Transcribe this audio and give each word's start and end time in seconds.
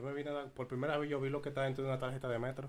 Yo 0.00 0.06
me 0.06 0.14
vine 0.14 0.30
a 0.30 0.44
por 0.46 0.66
primera 0.66 0.96
vez 0.96 1.10
yo 1.10 1.20
vi 1.20 1.28
lo 1.28 1.42
que 1.42 1.50
está 1.50 1.64
dentro 1.64 1.84
de 1.84 1.90
una 1.90 2.00
tarjeta 2.00 2.26
de 2.26 2.38
metro. 2.38 2.68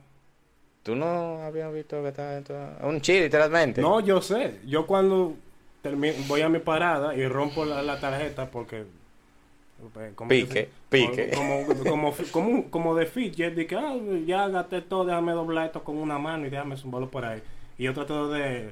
¿Tú 0.83 0.95
no 0.95 1.41
habías 1.43 1.73
visto 1.73 2.01
que 2.01 2.09
estaba 2.09 2.31
dentro? 2.31 2.57
Un 2.81 2.99
chile, 2.99 3.21
literalmente. 3.21 3.81
No, 3.81 4.01
yo 4.01 4.21
sé. 4.21 4.59
Yo 4.65 4.85
cuando 4.85 5.35
termi- 5.81 6.27
voy 6.27 6.41
a 6.41 6.49
mi 6.49 6.59
parada 6.59 7.15
y 7.15 7.25
rompo 7.27 7.63
la, 7.63 7.81
la 7.83 8.01
tarjeta 8.01 8.51
porque... 8.51 8.81
eh, 8.81 10.11
¿cómo 10.13 10.27
Pique, 10.27 10.69
pique. 10.89 11.31
Como, 11.33 11.65
como, 11.83 12.13
como, 12.33 12.69
como 12.69 12.95
de 12.95 13.05
fidget, 13.05 13.55
de 13.55 13.65
que 13.65 13.77
ah, 13.77 13.95
ya 14.25 14.49
gasté 14.49 14.81
todo, 14.81 15.05
déjame 15.05 15.31
doblar 15.31 15.67
esto 15.67 15.83
con 15.85 15.97
una 15.97 16.17
mano 16.19 16.45
y 16.47 16.49
déjame 16.49 16.75
zumbarlo 16.75 17.09
por 17.09 17.23
ahí. 17.23 17.41
Y 17.77 17.83
yo 17.85 17.93
trato 17.93 18.29
de 18.29 18.71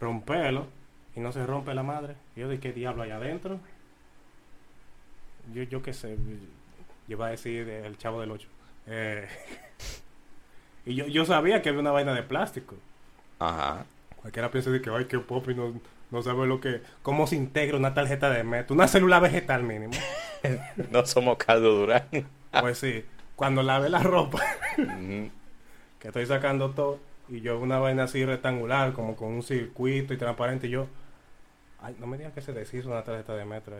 romperlo 0.00 0.66
y 1.14 1.20
no 1.20 1.32
se 1.32 1.46
rompe 1.46 1.72
la 1.72 1.82
madre. 1.82 2.16
Y 2.34 2.40
yo 2.40 2.48
de 2.48 2.60
qué 2.60 2.72
diablo 2.74 3.04
hay 3.04 3.12
adentro. 3.12 3.58
Yo, 5.54 5.62
yo 5.62 5.80
qué 5.80 5.92
sé, 5.94 6.16
yo 7.08 7.16
iba 7.16 7.26
a 7.26 7.30
decir 7.30 7.68
el 7.68 7.96
chavo 7.98 8.20
del 8.20 8.30
8. 8.30 8.48
Eh, 8.88 9.28
y 10.86 10.94
yo, 10.94 11.06
yo 11.06 11.24
sabía 11.24 11.62
que 11.62 11.68
había 11.68 11.80
una 11.80 11.92
vaina 11.92 12.14
de 12.14 12.22
plástico. 12.22 12.76
Ajá. 13.38 13.84
Cualquiera 14.20 14.50
piensa 14.50 14.70
de 14.70 14.80
que, 14.80 14.90
ay, 14.90 15.04
qué 15.04 15.18
pop 15.18 15.48
y 15.48 15.54
no, 15.54 15.80
no 16.10 16.22
sabe 16.22 16.46
lo 16.46 16.60
que, 16.60 16.82
cómo 17.02 17.26
se 17.26 17.36
integra 17.36 17.76
una 17.76 17.94
tarjeta 17.94 18.30
de 18.30 18.44
metro, 18.44 18.74
una 18.74 18.88
célula 18.88 19.20
vegetal 19.20 19.62
mínimo. 19.62 19.94
No 20.92 21.04
somos 21.04 21.38
caldo 21.38 21.74
Durán. 21.74 22.06
Pues 22.60 22.78
sí, 22.78 23.04
cuando 23.34 23.64
lave 23.64 23.88
la 23.88 23.98
ropa, 24.00 24.40
que 24.76 26.08
estoy 26.08 26.24
sacando 26.26 26.70
todo, 26.70 27.00
y 27.28 27.40
yo 27.40 27.58
una 27.58 27.80
vaina 27.80 28.04
así 28.04 28.24
rectangular, 28.24 28.92
como 28.92 29.16
con 29.16 29.32
un 29.32 29.42
circuito 29.42 30.14
y 30.14 30.16
transparente, 30.16 30.68
y 30.68 30.70
yo, 30.70 30.86
ay, 31.80 31.96
no 31.98 32.06
me 32.06 32.16
digas 32.16 32.32
que 32.32 32.42
se 32.42 32.52
deshizo 32.52 32.88
una 32.90 33.02
tarjeta 33.02 33.34
de 33.34 33.44
metro. 33.44 33.76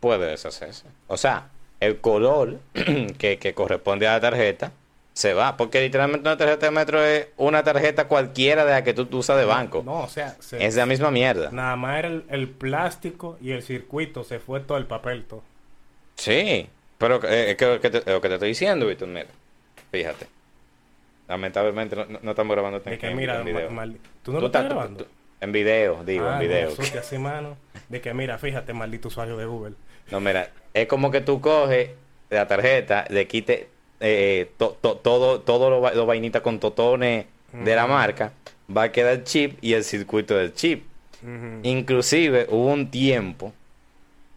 Puede 0.00 0.26
deshacerse. 0.28 0.86
O 1.06 1.18
sea, 1.18 1.50
el 1.84 2.00
color 2.00 2.58
que, 3.18 3.38
que 3.38 3.54
corresponde 3.54 4.06
a 4.08 4.12
la 4.14 4.20
tarjeta 4.20 4.72
se 5.12 5.32
va. 5.34 5.56
Porque 5.56 5.80
literalmente 5.80 6.28
una 6.28 6.36
tarjeta 6.36 6.66
de 6.66 6.72
metro 6.72 7.04
es 7.04 7.28
una 7.36 7.62
tarjeta 7.62 8.08
cualquiera 8.08 8.64
de 8.64 8.72
la 8.72 8.82
que 8.84 8.94
tú, 8.94 9.06
tú 9.06 9.18
usas 9.18 9.36
de 9.38 9.44
banco. 9.44 9.82
No, 9.84 10.00
o 10.00 10.08
sea, 10.08 10.36
se- 10.40 10.64
Es 10.64 10.74
la 10.76 10.86
misma 10.86 11.10
mierda. 11.10 11.50
nada 11.52 11.76
más 11.76 11.98
era 12.00 12.08
el, 12.08 12.24
el 12.30 12.48
plástico 12.48 13.38
y 13.40 13.52
el 13.52 13.62
circuito, 13.62 14.24
se 14.24 14.38
fue 14.40 14.60
todo 14.60 14.76
el 14.78 14.86
papel, 14.86 15.24
todo. 15.24 15.42
Sí. 16.16 16.68
Pero 16.98 17.20
eh, 17.28 17.50
es 17.52 17.56
que 17.56 17.66
lo 17.66 17.80
que 17.80 17.90
te, 17.90 18.10
lo 18.10 18.20
que 18.20 18.28
te 18.28 18.34
estoy 18.34 18.48
diciendo, 18.50 18.86
Víctor, 18.86 19.08
mira. 19.08 19.26
Fíjate. 19.92 20.26
Lamentablemente 21.28 21.96
no, 21.96 22.04
no- 22.06 22.18
no 22.22 22.30
estamos 22.30 22.54
grabando 22.54 22.80
De 22.80 22.92
en, 22.94 22.98
que 23.00 23.10
mira, 23.14 23.40
video. 23.40 23.70
mal- 23.70 23.98
¿tú 24.22 24.32
no 24.32 24.38
Tú 24.38 24.42
lo 24.42 24.46
estás 24.46 24.64
grabando? 24.64 25.04
tú- 25.04 25.10
en 25.44 25.52
video, 25.52 26.02
digo, 26.04 26.28
Ah, 26.28 26.34
en 26.34 26.48
video. 26.48 26.70
No, 26.76 27.00
así, 27.00 27.18
mano. 27.18 27.56
De 27.88 28.00
que 28.00 28.12
mira, 28.14 28.38
fíjate, 28.38 28.72
maldito 28.72 29.08
usuario 29.08 29.36
de 29.36 29.44
Google. 29.46 29.74
No, 30.10 30.20
mira, 30.20 30.50
es 30.72 30.86
como 30.88 31.10
que 31.10 31.20
tú 31.20 31.40
coges 31.40 31.90
la 32.30 32.46
tarjeta, 32.48 33.04
le 33.10 33.26
quites 33.28 33.66
eh, 34.00 34.50
to- 34.58 34.76
to- 34.80 34.96
todo, 34.96 35.40
todo 35.40 35.70
lo, 35.70 35.94
lo 35.94 36.06
vainita 36.06 36.42
con 36.42 36.58
totones 36.60 37.26
de 37.52 37.76
la 37.76 37.86
marca, 37.86 38.32
va 38.74 38.84
a 38.84 38.92
quedar 38.92 39.12
el 39.14 39.24
chip 39.24 39.56
y 39.62 39.74
el 39.74 39.84
circuito 39.84 40.36
del 40.36 40.52
chip. 40.54 40.84
Inclusive 41.62 42.46
hubo 42.50 42.66
un 42.72 42.90
tiempo 42.90 43.52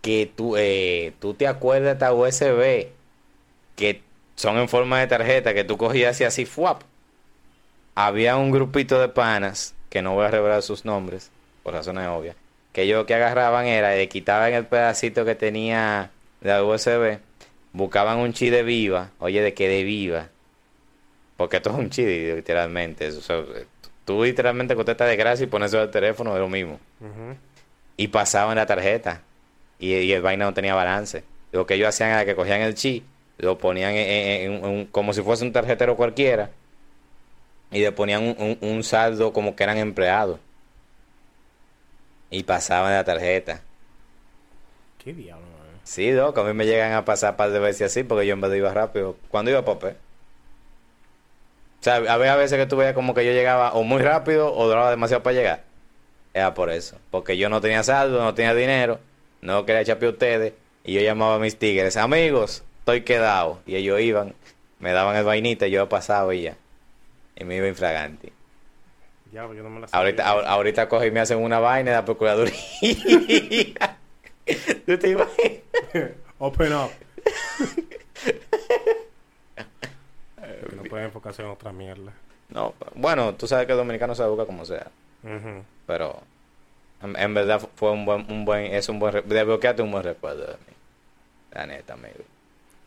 que 0.02 0.32
tú, 0.34 0.56
eh, 0.58 1.14
tú 1.20 1.34
te 1.34 1.48
acuerdas 1.48 1.86
de 1.86 1.92
esta 1.94 2.14
USB 2.14 2.88
que 3.76 4.02
son 4.36 4.58
en 4.58 4.70
forma 4.70 5.00
de 5.00 5.08
tarjeta 5.08 5.54
que 5.54 5.64
tú 5.64 5.78
cogías 5.78 6.22
y 6.22 6.24
así 6.24 6.46
fuap. 6.46 6.84
Había 7.96 8.38
un 8.38 8.52
grupito 8.52 9.00
de 9.02 9.10
panas, 9.10 9.74
que 9.90 10.02
no 10.02 10.14
voy 10.14 10.26
a 10.26 10.32
revelar 10.32 10.62
sus 10.62 10.86
nombres, 10.86 11.30
por 11.64 11.74
razones 11.74 12.08
obvias, 12.08 12.36
que 12.74 12.84
ellos 12.84 12.98
lo 12.98 13.06
que 13.06 13.16
agarraban 13.16 13.66
era, 13.66 13.96
le 13.96 14.08
quitaban 14.10 14.54
el 14.54 14.66
pedacito 14.66 15.26
que 15.26 15.36
tenía 15.36 16.12
la 16.42 16.64
USB, 16.64 17.20
buscaban 17.74 18.18
un 18.20 18.34
chi 18.34 18.50
de 18.50 18.64
viva, 18.64 19.10
oye, 19.20 19.42
de 19.42 19.54
que 19.54 19.68
de 19.68 19.84
viva, 19.84 20.30
porque 21.38 21.58
esto 21.58 21.70
es 21.72 21.76
un 21.76 21.90
chi 21.90 22.06
literalmente, 22.06 23.08
o 23.10 23.22
sea, 23.22 23.44
tú 24.06 24.24
literalmente 24.24 24.76
contestas 24.76 25.08
de 25.10 25.16
gracia 25.16 25.44
y 25.44 25.48
pones 25.48 25.72
eso 25.72 25.82
al 25.82 25.92
teléfono, 25.92 26.34
es 26.34 26.40
lo 26.40 26.50
mismo 26.50 26.80
y 27.98 28.08
pasaban 28.08 28.56
la 28.56 28.66
tarjeta 28.66 29.22
y, 29.80 29.94
y 29.94 30.12
el 30.14 30.22
vaina 30.22 30.46
no 30.46 30.54
tenía 30.54 30.74
balance. 30.76 31.24
Lo 31.52 31.66
que 31.66 31.76
ellos 31.76 31.90
hacían 31.90 32.10
era 32.12 32.26
que 32.26 32.36
cogían 32.36 32.62
el 32.62 32.74
chip, 32.76 33.04
lo 33.38 33.58
ponían 33.58 33.92
en, 33.94 34.08
en- 34.08 34.54
en 34.54 34.66
un- 34.66 34.86
como 34.88 35.14
si 35.14 35.22
fuese 35.22 35.44
un 35.46 35.52
tarjetero 35.54 35.96
cualquiera 35.96 36.50
y 37.72 37.80
le 37.82 37.92
ponían 37.92 38.24
un, 38.24 38.36
un- 38.62 38.70
un 38.70 38.84
saldo 38.84 39.34
como 39.34 39.56
que 39.56 39.64
eran 39.64 39.78
empleados 39.78 40.40
y 42.30 42.44
pasaban 42.44 42.94
la 42.94 43.04
tarjeta. 43.04 43.62
¿Qué 45.04 45.14
diablo, 45.14 45.46
man? 45.46 45.80
Sí, 45.84 46.12
loco, 46.12 46.42
a 46.42 46.44
mí 46.44 46.54
me 46.54 46.66
llegan 46.66 46.94
a 46.94 47.06
pasar 47.06 47.32
un 47.32 47.38
par 47.38 47.52
de 47.52 47.60
veces 47.60 47.92
así 47.92 48.04
porque 48.04 48.28
yo 48.28 48.34
en 48.34 48.42
vez 48.42 48.52
de 48.52 48.58
iba 48.58 48.74
rápido. 48.74 49.16
Cuando 49.30 49.52
iba 49.52 49.62
a 49.62 49.66
papel. 49.66 49.96
O 51.80 51.84
sea, 51.84 51.96
había 51.96 52.36
veces 52.36 52.58
que 52.58 52.66
tú 52.66 52.76
veías 52.76 52.94
como 52.94 53.14
que 53.14 53.26
yo 53.26 53.32
llegaba 53.32 53.72
o 53.74 53.84
muy 53.84 54.02
rápido 54.02 54.54
o 54.54 54.68
duraba 54.68 54.90
demasiado 54.90 55.24
para 55.24 55.36
llegar. 55.36 55.64
Era 56.34 56.54
por 56.54 56.70
eso. 56.70 56.98
Porque 57.12 57.38
yo 57.38 57.50
no 57.50 57.62
tenía 57.62 57.84
saldo, 57.84 58.22
no 58.22 58.34
tenía 58.34 58.54
dinero, 58.54 59.00
no 59.42 59.66
quería 59.66 59.82
echar 59.82 60.00
pie 60.00 60.10
a 60.10 60.12
ustedes. 60.12 60.54
Y 60.84 60.94
yo 60.94 61.02
llamaba 61.02 61.36
a 61.36 61.40
mis 61.40 61.58
tigres, 61.58 61.96
amigos, 61.98 62.64
estoy 62.80 63.02
quedado. 63.02 63.60
Y 63.66 63.76
ellos 63.76 64.00
iban, 64.02 64.34
me 64.80 64.92
daban 64.92 65.16
el 65.16 65.24
vainita 65.24 65.68
y 65.68 65.72
yo 65.72 65.88
pasaba 65.88 66.34
y 66.36 66.44
ya. 66.44 66.58
Y 67.40 67.44
me 67.44 67.56
iba 67.58 67.68
infraganti. 67.68 68.32
Diablo, 69.32 69.54
yo 69.54 69.64
no 69.64 69.70
me 69.70 69.82
la 69.82 69.88
sabía. 69.88 70.00
Ahorita, 70.00 70.26
ahor- 70.26 70.46
ahorita 70.46 70.90
cogen 70.90 71.10
y 71.10 71.12
me 71.12 71.20
hacen 71.20 71.38
una 71.40 71.60
vaina 71.60 71.92
de 71.92 71.98
la 71.98 72.06
procuraduría. 72.06 72.54
¿Tú 74.86 74.98
te 74.98 75.10
imaginas? 75.10 75.62
Open 76.40 76.74
up. 76.74 76.90
Que 80.70 80.76
no 80.76 80.84
puede 80.84 81.06
enfocarse 81.06 81.42
en 81.42 81.50
otra 81.50 81.72
mierda. 81.72 82.14
No, 82.50 82.74
bueno, 82.96 83.34
tú 83.36 83.48
sabes 83.48 83.66
que 83.66 83.74
el 83.74 83.78
dominicano 83.78 84.16
se 84.16 84.24
educa 84.24 84.46
como 84.46 84.64
sea, 84.66 84.88
pero 85.86 86.22
en, 87.02 87.16
en 87.18 87.34
verdad 87.34 87.62
fue 87.76 87.92
un 87.92 88.06
buen, 88.06 88.26
un 88.32 88.46
buen, 88.46 88.74
es 88.74 88.88
un 88.88 89.00
buen, 89.00 89.28
desbloqueaste 89.28 89.82
un 89.82 89.92
buen 89.92 90.04
recuerdo 90.04 90.46
de 90.46 90.54
mí. 90.54 90.74
La 91.52 91.66
neta, 91.66 91.94
amigo. 91.94 92.24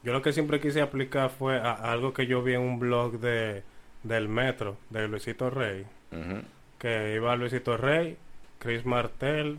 Yo 0.02 0.12
lo 0.12 0.22
que 0.22 0.32
siempre 0.32 0.60
quise 0.60 0.80
aplicar 0.80 1.28
fue 1.30 1.58
a- 1.58 1.72
a 1.72 1.92
algo 1.92 2.14
que 2.14 2.26
yo 2.26 2.42
vi 2.42 2.54
en 2.54 2.62
un 2.62 2.78
blog 2.78 3.18
de 3.20 3.62
del 4.02 4.28
metro, 4.28 4.76
de 4.90 5.08
Luisito 5.08 5.50
Rey. 5.50 5.84
Ujú. 6.12 6.42
Que 6.78 7.14
iba 7.14 7.36
Luisito 7.36 7.76
Rey, 7.76 8.16
Chris 8.58 8.84
Martel, 8.86 9.58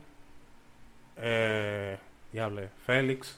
eh, 1.18 1.98
diable, 2.32 2.70
Félix. 2.86 3.38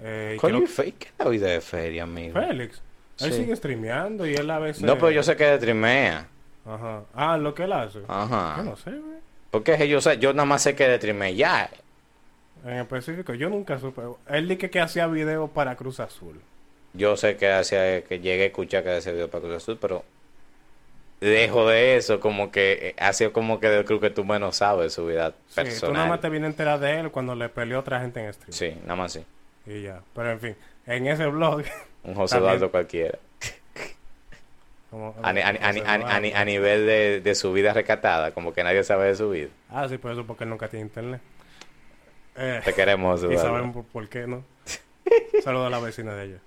Eh, 0.00 0.36
Coño, 0.40 0.56
creo- 0.58 0.64
¿y 0.64 0.66
fe- 0.68 0.92
¿qué 0.98 1.06
es 1.08 1.14
la 1.18 1.28
vida 1.28 1.46
de 1.48 1.60
feria, 1.60 2.04
amigo? 2.04 2.34
Félix. 2.40 2.80
Él 3.20 3.32
Sí. 3.32 3.38
sigue 3.42 3.56
streameando 3.56 4.26
y 4.26 4.34
él 4.34 4.50
a 4.50 4.58
veces... 4.58 4.82
No, 4.82 4.94
pero 4.94 5.10
yo 5.10 5.22
sé 5.22 5.36
que 5.36 5.44
de 5.44 5.58
trimea. 5.58 6.26
Ajá. 6.64 7.02
Ah, 7.14 7.36
lo 7.36 7.54
que 7.54 7.64
él 7.64 7.72
hace. 7.72 8.00
Ajá. 8.08 8.54
Yo 8.58 8.62
no 8.64 8.76
sé, 8.76 8.90
güey. 8.90 9.18
Porque 9.50 9.72
es 9.72 9.78
que 9.78 9.88
yo 9.88 10.00
sé, 10.00 10.18
yo 10.18 10.32
nada 10.32 10.46
más 10.46 10.62
sé 10.62 10.74
que 10.74 10.88
de 10.88 10.98
trimea 10.98 11.30
ya. 11.30 11.70
En 12.64 12.74
específico, 12.78 13.34
yo 13.34 13.50
nunca 13.50 13.78
supe. 13.78 14.02
Él 14.28 14.48
dije 14.48 14.70
que 14.70 14.80
hacía 14.80 15.06
videos 15.08 15.50
para 15.50 15.76
Cruz 15.76 16.00
Azul. 16.00 16.40
Yo 16.94 17.16
sé 17.16 17.36
que 17.36 17.50
hacia 17.50 18.02
que 18.04 18.20
llegué 18.20 18.42
a 18.44 18.46
escuchar 18.46 18.82
que 18.84 18.96
ese 18.96 19.12
video 19.12 19.28
para 19.30 19.42
Cruz 19.44 19.56
Azul, 19.56 19.78
pero 19.80 20.04
lejos 21.20 21.70
de 21.70 21.96
eso, 21.96 22.20
como 22.20 22.50
que 22.50 22.88
eh, 22.88 22.94
ha 22.98 23.12
sido 23.12 23.32
como 23.32 23.60
que 23.60 23.68
del 23.68 23.84
club 23.84 24.00
que 24.00 24.10
tú 24.10 24.24
menos 24.24 24.56
sabes 24.56 24.92
su 24.92 25.06
vida 25.06 25.30
Sí, 25.30 25.54
tú 25.54 25.60
nada 25.62 25.64
personal. 25.70 26.08
más 26.08 26.20
te 26.20 26.28
vienes 26.28 26.48
a 26.48 26.50
enterar 26.50 26.80
de 26.80 27.00
él 27.00 27.10
cuando 27.10 27.34
le 27.34 27.48
peleó 27.48 27.78
a 27.78 27.80
otra 27.80 28.00
gente 28.00 28.22
en 28.24 28.32
stream. 28.32 28.52
Sí, 28.52 28.76
nada 28.82 28.96
más 28.96 29.12
sí. 29.12 29.24
Y 29.66 29.82
ya. 29.82 30.02
Pero 30.14 30.32
en 30.32 30.40
fin, 30.40 30.56
en 30.86 31.06
ese 31.06 31.26
blog. 31.26 31.62
Un 32.04 32.14
José 32.14 32.34
También- 32.34 32.54
Eduardo 32.56 32.70
cualquiera. 32.72 33.18
como- 34.90 35.14
A, 35.22 35.28
a 35.30 35.30
a 35.30 36.16
a 36.40 36.44
nivel 36.44 36.86
de, 36.86 37.20
de 37.22 37.34
su 37.34 37.52
vida 37.52 37.72
recatada, 37.72 38.32
como 38.32 38.52
que 38.52 38.62
nadie 38.64 38.84
sabe 38.84 39.06
de 39.06 39.14
su 39.16 39.30
vida. 39.30 39.48
Ah, 39.70 39.88
sí, 39.88 39.96
por 39.98 40.12
eso 40.12 40.26
porque 40.26 40.44
él 40.44 40.50
nunca 40.50 40.68
tiene 40.68 40.84
internet. 40.86 41.20
Eh, 42.36 42.60
Te 42.64 42.74
queremos, 42.74 43.20
José 43.20 43.26
y 43.32 43.36
Eduardo. 43.36 43.54
saben 43.56 43.72
por, 43.72 43.84
por 43.84 44.08
qué, 44.08 44.26
¿no? 44.26 44.44
Saludo 45.44 45.66
a 45.66 45.70
la 45.70 45.78
vecina 45.80 46.14
de 46.14 46.24
ella. 46.24 46.38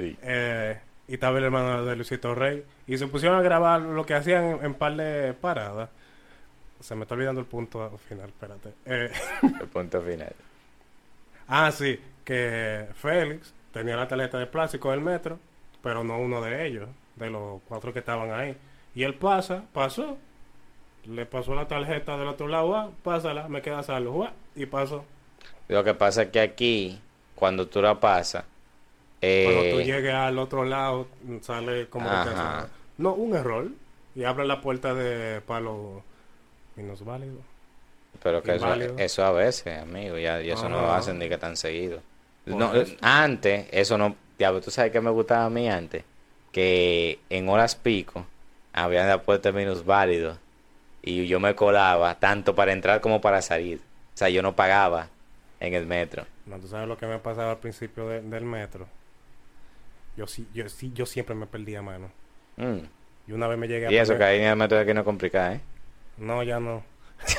Sí. 0.00 0.16
Eh, 0.22 0.80
y 1.08 1.14
estaba 1.14 1.36
el 1.38 1.44
hermano 1.44 1.84
de 1.84 1.94
Luisito 1.94 2.34
Rey. 2.34 2.64
Y 2.86 2.96
se 2.96 3.06
pusieron 3.06 3.38
a 3.38 3.42
grabar 3.42 3.82
lo 3.82 4.06
que 4.06 4.14
hacían 4.14 4.60
en, 4.62 4.74
par 4.74 4.96
de 4.96 5.34
paradas. 5.34 5.90
Se 6.80 6.94
me 6.94 7.02
está 7.02 7.14
olvidando 7.14 7.42
el 7.42 7.46
punto 7.46 7.84
al 7.84 7.98
final, 7.98 8.28
espérate. 8.28 8.72
Eh, 8.86 9.10
El 9.60 9.68
punto 9.68 10.00
final. 10.00 10.32
ah, 11.48 11.70
sí, 11.70 12.00
que 12.24 12.86
Félix 12.94 13.52
tenía 13.72 13.96
la 13.96 14.08
tarjeta 14.08 14.38
de 14.38 14.46
plástico 14.46 14.90
del 14.90 15.02
metro, 15.02 15.38
pero 15.82 16.02
no 16.02 16.18
uno 16.18 16.40
de 16.40 16.66
ellos, 16.66 16.88
de 17.16 17.28
los 17.28 17.60
cuatro 17.68 17.92
que 17.92 17.98
estaban 17.98 18.30
ahí. 18.32 18.56
Y 18.94 19.02
él 19.02 19.14
pasa, 19.14 19.64
pasó, 19.74 20.16
le 21.04 21.26
pasó 21.26 21.54
la 21.54 21.68
tarjeta 21.68 22.16
del 22.16 22.28
otro 22.28 22.48
lado, 22.48 22.74
ah, 22.74 22.90
pásala, 23.02 23.48
me 23.48 23.60
queda 23.60 23.82
salvo, 23.82 24.24
ah, 24.24 24.32
y 24.54 24.64
pasó. 24.64 25.04
Lo 25.68 25.84
que 25.84 25.92
pasa 25.92 26.22
es 26.22 26.30
que 26.30 26.40
aquí, 26.40 26.98
cuando 27.34 27.68
tú 27.68 27.82
la 27.82 28.00
pasas, 28.00 28.44
eh, 29.22 29.44
Cuando 29.52 29.76
tú 29.76 29.82
llegues 29.82 30.14
al 30.14 30.38
otro 30.38 30.64
lado, 30.64 31.06
sale 31.42 31.88
como 31.88 32.08
que 32.08 32.14
hace- 32.16 32.68
No, 32.98 33.14
un 33.14 33.34
error. 33.34 33.68
Y 34.14 34.24
abre 34.24 34.44
la 34.46 34.60
puerta 34.60 34.92
de 34.94 35.40
palo 35.40 36.02
minusválido. 36.76 37.38
pero 38.22 38.42
que 38.42 38.56
eso, 38.56 38.74
eso 38.98 39.24
a 39.24 39.32
veces, 39.32 39.78
amigo, 39.78 40.18
ya, 40.18 40.42
y 40.42 40.50
eso 40.50 40.68
no 40.68 40.80
lo 40.80 40.90
Ah. 40.90 40.98
hacen 40.98 41.18
ni 41.18 41.28
que 41.28 41.38
tan 41.38 41.56
seguido. 41.56 42.00
No, 42.44 42.74
eso. 42.74 42.94
antes, 43.00 43.66
eso 43.70 43.96
no, 43.96 44.16
Diablo, 44.38 44.60
¿tú 44.60 44.70
sabes 44.70 44.90
qué 44.92 45.00
me 45.00 45.10
gustaba 45.10 45.44
a 45.46 45.50
mí 45.50 45.68
antes? 45.70 46.02
Que 46.52 47.18
en 47.30 47.48
horas 47.48 47.76
pico 47.76 48.26
habían 48.72 49.08
de 49.08 49.18
puertas 49.18 49.54
menos 49.54 49.84
válidos 49.86 50.38
y 51.02 51.26
yo 51.28 51.38
me 51.40 51.54
colaba 51.54 52.18
tanto 52.18 52.54
para 52.54 52.72
entrar 52.72 53.00
como 53.00 53.20
para 53.20 53.40
salir. 53.42 53.78
O 54.14 54.16
sea, 54.16 54.28
yo 54.28 54.42
no 54.42 54.56
pagaba 54.56 55.08
en 55.60 55.74
el 55.74 55.86
metro. 55.86 56.26
No, 56.46 56.58
tú 56.58 56.66
sabes 56.66 56.88
lo 56.88 56.98
que 56.98 57.06
me 57.06 57.18
pasaba 57.18 57.52
al 57.52 57.58
principio 57.58 58.08
de- 58.08 58.22
del 58.22 58.44
metro. 58.44 58.86
Yo 60.20 60.26
sí, 60.26 60.46
yo 60.52 60.68
sí, 60.68 60.92
yo 60.92 61.06
siempre 61.06 61.34
me 61.34 61.46
perdía 61.46 61.80
mano. 61.80 62.10
Mm. 62.58 62.80
Y 63.26 63.32
una 63.32 63.48
vez 63.48 63.56
me 63.56 63.66
llegué 63.66 63.86
a 63.86 63.90
Y 63.90 63.96
eso, 63.96 64.18
que 64.18 64.24
ahí 64.24 64.38
de 64.38 64.78
aquí 64.78 64.92
no 64.92 65.02
complica, 65.02 65.54
¿eh? 65.54 65.62
No, 66.18 66.42
ya 66.42 66.60
no. 66.60 66.84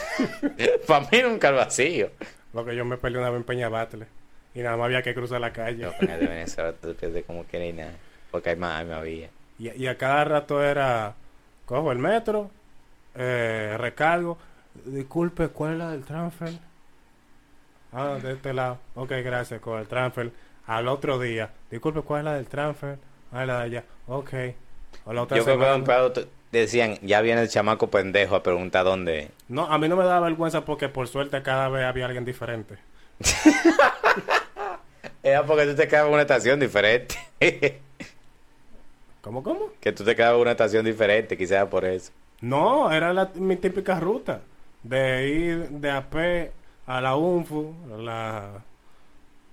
para 0.87 1.07
mí 1.11 1.21
nunca 1.21 1.49
el 1.49 1.55
vacío. 1.57 2.09
Lo 2.53 2.65
que 2.65 2.75
yo 2.75 2.83
me 2.83 2.97
perdí 2.97 3.17
una 3.17 3.29
vez 3.29 3.37
en 3.37 3.43
Peña 3.43 3.69
Batle. 3.69 4.07
Y 4.55 4.61
nada 4.61 4.77
más 4.77 4.85
había 4.85 5.03
que 5.03 5.13
cruzar 5.13 5.39
la 5.39 5.53
calle. 5.53 5.83
No, 5.83 6.07
de 6.07 6.25
Venezuela 6.25 6.73
tú 6.73 6.87
te 6.87 6.93
pierdes 6.95 7.23
como 7.25 7.45
que 7.45 7.59
ni 7.59 7.71
nada. 7.71 7.93
Porque 8.31 8.49
hay 8.49 8.55
más, 8.55 8.79
hay 8.79 8.87
más 8.87 9.03
vía. 9.03 9.29
Y, 9.59 9.69
y 9.69 9.85
a 9.85 9.95
cada 9.95 10.23
rato 10.23 10.63
era, 10.63 11.13
cojo 11.67 11.91
el 11.91 11.99
metro, 11.99 12.49
eh, 13.13 13.75
recargo. 13.77 14.39
Disculpe, 14.85 15.49
¿cuál 15.49 15.73
es 15.73 15.77
la 15.77 15.91
del 15.91 16.03
transfer? 16.03 16.53
Ah, 17.93 18.17
de 18.19 18.33
este 18.33 18.53
lado. 18.53 18.79
Ok, 18.95 19.11
gracias, 19.23 19.61
con 19.61 19.79
el 19.79 19.87
transfer. 19.87 20.31
Al 20.71 20.87
otro 20.87 21.19
día, 21.19 21.51
disculpe, 21.69 22.01
¿cuál 22.01 22.19
es 22.21 22.25
la 22.25 22.33
del 22.35 22.47
transfer? 22.47 22.97
Ah, 23.31 23.45
la 23.45 23.57
de 23.59 23.63
allá. 23.63 23.83
Ok. 24.07 24.33
O 25.05 25.13
la 25.13 25.23
otra 25.23 25.37
Yo 25.37 25.43
creo 25.43 25.57
que 25.57 25.65
semana. 25.65 25.83
pedo 25.83 26.11
t- 26.13 26.27
decían, 26.51 26.97
ya 27.01 27.19
viene 27.21 27.41
el 27.41 27.49
chamaco 27.49 27.89
pendejo 27.89 28.35
a 28.35 28.43
preguntar 28.43 28.85
dónde. 28.85 29.31
No, 29.49 29.65
a 29.65 29.77
mí 29.77 29.89
no 29.89 29.95
me 29.97 30.05
da 30.05 30.19
vergüenza 30.19 30.63
porque 30.63 30.87
por 30.89 31.07
suerte 31.09 31.41
cada 31.41 31.67
vez 31.69 31.83
había 31.83 32.05
alguien 32.05 32.23
diferente. 32.23 32.77
Era 35.23 35.45
porque 35.45 35.65
tú 35.67 35.75
te 35.75 35.87
quedabas 35.87 36.07
en 36.07 36.13
una 36.13 36.21
estación 36.23 36.59
diferente. 36.59 37.15
¿Cómo, 39.21 39.43
cómo? 39.43 39.67
que 39.79 39.91
tú 39.91 40.03
te 40.03 40.15
quedabas 40.15 40.35
en 40.37 40.41
una 40.41 40.51
estación 40.51 40.85
diferente, 40.85 41.37
quizás 41.37 41.67
por 41.67 41.85
eso. 41.85 42.11
No, 42.41 42.91
era 42.91 43.13
la, 43.13 43.29
mi 43.35 43.55
típica 43.55 43.99
ruta. 43.99 44.41
De 44.83 45.27
ir 45.29 45.69
de 45.69 45.91
AP 45.91 46.15
a 46.87 47.01
la 47.01 47.15
UNFU, 47.15 47.75
la, 47.99 48.63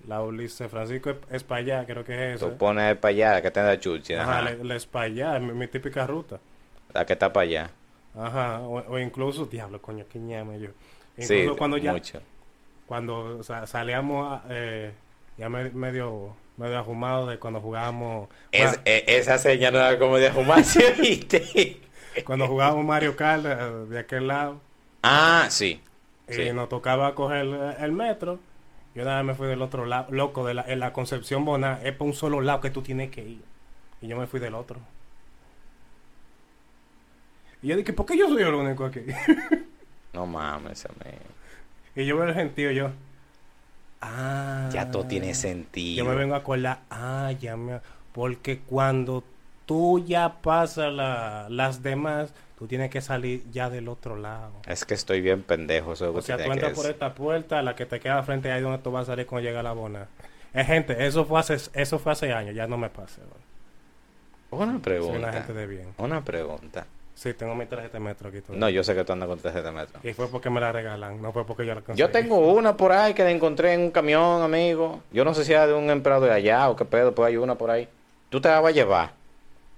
la 0.08 0.22
Ulises 0.22 0.70
Francisco 0.70 1.12
Espallá, 1.31 1.84
creo 1.87 2.02
que 2.05 2.32
es 2.34 2.40
Tú 2.40 2.46
esa. 2.49 2.58
pones 2.58 2.96
para 2.96 3.10
allá, 3.10 3.32
la 3.34 3.43
que 3.43 3.46
está 3.49 3.60
en 3.60 3.66
la 3.66 3.78
chuchi, 3.78 4.14
Ajá, 4.14 4.38
ajá. 4.40 4.55
la, 4.64 4.75
Espallá, 4.75 5.37
es 5.37 5.43
mi, 5.43 5.52
mi 5.52 5.69
típica 5.69 6.06
ruta. 6.06 6.40
La 6.94 7.05
que 7.06 7.12
está 7.12 7.32
para 7.32 7.44
allá. 7.44 7.70
Ajá, 8.19 8.60
o, 8.60 8.78
o 8.93 8.99
incluso, 8.99 9.44
diablo, 9.46 9.81
coño, 9.81 10.05
qué 10.10 10.19
ñame 10.19 10.58
yo. 10.58 10.70
Sí, 11.19 11.34
Incluso 11.34 11.56
cuando 11.56 11.76
ya, 11.76 11.93
mucho. 11.93 12.20
cuando 12.87 13.43
sa- 13.43 13.66
salíamos 13.66 14.40
eh, 14.49 14.93
ya 15.37 15.49
me- 15.49 15.70
medio, 15.70 16.34
medio 16.56 16.78
ajumados 16.78 17.28
de 17.28 17.38
cuando 17.38 17.61
jugábamos, 17.61 18.28
Es- 18.50 18.81
e- 18.84 19.04
esa 19.06 19.37
señal 19.38 19.75
no 19.75 19.78
era 19.81 19.99
como 19.99 20.16
de 20.16 20.31
fumarse, 20.32 20.93
¿viste? 21.00 21.81
cuando 22.25 22.46
jugábamos 22.49 22.84
Mario 22.84 23.14
Kart 23.14 23.44
eh, 23.44 23.54
de 23.90 23.99
aquel 23.99 24.26
lado. 24.28 24.61
ah, 25.02 25.46
sí. 25.50 25.81
Y 26.28 26.32
Sí. 26.34 26.52
nos 26.52 26.69
tocaba 26.69 27.14
coger 27.14 27.46
el 27.81 27.93
metro. 27.93 28.38
Yo 28.98 29.04
nada 29.04 29.22
me 29.22 29.36
fui 29.36 29.46
del 29.46 29.62
otro 29.62 29.86
lado, 29.86 30.10
loco, 30.10 30.44
de 30.44 30.54
la, 30.54 30.62
en 30.66 30.80
la 30.80 30.92
Concepción 30.92 31.44
Bona, 31.44 31.78
es 31.84 31.92
por 31.94 32.08
un 32.08 32.14
solo 32.14 32.40
lado 32.40 32.60
que 32.60 32.70
tú 32.70 32.82
tienes 32.82 33.12
que 33.12 33.22
ir. 33.22 33.40
Y 34.02 34.08
yo 34.08 34.16
me 34.16 34.26
fui 34.26 34.40
del 34.40 34.54
otro. 34.56 34.80
Y 37.62 37.68
yo 37.68 37.76
dije, 37.76 37.92
¿por 37.92 38.06
qué 38.06 38.18
yo 38.18 38.26
soy 38.28 38.42
el 38.42 38.52
único 38.54 38.84
aquí? 38.84 39.00
No 40.14 40.26
mames, 40.26 40.84
amigo. 40.86 41.22
y 41.94 42.06
yo 42.06 42.16
veo 42.16 42.26
el 42.26 42.34
gentío, 42.34 42.72
yo. 42.72 42.90
Ah. 44.00 44.68
Ya 44.72 44.90
todo 44.90 45.04
tiene 45.04 45.32
sentido. 45.32 46.02
Yo 46.04 46.10
me 46.10 46.16
vengo 46.16 46.34
a 46.34 46.38
acordar, 46.38 46.80
ah, 46.90 47.30
ya 47.38 47.56
me. 47.56 47.78
Porque 48.12 48.58
cuando 48.58 49.22
tú 49.64 50.04
ya 50.04 50.40
pasas 50.40 50.92
la- 50.92 51.46
las 51.50 51.84
demás, 51.84 52.32
tú 52.58 52.66
tienes 52.66 52.90
que 52.90 53.00
salir 53.00 53.44
ya 53.52 53.70
del 53.70 53.88
otro 53.88 54.16
lado. 54.16 54.52
Es 54.66 54.84
que 54.84 54.94
estoy 54.94 55.20
bien 55.20 55.43
pendejo, 55.43 55.93
eso 55.93 56.12
O 56.12 56.22
sea, 56.22 56.43
tú 56.43 56.50
entras 56.50 56.72
por 56.72 56.87
esta 56.87 57.14
puerta, 57.14 57.62
la 57.62 57.76
que 57.76 57.87
te 57.87 58.00
queda 58.00 58.22
frente 58.25 58.50
ahí 58.50 58.60
donde 58.60 58.78
tú 58.78 58.90
vas 58.90 59.05
a 59.05 59.12
salir 59.12 59.26
cuando 59.26 59.49
llega 59.49 59.62
la 59.62 59.72
bona. 59.72 60.08
Eh, 60.52 60.64
gente, 60.64 61.06
eso 61.06 61.25
fue 61.25 61.38
hace, 61.38 61.56
eso 61.72 61.99
fue 61.99 62.12
hace 62.12 62.32
años, 62.32 62.55
ya 62.56 62.66
no 62.66 62.76
me 62.76 62.88
pase. 62.88 63.20
bro. 63.20 64.58
Una 64.58 64.72
Soy 64.72 64.81
pregunta. 64.81 65.19
una 65.19 65.32
gente 65.32 65.52
de 65.52 65.66
bien. 65.66 65.94
Una 65.99 66.25
pregunta. 66.25 66.87
Sí, 67.14 67.34
tengo 67.34 67.55
mi 67.55 67.66
tarjeta 67.66 67.99
de 67.99 68.00
metro 68.00 68.28
aquí 68.28 68.40
todavía. 68.40 68.61
No, 68.61 68.69
yo 68.70 68.82
sé 68.82 68.94
que 68.94 69.04
tú 69.04 69.12
andas 69.12 69.28
con 69.28 69.38
tarjeta 69.38 69.69
de 69.70 69.76
metro. 69.76 70.00
Y 70.02 70.12
fue 70.12 70.28
porque 70.28 70.50
me 70.50 70.61
la 70.61 70.72
regalan, 70.72 71.20
no 71.20 71.32
fue 71.32 71.44
porque 71.44 71.64
yo 71.66 71.75
la 71.75 71.81
conseguí. 71.82 71.99
Yo 71.99 72.11
tengo 72.11 72.38
una 72.52 72.76
por 72.76 72.93
ahí 72.93 73.14
que 73.14 73.25
la 73.25 73.31
encontré 73.31 73.75
en 73.75 73.82
un 73.82 73.90
camión, 73.90 74.43
amigo. 74.43 75.02
Yo 75.12 75.25
no 75.25 75.34
sé 75.34 75.44
si 75.44 75.52
era 75.52 75.66
de 75.66 75.75
un 75.75 75.90
empleado 75.90 76.25
de 76.25 76.32
allá 76.32 76.69
o 76.70 76.76
qué 76.76 76.84
pedo, 76.84 77.14
pues 77.14 77.28
hay 77.28 77.37
una 77.37 77.56
por 77.56 77.70
ahí. 77.70 77.88
Tú 78.31 78.40
te 78.40 78.49
la 78.49 78.61
vas 78.61 78.70
a 78.70 78.75
llevar. 78.75 79.12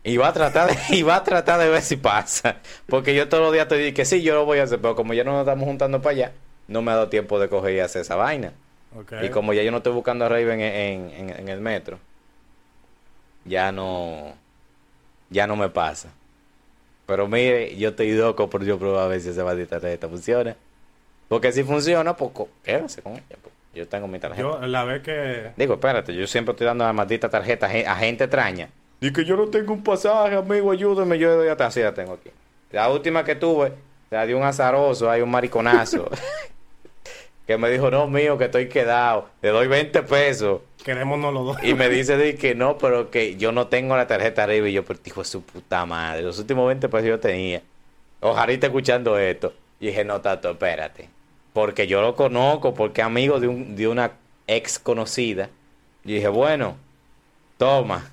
Y 0.03 0.17
va 0.17 0.29
a 0.29 0.33
tratar 0.33 0.71
de, 0.71 0.97
y 0.97 1.03
va 1.03 1.17
a 1.17 1.25
tratar 1.25 1.59
de 1.61 1.69
ver 1.69 1.83
si 1.83 1.97
pasa. 1.97 2.57
Porque 2.87 3.15
yo 3.15 3.29
todos 3.29 3.43
los 3.45 3.53
días 3.53 3.69
te 3.69 3.77
digo 3.77 3.95
que 3.95 4.05
sí, 4.05 4.23
yo 4.23 4.35
lo 4.35 4.45
voy 4.47 4.59
a 4.59 4.63
hacer, 4.65 4.81
pero 4.81 4.97
como 4.97 5.13
ya 5.15 5.25
no 5.25 5.33
nos 5.33 5.41
estamos 5.41 5.67
juntando 5.67 6.01
para 6.01 6.13
allá, 6.13 6.33
no 6.69 6.81
me 6.83 6.91
ha 6.93 6.95
dado 6.95 7.09
tiempo 7.09 7.39
de 7.39 7.49
coger 7.49 7.75
y 7.75 7.81
hacer 7.81 8.03
esa 8.03 8.17
vaina. 8.17 8.53
Y 9.23 9.29
como 9.31 9.53
ya 9.53 9.63
yo 9.63 9.71
no 9.71 9.77
estoy 9.79 9.93
buscando 9.93 10.25
a 10.25 10.29
Raven 10.29 10.61
en, 10.61 10.75
en- 10.75 11.11
en- 11.31 11.41
en 11.41 11.49
el 11.49 11.61
metro, 11.61 11.99
ya 13.45 13.73
no, 13.73 14.35
ya 15.31 15.47
no 15.47 15.57
me 15.57 15.69
pasa. 15.69 16.09
Pero 17.07 17.27
mire, 17.29 17.77
yo 17.77 17.91
estoy 17.91 18.13
loco 18.13 18.49
por 18.49 18.65
yo 18.65 18.79
probar 18.79 19.05
a 19.05 19.09
ver 19.09 19.21
si 19.21 19.31
esa 19.31 19.45
maldita 19.45 19.81
tarjeta 19.81 20.09
funciona. 20.09 20.57
Porque 21.29 21.53
si 21.53 21.63
funciona, 21.63 22.17
pues 22.17 22.31
quédase 22.65 23.03
con 23.03 23.13
ella. 23.15 23.37
pues. 23.43 23.55
Yo 23.75 23.87
tengo 23.87 24.09
mi 24.09 24.19
tarjeta. 24.19 24.43
Yo, 24.43 24.67
la 24.67 24.85
vez 24.85 25.03
que... 25.03 25.53
Digo, 25.57 25.75
espérate, 25.75 26.15
yo 26.15 26.27
siempre 26.27 26.53
estoy 26.53 26.67
dando 26.67 26.85
la 26.85 26.93
maldita 26.93 27.29
tarjeta 27.29 27.67
a 27.67 27.97
gente 27.97 28.25
extraña. 28.25 28.69
Que 29.01 29.25
yo 29.25 29.37
no 29.37 29.49
tengo 29.49 29.73
un 29.73 29.83
pasaje, 29.83 30.37
amigo, 30.37 30.71
ayúdame, 30.71 31.19
yo 31.19 31.51
hasta 31.51 31.67
así 31.67 31.81
la 31.81 31.95
tengo 31.95 32.13
aquí. 32.13 32.31
La 32.71 32.91
última 32.91 33.25
que 33.25 33.35
tuve, 33.35 33.73
la 34.11 34.27
de 34.27 34.35
un 34.35 34.43
azaroso, 34.43 35.11
hay 35.11 35.23
un 35.23 35.31
mariconazo. 35.31 36.09
que 37.47 37.59
me 37.59 37.71
dijo, 37.71 37.91
no, 37.91 38.07
mío, 38.07 38.39
que 38.39 38.45
estoy 38.45 38.69
quedado, 38.69 39.27
le 39.43 39.49
doy 39.49 39.67
20 39.67 40.03
pesos. 40.03 40.61
Queremos 40.85 41.19
los 41.19 41.35
dos. 41.35 41.65
Y 41.65 41.75
me 41.75 41.89
dice 41.89 42.17
de 42.17 42.37
que 42.37 42.55
no, 42.55 42.79
pero 42.79 43.11
que 43.11 43.37
yo 43.37 43.53
no 43.53 43.67
tengo 43.67 43.97
la 43.97 44.07
tarjeta 44.07 44.45
arriba. 44.45 44.69
Y 44.69 44.73
yo, 44.73 44.85
pero 44.85 45.01
hijo 45.05 45.23
de 45.23 45.27
su 45.27 45.43
puta 45.43 45.85
madre, 45.85 46.23
los 46.23 46.39
últimos 46.39 46.67
20 46.69 46.89
pesos 46.89 47.09
yo 47.09 47.19
tenía. 47.19 47.63
Ojalá 48.21 48.53
esté 48.53 48.67
escuchando 48.67 49.19
esto. 49.19 49.53
Y 49.81 49.87
dije, 49.87 50.05
no, 50.05 50.21
Tato, 50.21 50.51
espérate. 50.51 51.09
Porque 51.53 51.87
yo 51.87 52.03
lo 52.03 52.15
conozco, 52.15 52.75
porque 52.75 53.03
amigo 53.03 53.41
de, 53.41 53.49
un, 53.49 53.75
de 53.75 53.89
una 53.89 54.13
ex 54.47 54.79
conocida. 54.79 55.51
Y 56.05 56.15
dije, 56.15 56.29
bueno, 56.29 56.77
toma. 57.59 58.11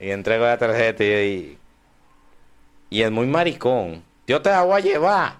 Y 0.00 0.10
entrego 0.10 0.46
la 0.46 0.56
tarjeta 0.56 1.04
y, 1.04 1.58
y 2.88 3.02
es 3.02 3.10
muy 3.10 3.26
maricón. 3.26 4.02
Yo 4.26 4.40
te 4.40 4.48
la 4.50 4.62
voy 4.62 4.80
a 4.80 4.84
llevar. 4.84 5.36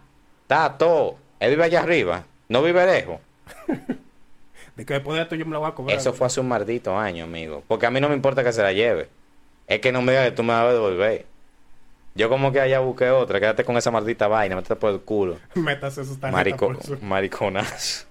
Tato. 0.46 1.16
Él 1.40 1.50
vive 1.50 1.64
allá 1.64 1.80
arriba. 1.80 2.24
No 2.48 2.62
vive 2.62 2.84
lejos. 2.84 3.20
De 4.76 4.84
que 4.86 4.94
después 4.94 5.16
de 5.16 5.22
esto 5.22 5.34
yo 5.34 5.46
me 5.46 5.52
la 5.52 5.58
voy 5.58 5.68
a 5.68 5.74
cobrar. 5.74 5.96
Eso 5.96 6.12
fue 6.12 6.26
hace 6.26 6.40
un 6.40 6.48
maldito 6.48 6.96
año, 6.96 7.24
amigo. 7.24 7.62
Porque 7.66 7.86
a 7.86 7.90
mí 7.90 8.00
no 8.00 8.08
me 8.08 8.14
importa 8.14 8.44
que 8.44 8.52
se 8.52 8.62
la 8.62 8.72
lleve. 8.72 9.08
Es 9.66 9.80
que 9.80 9.92
no 9.92 10.02
me 10.02 10.12
digas 10.12 10.30
que 10.30 10.36
tú 10.36 10.42
me 10.42 10.52
la 10.52 10.62
vas 10.62 10.70
a 10.70 10.74
devolver. 10.74 11.26
Yo 12.14 12.28
como 12.28 12.52
que 12.52 12.60
allá 12.60 12.80
busqué 12.80 13.10
otra. 13.10 13.40
Quédate 13.40 13.64
con 13.64 13.76
esa 13.76 13.90
maldita 13.90 14.28
vaina. 14.28 14.56
Métete 14.56 14.76
por 14.76 14.90
el 14.90 15.00
culo. 15.00 15.38
Métase 15.54 16.04
sus 16.04 16.18
tarjetas 16.20 16.60
Marico, 16.60 16.82
su... 16.82 16.98
mariconazo. 16.98 18.06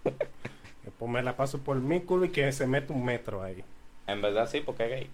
Después 0.83 1.11
me 1.11 1.21
la 1.21 1.35
paso 1.35 1.59
por 1.59 1.77
mi 1.77 2.01
culo 2.01 2.25
y 2.25 2.29
que 2.29 2.51
se 2.51 2.65
mete 2.65 2.93
un 2.93 3.03
metro 3.03 3.43
ahí. 3.43 3.63
en 4.07 4.21
verdad 4.21 4.47
sí, 4.49 4.61
porque 4.61 4.83
es 4.85 4.89
gay. 4.89 5.09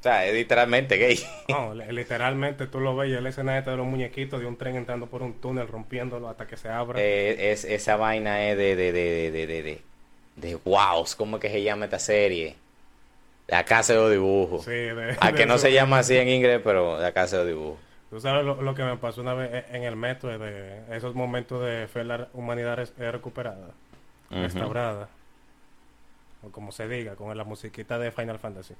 O 0.00 0.02
sea, 0.02 0.26
es 0.26 0.34
literalmente 0.34 0.96
gay. 0.96 1.18
No, 1.48 1.74
li- 1.74 1.90
literalmente 1.92 2.66
tú 2.66 2.78
lo 2.80 2.94
ves 2.96 3.10
y 3.10 3.14
el 3.14 3.26
escenario 3.26 3.70
de 3.70 3.76
los 3.76 3.86
muñequitos 3.86 4.38
de 4.40 4.46
un 4.46 4.56
tren 4.56 4.76
entrando 4.76 5.06
por 5.06 5.22
un 5.22 5.34
túnel, 5.40 5.66
rompiéndolo 5.68 6.28
hasta 6.28 6.46
que 6.46 6.56
se 6.56 6.68
abra. 6.68 6.98
Eh, 7.00 7.52
es, 7.52 7.64
esa 7.64 7.96
vaina 7.96 8.44
es 8.48 8.56
de, 8.56 8.76
de, 8.76 8.92
de, 8.92 9.30
de, 9.30 9.46
de, 9.46 9.62
de, 9.62 9.82
de 10.36 10.56
wows. 10.64 11.14
¿Cómo 11.16 11.36
es 11.36 11.42
que 11.42 11.50
se 11.50 11.62
llama 11.62 11.86
esta 11.86 11.98
serie? 11.98 12.56
La 13.48 13.64
casa 13.64 13.94
de 13.94 14.00
los 14.00 14.10
dibujos. 14.12 14.64
Sí, 14.64 14.70
de- 14.70 15.16
A 15.20 15.32
de 15.32 15.34
que 15.34 15.46
no 15.46 15.54
eso. 15.54 15.62
se 15.62 15.72
llama 15.72 16.00
así 16.00 16.16
en 16.16 16.28
inglés, 16.28 16.60
pero 16.64 16.98
la 17.00 17.12
casa 17.12 17.38
de 17.38 17.44
los 17.44 17.52
dibujos. 17.54 17.80
Tú 18.10 18.20
sabes 18.20 18.44
lo, 18.44 18.62
lo 18.62 18.74
que 18.74 18.82
me 18.84 18.96
pasó 18.96 19.20
una 19.20 19.34
vez 19.34 19.66
en 19.70 19.82
el 19.84 19.96
metro, 19.96 20.38
de 20.38 20.82
esos 20.96 21.14
momentos 21.14 21.62
de 21.64 21.86
fe 21.88 22.04
la 22.04 22.28
humanidad 22.32 22.78
eh, 22.98 23.12
recuperada, 23.12 23.74
restaurada, 24.30 25.10
o 26.42 26.50
como 26.50 26.72
se 26.72 26.88
diga, 26.88 27.16
con 27.16 27.36
la 27.36 27.44
musiquita 27.44 27.98
de 27.98 28.12
Final 28.12 28.38
Fantasy. 28.38 28.74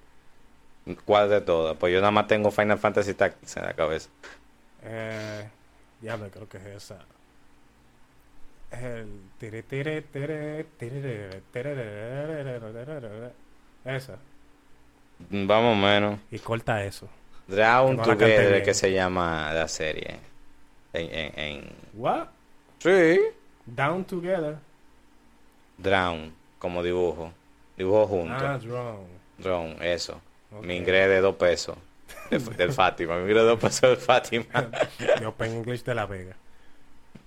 ¿Cuál 1.04 1.30
de 1.30 1.40
todas? 1.40 1.76
Pues 1.76 1.92
yo 1.92 2.00
nada 2.00 2.10
más 2.10 2.26
tengo 2.26 2.50
Final 2.50 2.78
Fantasy 2.78 3.14
Tactics 3.14 3.56
en 3.56 3.64
la 3.64 3.74
cabeza. 3.74 4.08
Eh, 4.82 5.48
ya 6.00 6.16
me 6.16 6.30
creo 6.30 6.48
que 6.48 6.58
es 6.58 6.66
esa. 6.66 6.98
El 8.70 9.22
tire 9.38 9.62
tire 9.62 10.02
tire 10.02 10.64
tire 10.78 11.40
esa 13.84 14.18
Vamos 15.30 15.76
menos. 15.76 16.20
y 16.30 16.38
corta 16.38 16.84
eso. 16.84 17.08
Drown 17.46 17.96
no 17.96 18.02
canté 18.02 18.14
Together 18.26 18.62
que 18.62 18.74
se 18.74 18.92
llama 18.92 19.52
la 19.54 19.66
serie. 19.68 20.18
En, 20.92 21.14
en, 21.14 21.38
en- 21.38 21.72
What? 21.94 22.28
Sí. 22.78 23.20
Down 23.64 24.04
together. 24.04 24.58
Drown, 25.78 26.34
como 26.58 26.82
dibujo. 26.82 27.32
Dibujo 27.76 28.06
junto. 28.06 28.34
Ah, 28.34 28.58
drone. 28.58 29.06
Drown, 29.38 29.82
eso. 29.82 30.20
Ok. 30.52 30.64
Mi 30.64 30.76
inglés 30.76 31.08
de 31.08 31.20
dos 31.20 31.36
pesos. 31.36 31.76
de- 32.30 32.38
del 32.56 32.72
Fátima. 32.72 33.16
Mi 33.16 33.22
inglés 33.22 33.42
de 33.42 33.48
dos 33.48 33.58
pesos 33.60 33.80
del 33.82 33.96
Fátima. 33.98 34.46
De 35.18 35.26
Open 35.26 35.52
English 35.52 35.82
de 35.84 35.94
La 35.94 36.06
Vega. 36.06 36.34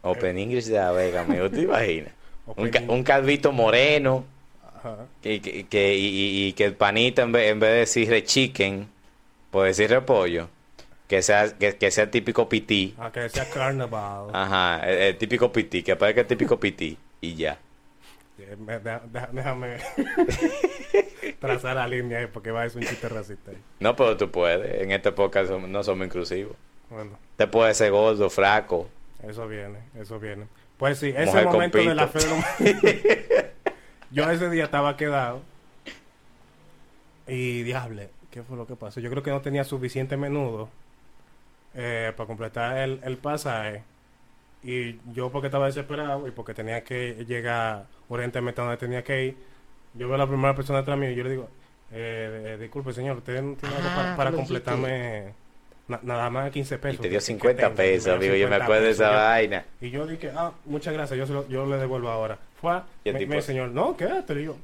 Open 0.04 0.38
English 0.38 0.66
de 0.66 0.78
la 0.78 0.92
Vega, 0.92 1.22
amigo. 1.22 1.50
¿Te 1.50 1.62
imaginas? 1.62 2.12
Un, 2.56 2.70
ca- 2.70 2.84
un 2.88 3.04
calvito 3.04 3.52
moreno. 3.52 4.26
Ajá. 4.80 5.06
Y 5.24 5.40
que, 5.40 5.68
que- 5.68 5.96
y, 5.96 6.06
y- 6.08 6.48
y 6.48 6.54
que 6.54 6.66
el 6.66 6.74
panita, 6.74 7.22
en 7.22 7.32
vez, 7.32 7.52
en 7.52 7.60
vez 7.60 7.70
de 7.70 7.76
decirle 7.78 8.24
chicken, 8.24 8.88
por 9.52 9.68
decir 9.68 9.90
repollo, 9.92 10.50
que 11.08 11.22
sea, 11.22 11.56
que, 11.56 11.76
que 11.78 11.92
sea 11.92 12.10
típico 12.10 12.50
pití. 12.50 12.96
Ah, 12.98 13.12
que 13.14 13.30
sea 13.30 13.48
carnaval. 13.48 14.30
Ajá, 14.34 14.80
el, 14.90 14.98
el 14.98 15.18
típico 15.18 15.52
pití, 15.52 15.84
que 15.84 15.96
parezca 15.96 16.22
el 16.22 16.28
típico 16.28 16.60
pití. 16.60 16.98
Y 17.22 17.36
ya. 17.36 17.58
Eh, 18.44 18.58
Déjame 19.32 19.78
trazar 21.42 21.76
la 21.76 21.88
línea 21.88 22.20
ahí 22.20 22.28
porque 22.28 22.52
va 22.52 22.64
a 22.64 22.70
ser 22.70 22.82
un 22.84 22.88
chiste 22.88 23.10
racista 23.10 23.52
ahí. 23.52 23.58
No, 23.82 23.96
pero 23.96 24.16
tú 24.16 24.32
puedes. 24.32 24.82
En 24.82 24.92
esta 24.92 25.10
época 25.10 25.44
no 25.44 25.84
somos 25.84 26.06
inclusivos. 26.06 26.56
Bueno, 26.90 27.18
Te 27.36 27.48
puede 27.48 27.74
ser 27.74 27.92
gordo, 27.92 28.30
flaco. 28.30 28.88
eso 29.28 29.48
viene, 29.48 29.80
eso 30.00 30.20
viene. 30.20 30.46
Pues 30.78 31.00
sí, 31.00 31.10
ese 31.10 31.26
Mujer 31.26 31.46
momento 31.46 31.78
de 31.80 31.96
la 31.96 32.08
fe 32.08 32.20
Yo 34.12 34.30
ese 34.30 34.50
día 34.50 34.66
estaba 34.66 34.96
quedado 34.98 35.42
y 37.28 37.64
diable, 37.64 38.10
¿qué 38.30 38.44
fue 38.44 38.58
lo 38.58 38.68
que 38.68 38.76
pasó? 38.76 39.00
Yo 39.00 39.10
creo 39.10 39.24
que 39.24 39.32
no 39.32 39.42
tenía 39.42 39.64
suficiente 39.64 40.18
menudo 40.18 40.70
eh, 41.74 42.12
para 42.16 42.28
completar 42.28 42.78
el, 42.78 43.00
el 43.04 43.18
pasaje. 43.18 43.84
Y 44.64 45.00
yo 45.14 45.32
porque 45.32 45.48
estaba 45.48 45.66
desesperado 45.68 46.28
y 46.28 46.32
porque 46.32 46.54
tenía 46.54 46.84
que 46.84 47.26
llegar 47.26 47.86
urgentemente 48.10 48.62
a 48.62 48.66
donde 48.66 48.78
tenía 48.78 49.04
que 49.04 49.26
ir, 49.26 49.38
yo 49.94 50.08
veo 50.08 50.16
a 50.16 50.18
la 50.20 50.28
primera 50.28 50.56
persona 50.56 50.80
detrás 50.80 50.98
mío 50.98 51.12
y 51.12 51.16
yo 51.16 51.24
le 51.24 51.30
digo, 51.32 51.50
eh, 51.92 52.54
eh, 52.54 52.58
disculpe 52.62 52.94
señor, 52.94 53.18
usted 53.18 53.42
no 53.42 53.56
tiene 53.56 53.76
algo 53.76 53.90
Ah, 53.92 54.14
para, 54.16 54.32
dijiste. 54.32 54.54
completarme 54.62 55.34
na- 55.88 56.00
nada 56.04 56.30
más 56.30 56.46
de 56.46 56.52
15 56.52 56.76
Y 56.76 56.78
pesos. 56.78 56.98
te 56.98 57.04
que- 57.04 57.10
dio 57.10 57.20
que 57.20 57.26
50 57.26 57.62
tengo". 57.70 57.74
Y 57.74 57.76
pesos, 57.78 58.08
amigo. 58.16 58.34
Yo 58.36 58.48
me 58.48 58.56
50 58.56 58.64
acuerdo 58.64 58.84
de 58.86 58.92
esa 58.92 59.10
vaina. 59.10 59.66
y 59.82 59.90
yo 59.90 60.08
dije, 60.08 60.32
ah, 60.36 60.52
muchas 60.66 60.94
gracias, 60.94 61.18
yo, 61.20 61.26
se 61.28 61.34
lo- 61.34 61.48
yo 61.50 61.66
le 61.66 61.78
devuelvo 61.78 62.10
ahora. 62.10 62.38
Fue, 62.62 62.80
Y 63.04 63.10
el 63.10 63.14
me, 63.16 63.20
tipo- 63.20 63.34
me 63.34 63.42
señor, 63.42 63.70
no, 63.72 63.98
quédate, 63.98 64.36
le 64.36 64.40
digo. 64.42 64.58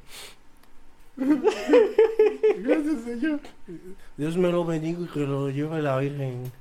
gracias, 1.17 3.01
señor. 3.03 3.39
Dios 4.17 4.37
me 4.37 4.51
lo 4.51 4.63
bendiga 4.65 4.99
y 5.01 5.07
que 5.07 5.19
lo 5.21 5.49
lleve 5.49 5.81
la 5.81 5.97
Virgen. 5.97 6.51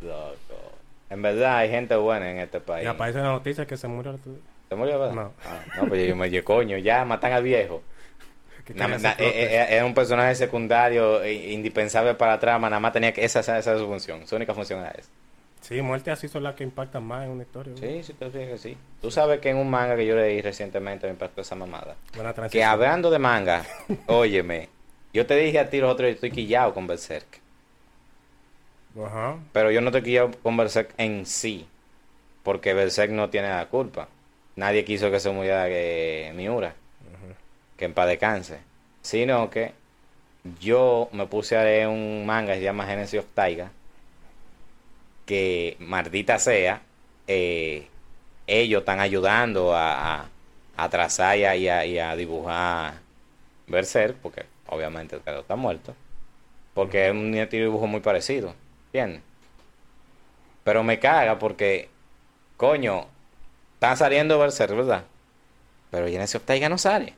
Loco. 0.00 0.72
En 1.10 1.20
verdad 1.22 1.58
hay 1.58 1.68
gente 1.70 1.94
buena 1.96 2.30
en 2.30 2.38
este 2.38 2.60
país. 2.60 2.84
Y 2.84 2.88
aparece 2.88 3.18
la 3.18 3.24
noticia 3.32 3.66
que 3.66 3.76
se 3.76 3.86
murió. 3.88 4.18
¿Se 4.72 4.76
murió, 4.76 4.98
verdad? 4.98 5.14
No. 5.14 5.32
Ah, 5.44 5.60
no, 5.76 5.86
pues 5.88 6.08
yo 6.08 6.16
me 6.16 6.30
dije, 6.30 6.42
coño, 6.42 6.78
ya 6.78 7.04
matan 7.04 7.32
al 7.32 7.42
viejo. 7.42 7.82
Na- 8.74 8.86
eh, 8.96 9.14
eh, 9.18 9.66
era 9.70 9.84
un 9.84 9.92
personaje 9.92 10.34
secundario, 10.34 11.22
eh, 11.22 11.52
indispensable 11.52 12.14
para 12.14 12.32
la 12.32 12.40
trama, 12.40 12.70
nada 12.70 12.80
más 12.80 12.92
tenía 12.92 13.12
que 13.12 13.22
esa, 13.24 13.40
esa, 13.40 13.58
esa 13.58 13.74
es 13.74 13.80
su 13.80 13.86
función, 13.86 14.26
su 14.26 14.34
única 14.36 14.54
función 14.54 14.80
era 14.80 14.92
esa. 14.92 15.10
Sí, 15.60 15.80
muertes 15.82 16.14
así 16.14 16.26
son 16.26 16.42
las 16.42 16.54
que 16.54 16.64
impactan 16.64 17.04
más 17.04 17.24
en 17.24 17.32
una 17.32 17.42
historia. 17.42 17.74
güey. 17.78 17.98
Sí, 17.98 18.02
sí, 18.02 18.12
te 18.14 18.30
fijas 18.30 18.60
sí. 18.60 18.76
Tú 19.00 19.10
sabes 19.10 19.40
que 19.40 19.50
en 19.50 19.58
un 19.58 19.68
manga 19.70 19.94
que 19.94 20.06
yo 20.06 20.16
leí 20.16 20.40
recientemente 20.40 21.06
me 21.06 21.12
impactó 21.12 21.42
esa 21.42 21.54
mamada. 21.54 21.96
Buena 22.16 22.32
Que 22.48 22.64
hablando 22.64 23.10
de 23.10 23.18
manga, 23.18 23.64
óyeme, 24.06 24.68
yo 25.12 25.26
te 25.26 25.36
dije 25.36 25.58
a 25.58 25.68
ti 25.68 25.78
los 25.78 25.92
otros, 25.92 26.08
yo 26.08 26.14
estoy 26.14 26.30
quillado 26.30 26.72
con 26.72 26.86
Berserk. 26.86 27.40
Ajá. 29.04 29.36
Pero 29.52 29.70
yo 29.70 29.80
no 29.80 29.88
estoy 29.88 30.02
quillado 30.02 30.30
con 30.42 30.56
Berserk 30.56 30.94
en 30.98 31.26
sí, 31.26 31.66
porque 32.42 32.74
Berserk 32.74 33.10
no 33.12 33.30
tiene 33.30 33.48
la 33.48 33.66
culpa. 33.66 34.08
Nadie 34.56 34.84
quiso 34.84 35.10
que 35.10 35.20
se 35.20 35.30
muriera 35.30 35.66
eh, 35.68 36.32
Miura, 36.34 36.74
que 37.76 37.84
en 37.84 37.94
paz 37.94 38.08
descanse. 38.08 38.58
Sino 39.02 39.50
que 39.50 39.72
yo 40.60 41.08
me 41.12 41.26
puse 41.26 41.56
a 41.56 41.64
leer 41.64 41.88
un 41.88 42.26
manga 42.26 42.52
que 42.54 42.58
se 42.60 42.64
llama 42.64 42.86
Genesis 42.86 43.20
of 43.20 43.26
Taiga, 43.34 43.70
que 45.26 45.76
maldita 45.78 46.38
sea, 46.38 46.82
eh, 47.26 47.86
ellos 48.46 48.80
están 48.80 49.00
ayudando 49.00 49.74
a, 49.74 50.22
a, 50.22 50.28
a 50.76 50.88
trazar 50.88 51.38
y 51.38 51.44
a, 51.44 51.56
y 51.56 51.68
a- 51.68 51.86
y 51.86 51.98
a 51.98 52.16
dibujar 52.16 52.94
Berserk, 53.66 54.16
porque 54.18 54.44
obviamente 54.68 55.16
el 55.16 55.34
está 55.38 55.56
muerto, 55.56 55.94
porque 56.74 57.06
es 57.08 57.12
un 57.12 57.32
dibujo 57.50 57.86
muy 57.86 58.00
parecido, 58.00 58.54
¿entiendes? 58.86 59.22
Pero 60.64 60.82
me 60.84 60.98
caga 60.98 61.38
porque, 61.38 61.88
coño, 62.56 63.06
está 63.82 63.96
saliendo 63.96 64.38
Berserk, 64.38 64.76
¿verdad? 64.76 65.04
Pero 65.90 66.06
Genesis 66.06 66.36
of 66.36 66.44
Taiga 66.44 66.68
no 66.68 66.78
sale. 66.78 67.14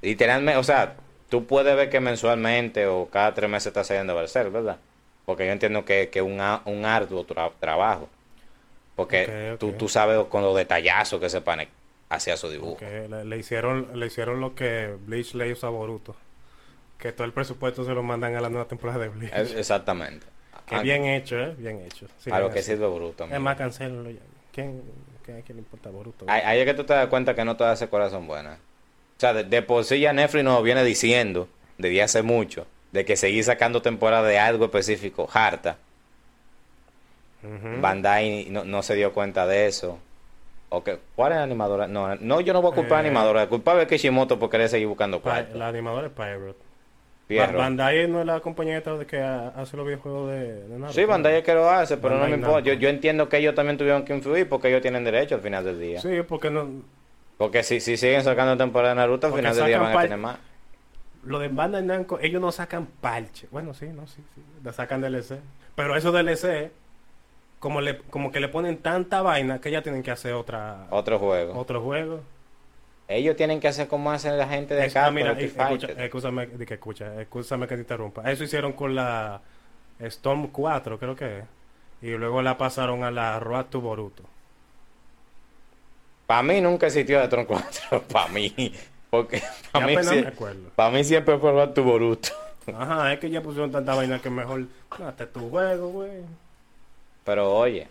Literalmente, 0.00 0.58
o 0.58 0.62
sea, 0.64 0.96
tú 1.28 1.44
puedes 1.46 1.76
ver 1.76 1.90
que 1.90 2.00
mensualmente 2.00 2.86
o 2.86 3.08
cada 3.10 3.34
tres 3.34 3.50
meses 3.50 3.66
está 3.68 3.84
saliendo 3.84 4.14
Berserk, 4.14 4.50
¿verdad? 4.50 4.78
Porque 5.26 5.46
yo 5.46 5.52
entiendo 5.52 5.84
que 5.84 6.10
es 6.12 6.22
un, 6.22 6.40
un 6.64 6.84
arduo 6.86 7.26
tra- 7.26 7.52
trabajo. 7.60 8.08
Porque 8.96 9.52
Ok, 9.52 9.58
Tú, 9.60 9.72
tú 9.72 9.88
sabes 9.88 10.18
con 10.28 10.42
los 10.42 10.56
detallazos 10.56 11.20
que 11.20 11.28
se 11.28 11.42
pone 11.42 11.68
hacia 12.08 12.36
su 12.38 12.48
dibujo. 12.48 12.78
Que 12.78 13.06
le, 13.08 13.24
le 13.24 13.36
hicieron, 13.38 13.98
le 14.00 14.06
hicieron 14.06 14.40
lo 14.40 14.54
que 14.54 14.96
Bleach 15.06 15.34
le 15.34 15.50
hizo 15.50 15.66
a 15.66 15.70
Boruto. 15.70 16.16
Que 16.98 17.12
todo 17.12 17.26
el 17.26 17.32
presupuesto 17.32 17.84
se 17.84 17.92
lo 17.92 18.02
mandan 18.02 18.34
a 18.34 18.40
la 18.40 18.48
nueva 18.48 18.66
temporada 18.66 18.98
de 18.98 19.08
Bleach. 19.10 19.32
Es- 19.34 19.54
exactamente. 19.54 20.26
que 20.66 20.74
Ah, 20.76 20.80
bien 20.82 21.04
hecho, 21.04 21.38
¿eh? 21.38 21.54
Bien 21.56 21.80
hecho. 21.80 22.06
Sí, 22.18 22.30
a 22.30 22.40
lo 22.40 22.50
que 22.50 22.62
sirve 22.62 22.86
bruto. 22.88 23.24
Es 23.30 23.40
más, 23.40 23.56
ya. 23.58 23.68
¿Quién, 24.52 24.82
a 25.28 25.40
quién 25.42 25.56
le 25.56 25.62
importa 25.62 25.90
Boruto? 25.90 26.24
Ahí 26.28 26.40
ahí 26.44 26.58
es 26.60 26.66
que 26.66 26.74
tú 26.74 26.84
te 26.84 26.92
das 26.94 27.06
cuenta 27.08 27.34
que 27.34 27.44
no 27.44 27.56
todas 27.56 27.78
esas 27.78 27.88
cosas 27.88 28.10
son 28.12 28.26
buenas. 28.26 28.58
O 28.58 29.20
sea, 29.20 29.32
de, 29.34 29.44
de 29.44 29.62
por 29.62 29.84
sí 29.84 30.00
ya 30.00 30.12
Netflix 30.12 30.44
nos 30.44 30.62
viene 30.62 30.82
diciendo, 30.84 31.48
desde 31.78 32.02
hace 32.02 32.22
mucho, 32.22 32.66
de 32.92 33.04
que 33.04 33.16
seguir 33.16 33.44
sacando 33.44 33.82
temporada 33.82 34.26
de 34.26 34.38
algo 34.38 34.64
específico, 34.66 35.28
harta. 35.32 35.76
Bandai 37.80 38.48
no, 38.50 38.64
no 38.64 38.82
se 38.82 38.94
dio 38.94 39.12
cuenta 39.12 39.46
de 39.46 39.66
eso. 39.66 39.98
O 40.68 40.84
que, 40.84 40.98
¿Cuál 41.16 41.32
es 41.32 41.38
la 41.38 41.44
animadora? 41.44 41.88
No, 41.88 42.14
no, 42.16 42.40
yo 42.40 42.52
no 42.52 42.62
voy 42.62 42.72
a 42.72 42.74
culpar 42.74 42.98
a 42.98 43.02
la 43.02 43.08
Eh, 43.08 43.10
animadora. 43.10 43.42
El 43.42 43.48
culpable 43.48 43.82
es 43.82 43.88
Kishimoto 43.88 44.38
por 44.38 44.50
querer 44.50 44.68
seguir 44.68 44.86
buscando 44.86 45.20
cuarto. 45.20 45.56
la 45.58 45.68
animadora 45.68 46.06
es 46.08 46.12
Pirate. 46.12 46.54
Bandai 47.38 48.08
no 48.08 48.20
es 48.20 48.26
la 48.26 48.40
compañía 48.40 48.82
que 49.06 49.18
ha- 49.20 49.48
hace 49.48 49.76
los 49.76 49.86
videojuegos 49.86 50.30
de, 50.30 50.54
de 50.66 50.78
Naruto. 50.78 50.92
Sí, 50.92 51.04
Bandai 51.04 51.36
es 51.36 51.44
que 51.44 51.54
lo 51.54 51.68
hace, 51.70 51.96
pero 51.96 52.18
no 52.18 52.26
me 52.26 52.34
importa. 52.36 52.60
Yo, 52.60 52.88
entiendo 52.88 53.28
que 53.28 53.38
ellos 53.38 53.54
también 53.54 53.76
tuvieron 53.78 54.04
que 54.04 54.14
influir 54.14 54.48
porque 54.48 54.68
ellos 54.68 54.82
tienen 54.82 55.04
derecho 55.04 55.34
al 55.36 55.40
final 55.40 55.64
del 55.64 55.78
día. 55.80 56.00
Sí, 56.00 56.20
porque 56.28 56.50
no, 56.50 56.68
Porque 57.38 57.62
si, 57.62 57.80
si 57.80 57.96
siguen 57.96 58.22
sacando 58.24 58.56
temporada 58.56 58.94
de 58.94 59.00
Naruto, 59.00 59.26
al 59.28 59.32
Porque 59.32 59.42
final 59.42 59.56
del 59.56 59.66
día 59.66 59.78
van 59.80 59.96
a 59.96 60.00
tener 60.02 60.18
más. 60.18 60.38
lo 61.24 61.38
de 61.38 61.48
Bandai 61.48 61.82
Namco, 61.84 62.18
ellos 62.20 62.40
no 62.40 62.50
sacan 62.52 62.86
parche. 63.00 63.46
Bueno, 63.50 63.74
sí, 63.74 63.86
no, 63.88 64.06
sí, 64.06 64.22
sí. 64.34 64.42
Le 64.64 64.72
sacan 64.72 65.00
DLC. 65.00 65.38
Pero 65.74 65.96
esos 65.96 66.12
DLC, 66.12 66.70
como, 67.58 67.80
le, 67.80 67.98
como 67.98 68.32
que 68.32 68.40
le 68.40 68.48
ponen 68.48 68.78
tanta 68.78 69.22
vaina 69.22 69.60
que 69.60 69.70
ya 69.70 69.82
tienen 69.82 70.02
que 70.02 70.10
hacer 70.10 70.32
otra, 70.34 70.86
Otro 70.90 71.18
juego. 71.18 71.58
otro 71.58 71.80
juego. 71.82 72.20
Ellos 73.10 73.34
tienen 73.34 73.58
que 73.58 73.66
hacer 73.66 73.88
como 73.88 74.12
hacen 74.12 74.38
la 74.38 74.46
gente 74.46 74.72
de 74.72 74.84
acá 74.84 75.06
ah, 75.06 75.10
mira, 75.10 75.32
escúchame, 75.32 76.48
que 76.48 76.74
escucha, 76.74 77.20
escúchame 77.20 77.66
que 77.66 77.74
te 77.74 77.80
interrumpa. 77.80 78.30
Eso 78.30 78.44
hicieron 78.44 78.72
con 78.72 78.94
la 78.94 79.40
Storm 79.98 80.46
4, 80.46 80.96
creo 80.96 81.16
que 81.16 81.38
es. 81.38 81.44
Y 82.02 82.10
luego 82.10 82.40
la 82.40 82.56
pasaron 82.56 83.02
a 83.02 83.10
la 83.10 83.40
Road 83.40 83.66
to 83.66 83.80
Boruto. 83.80 84.22
Para 86.26 86.44
mí 86.44 86.60
nunca 86.60 86.86
existió 86.86 87.20
de 87.20 87.26
Tron 87.26 87.46
4. 87.46 88.02
Para 88.12 88.28
mí. 88.28 88.72
Porque 89.10 89.42
para 89.72 89.86
mí, 89.88 89.96
pa' 90.76 90.90
mí 90.92 91.02
siempre 91.02 91.36
fue 91.38 91.50
Road 91.50 91.70
to 91.70 91.82
Boruto. 91.82 92.28
Ajá, 92.78 93.12
es 93.12 93.18
que 93.18 93.28
ya 93.28 93.42
pusieron 93.42 93.72
tanta 93.72 93.96
vaina 93.96 94.20
que 94.20 94.30
mejor 94.30 94.66
hazte 95.04 95.26
tu 95.26 95.50
juego, 95.50 95.88
güey. 95.88 96.22
Pero 97.24 97.52
oye, 97.56 97.88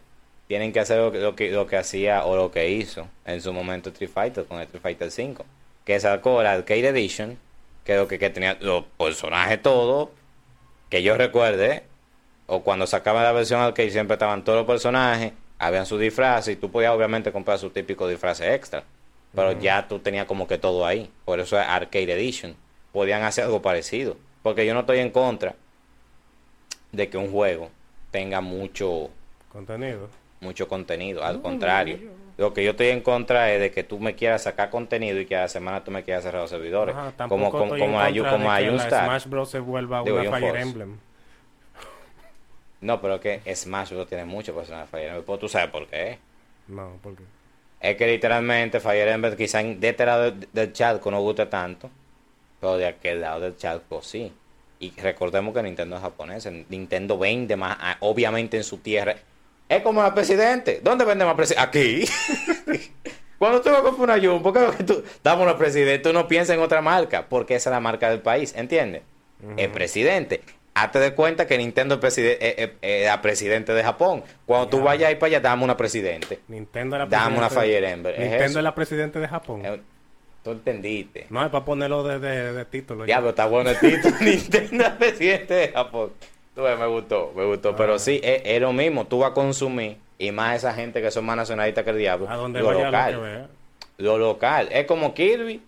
tienen 0.49 0.73
que 0.73 0.79
hacer 0.79 0.97
lo 0.97 1.11
que, 1.11 1.19
lo 1.19 1.35
que, 1.35 1.51
lo 1.51 1.67
que 1.67 1.77
hacía 1.77 2.25
o 2.25 2.35
lo 2.35 2.49
que 2.49 2.71
hizo 2.71 3.07
en 3.25 3.39
su 3.39 3.53
momento 3.53 3.89
Street 3.89 4.09
Fighter 4.11 4.45
con 4.45 4.57
el 4.57 4.63
Street 4.63 4.81
Fighter 4.81 5.11
5. 5.11 5.45
Que 5.85 5.99
sacó 5.99 6.41
la 6.41 6.53
Arcade 6.53 6.87
Edition, 6.87 7.37
que, 7.85 7.95
lo 7.95 8.07
que, 8.07 8.17
que 8.17 8.31
tenía 8.31 8.57
los 8.59 8.83
personajes 8.97 9.61
todos, 9.61 10.09
que 10.89 11.03
yo 11.03 11.15
recuerde, 11.15 11.83
o 12.47 12.63
cuando 12.63 12.87
sacaba 12.87 13.21
la 13.21 13.31
versión 13.31 13.61
arcade 13.61 13.91
siempre 13.91 14.15
estaban 14.15 14.43
todos 14.43 14.57
los 14.57 14.65
personajes, 14.65 15.33
habían 15.59 15.85
sus 15.85 15.99
disfraces 15.99 16.55
y 16.55 16.57
tú 16.57 16.71
podías 16.71 16.93
obviamente 16.93 17.31
comprar 17.31 17.59
su 17.59 17.69
típico 17.69 18.07
disfraz 18.07 18.41
extra. 18.41 18.83
Pero 19.35 19.51
ya 19.51 19.87
tú 19.87 19.99
tenías 19.99 20.25
como 20.25 20.47
que 20.47 20.57
todo 20.57 20.83
ahí. 20.83 21.11
Por 21.25 21.39
eso 21.39 21.59
es 21.59 21.67
Arcade 21.67 22.11
Edition. 22.11 22.55
Podían 22.91 23.21
hacer 23.21 23.43
algo 23.43 23.61
parecido. 23.61 24.17
Porque 24.41 24.65
yo 24.65 24.73
no 24.73 24.79
estoy 24.79 24.97
en 24.97 25.11
contra 25.11 25.53
de 26.91 27.07
que 27.07 27.17
un 27.17 27.31
juego 27.31 27.69
tenga 28.09 28.41
mucho 28.41 29.11
Contenido. 29.51 30.09
Mucho 30.41 30.67
contenido. 30.67 31.23
Al 31.23 31.37
No, 31.37 31.41
contrario, 31.43 31.97
yo- 31.97 32.09
lo 32.37 32.53
que 32.53 32.63
yo 32.63 32.71
estoy 32.71 32.87
en 32.87 33.01
contra 33.01 33.51
es 33.51 33.59
de 33.59 33.71
que 33.71 33.83
tú 33.83 33.99
me 33.99 34.15
quieras 34.15 34.43
sacar 34.43 34.69
contenido 34.69 35.19
y 35.19 35.25
que 35.25 35.35
a 35.35 35.41
la 35.41 35.47
semana 35.49 35.83
tú 35.83 35.91
me 35.91 36.03
quieras 36.03 36.23
cerrar 36.23 36.41
los 36.41 36.49
servidores. 36.49 36.95
Ajá, 36.95 37.11
como 37.27 37.51
como, 37.51 37.69
como, 37.77 37.99
hay, 37.99 38.17
como 38.19 38.37
de 38.39 38.47
hay 38.47 38.69
un. 38.69 38.79
Smash 38.79 39.25
Bros. 39.27 39.49
se 39.51 39.59
vuelva 39.59 40.01
una 40.01 40.23
Fire 40.23 40.39
Force. 40.39 40.61
Emblem. 40.61 40.97
No, 42.81 43.01
pero 43.01 43.19
que 43.19 43.41
Smash 43.55 43.91
Bros. 43.91 44.07
tiene 44.07 44.25
muchos 44.25 44.55
personajes 44.55 44.89
Fire 44.89 45.07
Emblem. 45.07 45.23
Pues 45.25 45.39
tú 45.39 45.49
sabes 45.49 45.69
por 45.69 45.87
qué. 45.87 46.17
No, 46.67 46.93
porque... 47.01 47.23
Es 47.81 47.95
que 47.95 48.07
literalmente 48.07 48.79
Fire 48.79 49.07
Emblem 49.09 49.35
quizá 49.35 49.59
en- 49.61 49.79
de 49.79 49.89
este 49.89 50.05
lado 50.05 50.31
del, 50.31 50.73
chat 50.73 51.03
no 51.05 51.21
guste 51.21 51.45
tanto. 51.47 51.89
Pero 52.61 52.77
de 52.77 52.87
aquel 52.87 53.21
lado 53.21 53.41
del 53.41 53.57
chat, 53.57 53.81
pues 53.87 54.05
sí. 54.05 54.31
Y 54.79 54.91
recordemos 54.91 55.53
que 55.53 55.61
Nintendo 55.63 55.97
es 55.97 56.01
japonés. 56.01 56.49
Nintendo 56.69 57.17
vende 57.17 57.55
más, 57.57 57.77
ah, 57.79 57.97
obviamente 58.01 58.55
en 58.57 58.63
su 58.63 58.77
tierra. 58.77 59.15
Es 59.69 59.81
como 59.83 60.01
la 60.01 60.13
presidente. 60.13 60.81
¿Dónde 60.83 61.05
vende 61.05 61.23
más 61.23 61.35
presidente? 61.35 61.61
Aquí. 61.63 62.05
Cuando 63.37 63.61
tú 63.61 63.69
vas 63.69 63.79
a 63.79 63.83
comprar 63.83 64.19
una 64.19 64.27
Jumbo, 64.27 64.51
¿por 64.51 64.75
qué 64.75 64.83
tú 64.83 65.01
damos 65.23 65.45
una 65.45 65.57
presidente? 65.57 65.99
Tú 65.99 66.11
no 66.11 66.27
piensas 66.27 66.57
en 66.57 66.61
otra 66.61 66.81
marca, 66.81 67.27
porque 67.29 67.55
esa 67.55 67.69
es 67.69 67.73
la 67.73 67.79
marca 67.79 68.09
del 68.09 68.19
país, 68.19 68.53
¿entiendes? 68.55 69.03
El 69.55 69.71
presidente. 69.71 70.41
Hazte 70.73 70.99
de 70.99 71.13
cuenta 71.13 71.47
que 71.47 71.57
Nintendo 71.57 71.95
es 71.95 72.01
presidente, 72.01 72.75
la 73.05 73.21
presidente 73.21 73.73
de 73.73 73.81
Japón. 73.81 74.23
Cuando 74.45 74.67
tú 74.67 74.81
vayas 74.81 75.07
ahí 75.09 75.15
para 75.15 75.27
allá, 75.27 75.39
dame 75.39 75.63
una 75.63 75.77
presidente. 75.77 76.39
Nintendo 76.49 76.97
es 76.97 76.99
la 76.99 77.05
Dame 77.05 77.37
una 77.37 77.49
Fire 77.49 77.83
Emblem. 77.83 78.15
¿Es 78.15 78.29
Nintendo 78.29 78.59
es 78.59 78.63
la 78.63 78.75
presidente 78.75 79.19
de 79.19 79.27
Japón. 79.29 79.65
Eh, 79.65 79.79
Tú 80.43 80.51
entendiste. 80.51 81.27
No, 81.29 81.43
es 81.43 81.51
para 81.51 81.65
ponerlo 81.65 82.03
de, 82.03 82.19
de, 82.19 82.53
de 82.53 82.65
título. 82.65 83.03
Diablo, 83.05 83.29
está 83.29 83.45
bueno 83.45 83.69
el 83.69 83.79
título. 83.79 84.15
Nintendo 84.21 84.85
es 84.85 84.91
presidente 84.91 85.53
de 85.53 85.67
Japón. 85.69 86.11
Tú 86.55 86.63
ves, 86.63 86.77
me 86.79 86.87
gustó, 86.87 87.31
me 87.35 87.45
gustó. 87.45 87.75
Pero 87.75 87.95
Ah. 87.95 87.99
sí, 87.99 88.19
es, 88.23 88.41
es 88.43 88.61
lo 88.61 88.73
mismo. 88.73 89.05
Tú 89.05 89.19
vas 89.19 89.31
a 89.31 89.33
consumir, 89.33 89.97
y 90.17 90.31
más 90.31 90.57
esa 90.57 90.73
gente 90.73 91.01
que 91.01 91.11
son 91.11 91.25
más 91.25 91.37
nacionalistas 91.37 91.83
que 91.83 91.89
el 91.91 91.97
diablo, 91.97 92.29
A 92.29 92.35
donde 92.35 92.59
lo 92.59 92.71
local. 92.73 93.13
lo 93.13 93.21
vea. 93.21 93.47
Lo 93.97 94.17
local. 94.17 94.69
Es 94.71 94.85
como 94.85 95.13
Kirby. 95.13 95.61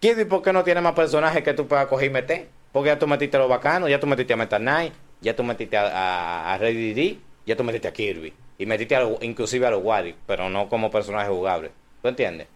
Kirby, 0.00 0.24
¿por 0.24 0.42
qué 0.42 0.52
no 0.52 0.64
tiene 0.64 0.80
más 0.80 0.94
personajes 0.94 1.42
que 1.42 1.54
tú 1.54 1.66
puedas 1.66 1.86
coger 1.86 2.06
y 2.08 2.10
meter? 2.10 2.48
Porque 2.72 2.88
ya 2.88 2.98
tú 2.98 3.06
metiste 3.06 3.36
a 3.36 3.40
los 3.40 3.48
bacanos, 3.48 3.88
ya 3.90 4.00
tú 4.00 4.06
metiste 4.06 4.32
a 4.32 4.36
Meta 4.36 4.58
Knight, 4.58 4.92
ya 5.20 5.36
tú 5.36 5.44
metiste 5.44 5.76
a, 5.76 5.86
a, 5.86 6.54
a 6.54 6.58
Ready 6.58 6.94
D, 6.94 7.18
ya 7.46 7.56
tú 7.56 7.62
metiste 7.64 7.88
a 7.88 7.92
Kirby. 7.92 8.32
Y 8.58 8.66
metiste 8.66 8.96
a 8.96 9.06
inclusive 9.20 9.66
a 9.66 9.70
los 9.70 9.82
Wario, 9.82 10.14
pero 10.26 10.48
no 10.48 10.68
como 10.68 10.90
personaje 10.90 11.28
jugable. 11.28 11.70
¿Tú 12.00 12.08
entiendes? 12.08 12.48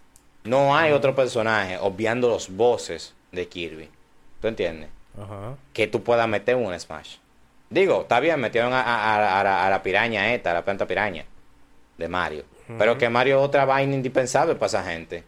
No 0.43 0.75
hay 0.75 0.91
otro 0.91 1.13
personaje, 1.15 1.77
obviando 1.79 2.29
los 2.29 2.55
voces 2.55 3.13
de 3.31 3.47
Kirby. 3.47 3.89
¿Tú 4.41 4.47
entiendes? 4.47 4.89
Ajá. 5.21 5.55
Que 5.73 5.87
tú 5.87 6.03
puedas 6.03 6.27
meter 6.27 6.55
un 6.55 6.77
Smash. 6.79 7.17
Digo, 7.69 8.01
está 8.01 8.19
bien, 8.19 8.39
metieron 8.39 8.71
a, 8.73 8.81
a- 8.81 9.43
la- 9.43 9.65
a 9.67 9.69
la 9.69 9.83
piraña 9.83 10.33
esta, 10.33 10.51
a 10.51 10.53
la 10.53 10.63
planta 10.65 10.85
piraña 10.87 11.25
de 11.97 12.07
Mario. 12.07 12.43
Pero 12.77 12.97
que 12.97 13.09
Mario 13.09 13.39
es 13.39 13.45
otra 13.45 13.63
vaina 13.65 13.93
indispensable 13.95 14.55
para 14.55 14.67
esa 14.67 14.83
gente. 14.83 15.23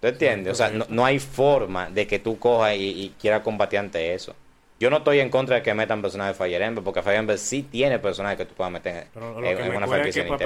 ¿Tú 0.00 0.08
entiendes? 0.08 0.52
O 0.52 0.54
sea, 0.54 0.68
no, 0.68 0.84
no 0.90 1.04
hay 1.04 1.18
forma 1.18 1.88
de 1.88 2.06
que 2.06 2.18
tú 2.18 2.38
cojas 2.38 2.76
y, 2.76 2.80
y 3.04 3.14
quieras 3.18 3.40
combatir 3.40 3.78
ante 3.78 4.12
eso. 4.14 4.34
Yo 4.78 4.90
no 4.90 4.98
estoy 4.98 5.20
en 5.20 5.30
contra 5.30 5.56
de 5.56 5.62
que 5.62 5.72
metan 5.72 6.02
personajes 6.02 6.36
de 6.36 6.44
Fire 6.44 6.60
Emblem, 6.60 6.84
porque 6.84 7.00
Fire 7.02 7.16
Emblem 7.16 7.38
sí 7.38 7.62
tiene 7.62 7.98
personajes 7.98 8.36
que 8.38 8.44
tú 8.44 8.54
puedas 8.54 8.72
meter 8.72 9.06
Pero 9.14 9.40
lo 9.40 9.46
en 9.46 9.56
que 9.56 9.62
me 9.62 9.76
una 9.76 9.86
cuadra 9.86 10.06
es 10.06 10.14
franquicia 10.14 10.22
que 10.24 10.28
para 10.28 10.38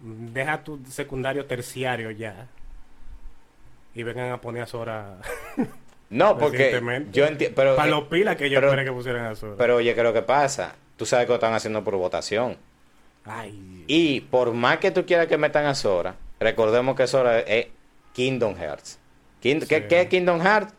deja 0.00 0.64
tu 0.64 0.80
secundario 0.90 1.46
terciario 1.46 2.10
ya 2.10 2.48
y 3.94 4.02
vengan 4.02 4.32
a 4.32 4.40
poner 4.40 4.62
a 4.64 4.66
Sora 4.66 5.16
No, 6.12 6.36
porque 6.38 6.80
yo 7.10 7.24
entiendo, 7.26 7.54
pero, 7.56 7.74
para 7.74 7.90
los 7.90 8.04
pilas 8.04 8.36
que 8.36 8.48
yo 8.50 8.58
pero- 8.58 8.68
esperé 8.68 8.84
que 8.84 8.92
pusieran 8.92 9.24
a 9.26 9.34
Sora. 9.34 9.54
pero 9.58 9.76
oye, 9.76 9.94
¿qué 9.94 10.00
es 10.00 10.04
lo 10.04 10.12
que 10.12 10.22
pasa? 10.22 10.74
Tú 10.96 11.06
sabes 11.06 11.24
que 11.26 11.30
lo 11.30 11.34
están 11.36 11.54
haciendo 11.54 11.82
por 11.82 11.96
votación. 11.96 12.56
Ay, 13.24 13.84
Y 13.86 14.20
por 14.22 14.52
más 14.52 14.78
que 14.78 14.90
tú 14.90 15.04
quieras 15.06 15.26
que 15.26 15.38
metan 15.38 15.64
a 15.66 15.74
Sora, 15.74 16.14
recordemos 16.40 16.96
que 16.96 17.06
Sora 17.06 17.40
es 17.40 17.66
Kingdom 18.12 18.54
Hearts. 18.56 18.98
¿qué, 19.40 19.60
Sí. 19.60 19.66
qué 19.88 20.00
es 20.02 20.06
Kingdom 20.08 20.40
Hearts? 20.40 20.72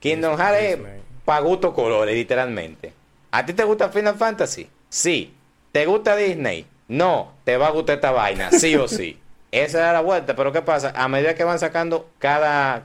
Kingdom 0.00 0.36
Hearts 0.38 0.60
es 0.62 0.78
Disney. 0.78 1.00
pa' 1.24 1.40
gusto 1.40 1.72
colores, 1.74 2.14
literalmente. 2.14 2.92
¿A 3.30 3.44
ti 3.44 3.52
te 3.52 3.64
gusta 3.64 3.88
Final 3.90 4.14
Fantasy? 4.14 4.68
Sí. 4.88 5.34
¿Te 5.72 5.86
gusta 5.86 6.16
Disney? 6.16 6.66
No. 6.88 7.34
Te 7.44 7.56
va 7.56 7.66
a 7.68 7.70
gustar 7.70 7.96
esta 7.96 8.10
vaina, 8.10 8.50
sí 8.52 8.74
o 8.76 8.88
sí. 8.88 9.18
Esa 9.52 9.78
era 9.78 9.92
la 9.94 10.00
vuelta, 10.00 10.34
pero 10.36 10.52
¿qué 10.52 10.62
pasa? 10.62 10.92
A 10.96 11.08
medida 11.08 11.34
que 11.34 11.44
van 11.44 11.58
sacando 11.58 12.08
cada 12.18 12.84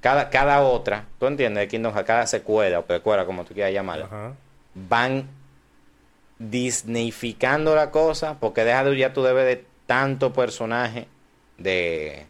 cada, 0.00 0.30
cada 0.30 0.62
otra, 0.62 1.06
¿tú 1.18 1.26
entiendes? 1.26 1.62
De 1.62 1.68
Kingdom 1.68 1.92
Hearts, 1.92 2.06
cada 2.06 2.26
secuela 2.26 2.78
o 2.78 2.84
precuela, 2.84 3.26
como 3.26 3.44
tú 3.44 3.54
quieras 3.54 3.72
llamarla, 3.72 4.06
ajá. 4.06 4.32
van 4.74 5.28
disneyficando 6.38 7.74
la 7.74 7.90
cosa 7.90 8.38
porque 8.40 8.64
deja 8.64 8.82
de 8.82 8.96
ya 8.96 9.12
tú 9.12 9.22
debes 9.22 9.44
de 9.44 9.64
tanto 9.86 10.32
personaje 10.32 11.06
de, 11.58 12.26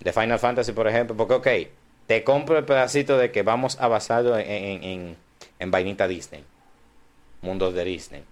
de 0.00 0.12
Final 0.12 0.38
Fantasy, 0.38 0.72
por 0.72 0.86
ejemplo, 0.88 1.16
porque 1.16 1.34
ok, 1.34 1.70
te 2.06 2.22
compro 2.22 2.58
el 2.58 2.64
pedacito 2.64 3.16
de 3.16 3.30
que 3.30 3.42
vamos 3.42 3.80
a 3.80 3.88
basarlo 3.88 4.36
en, 4.36 4.50
en, 4.50 4.84
en, 4.84 5.16
en 5.58 5.70
vainita 5.70 6.06
Disney, 6.06 6.44
mundos 7.40 7.72
de 7.72 7.84
Disney, 7.84 8.24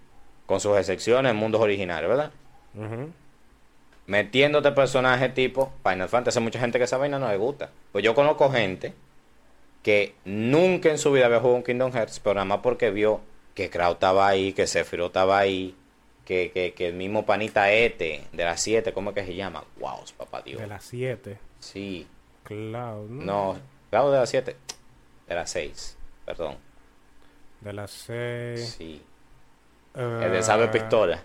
con 0.45 0.59
sus 0.59 0.77
excepciones, 0.77 1.33
mundos 1.33 1.59
originales, 1.61 2.07
¿verdad? 2.07 2.31
Ujú. 2.75 3.09
Metiéndote 4.09 4.71
personajes 4.71 5.35
tipo 5.35 5.71
Final 5.83 6.09
Fantasy, 6.09 6.39
hay 6.39 6.43
mucha 6.43 6.59
gente 6.59 6.79
que 6.79 6.85
esa 6.85 6.97
vaina 6.97 7.19
no 7.19 7.29
le 7.29 7.37
gusta. 7.37 7.69
Pues 7.91 8.03
yo 8.03 8.15
conozco 8.15 8.49
gente 8.49 8.91
que 9.83 10.15
nunca 10.25 10.89
en 10.89 10.97
su 10.97 11.11
vida 11.11 11.27
había 11.27 11.39
jugado 11.39 11.57
un 11.57 11.63
Kingdom 11.63 11.91
Hearts, 11.91 12.19
pero 12.19 12.33
nada 12.33 12.45
más 12.45 12.59
porque 12.63 12.89
vio 12.89 13.21
que 13.53 13.69
Kraut 13.69 13.97
estaba 13.97 14.27
ahí, 14.27 14.53
que 14.53 14.65
Sephiroth 14.65 15.09
estaba 15.09 15.37
ahí, 15.37 15.75
que, 16.25 16.49
que, 16.51 16.73
que 16.73 16.87
el 16.87 16.95
mismo 16.95 17.23
panita 17.23 17.71
Ete 17.71 18.23
de 18.33 18.43
las 18.43 18.59
7, 18.61 18.93
¿cómo 18.93 19.11
es 19.11 19.15
que 19.15 19.25
se 19.25 19.35
llama? 19.35 19.63
Wow, 19.79 19.99
papá 20.17 20.41
Dios. 20.41 20.59
De 20.59 20.65
las 20.65 20.83
7. 20.85 21.37
Sí, 21.59 22.07
Cloud. 22.45 23.11
no, 23.11 23.59
Kraut 23.91 24.11
de 24.11 24.17
las 24.17 24.29
7, 24.31 24.55
de 25.27 25.35
las 25.35 25.51
6, 25.51 25.97
perdón. 26.25 26.55
De 27.61 27.73
las 27.73 27.91
6. 27.91 28.75
Sí, 28.75 29.03
el 29.93 30.31
de 30.31 30.41
sabe 30.41 30.67
pistola. 30.69 31.23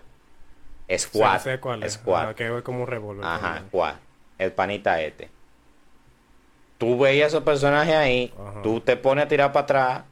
Squad, 0.97 1.41
cuál 1.59 1.83
es. 1.83 1.93
Squad. 1.93 2.35
Que 2.35 2.55
es 2.55 2.61
como 2.63 2.81
un 2.81 2.87
revólver. 2.87 3.25
Ajá. 3.25 3.63
¿cuál? 3.71 3.95
El 4.37 4.51
panita 4.51 5.01
este. 5.01 5.29
Tú 6.77 6.97
veías 6.97 7.27
esos 7.29 7.43
personajes 7.43 7.95
ahí, 7.95 8.33
Ajá. 8.37 8.61
tú 8.61 8.81
te 8.81 8.97
pones 8.97 9.25
a 9.25 9.27
tirar 9.27 9.51
para 9.53 9.63
atrás, 9.63 10.03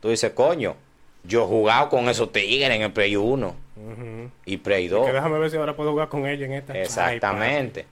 tú 0.00 0.08
dices, 0.10 0.32
coño, 0.32 0.74
yo 1.22 1.44
he 1.44 1.46
jugado 1.46 1.88
con 1.88 2.08
esos 2.08 2.32
tigres 2.32 2.68
en 2.70 2.82
el 2.82 2.92
Play 2.92 3.14
1 3.16 3.46
Ujú. 3.76 4.30
y 4.44 4.56
Play 4.56 4.88
2. 4.88 5.06
Que 5.06 5.12
déjame 5.12 5.38
ver 5.38 5.50
si 5.50 5.56
ahora 5.56 5.76
puedo 5.76 5.92
jugar 5.92 6.08
con 6.08 6.26
ella 6.26 6.44
en 6.46 6.52
esta. 6.52 6.76
Exactamente. 6.76 7.86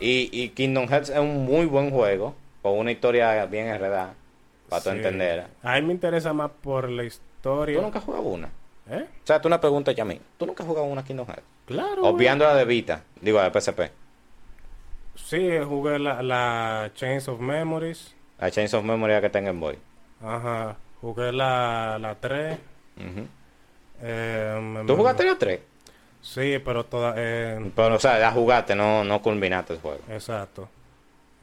Y, 0.00 0.28
y 0.32 0.48
Kingdom 0.50 0.88
Hearts 0.88 1.08
es 1.10 1.18
un 1.20 1.44
muy 1.44 1.66
buen 1.66 1.90
juego, 1.90 2.34
con 2.62 2.76
una 2.78 2.90
historia 2.90 3.46
bien 3.46 3.68
enredada, 3.68 4.14
para 4.68 4.82
Sí. 4.82 4.88
entender. 4.90 5.46
A 5.62 5.74
mí 5.76 5.82
me 5.82 5.92
interesa 5.92 6.32
más 6.32 6.50
por 6.60 6.90
la 6.90 7.04
historia. 7.04 7.76
¿Tú 7.76 7.82
nunca 7.82 8.00
has 8.00 8.04
jugado 8.04 8.24
una? 8.24 8.50
¿Eh? 8.88 9.04
O 9.22 9.26
sea, 9.26 9.40
tú 9.40 9.48
una 9.48 9.60
pregunta 9.60 9.92
ya 9.92 10.02
a 10.02 10.06
mí. 10.06 10.20
¿Tú 10.38 10.46
nunca 10.46 10.62
has 10.62 10.68
jugado 10.68 10.86
una 10.86 11.02
Kingdom 11.04 11.26
Hearts? 11.26 11.42
Claro. 11.66 12.02
güey. 12.02 12.12
Obviando 12.14 12.44
la 12.44 12.54
de 12.54 12.64
Vita, 12.64 13.02
digo, 13.20 13.38
la 13.38 13.50
de 13.50 13.60
PSP. 13.60 13.80
Sí, 15.14 15.48
jugué 15.66 15.98
la, 15.98 16.22
la 16.22 16.90
Chains 16.94 17.26
of 17.28 17.40
Memories. 17.40 18.14
La 18.38 18.50
Chains 18.50 18.74
of 18.74 18.84
Memory 18.84 19.20
que 19.20 19.30
tenga 19.30 19.50
en 19.50 19.58
Boy. 19.60 19.78
Ajá. 20.22 20.76
Jugué 21.00 21.32
la, 21.32 21.98
la 22.00 22.14
3. 22.16 22.58
Ujú. 22.98 23.26
Eh, 24.02 24.84
¿Tú 24.86 24.96
jugaste 24.96 25.24
la 25.24 25.36
3? 25.38 25.60
Sí, 26.20 26.58
pero 26.64 26.84
toda. 26.84 27.14
eh, 27.16 27.70
Pero, 27.74 27.94
o 27.94 27.98
sea, 27.98 28.18
la 28.18 28.30
jugaste, 28.32 28.74
no, 28.74 29.04
no 29.04 29.22
culminaste 29.22 29.74
el 29.74 29.80
juego. 29.80 30.00
exacto. 30.10 30.68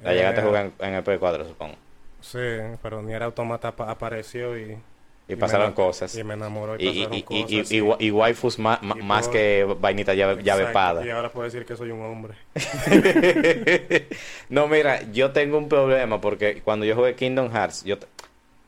La 0.03 0.13
llegaste 0.13 0.41
a 0.41 0.43
Eh, 0.43 0.47
jugar 0.47 0.65
en, 0.65 0.73
en 0.87 0.93
el 0.95 1.03
Play 1.03 1.17
4, 1.17 1.47
supongo. 1.47 1.75
Sí, 2.19 2.39
pero 2.81 3.01
ni 3.01 3.13
era 3.13 3.25
automata 3.25 3.69
apa- 3.69 3.89
apareció 3.89 4.57
y. 4.57 4.77
Y 5.27 5.33
me 5.33 5.37
pasaron 5.37 5.71
enam- 5.71 5.75
cosas. 5.75 6.15
Y 6.17 6.23
me 6.23 6.33
enamoró 6.33 6.75
y, 6.77 6.83
Y, 6.85 6.87
y, 6.89 6.93
pasaron 7.05 7.17
y, 7.17 7.23
cosas. 7.23 7.71
y, 7.71 7.77
y, 7.77 8.07
y 8.07 8.11
waifus 8.11 8.59
más, 8.59 8.81
más, 8.83 8.97
Y 8.97 9.01
puedo- 9.01 9.31
que 9.31 9.75
vainita 9.79 10.13
llave, 10.13 10.43
llave 10.43 10.63
espada. 10.65 11.05
Y 11.05 11.09
ahora 11.09 11.29
puedo 11.31 11.45
decir 11.45 11.65
que 11.65 11.75
soy 11.77 11.91
un 11.91 12.01
hombre. 12.01 12.33
no, 14.49 14.67
mira, 14.67 15.01
yo 15.11 15.31
tengo 15.31 15.57
un 15.57 15.69
problema 15.69 16.19
porque 16.21 16.61
cuando 16.61 16.85
yo 16.85 16.95
jugué 16.95 17.15
Kingdom 17.15 17.51
Hearts, 17.51 17.83
yo 17.83 17.97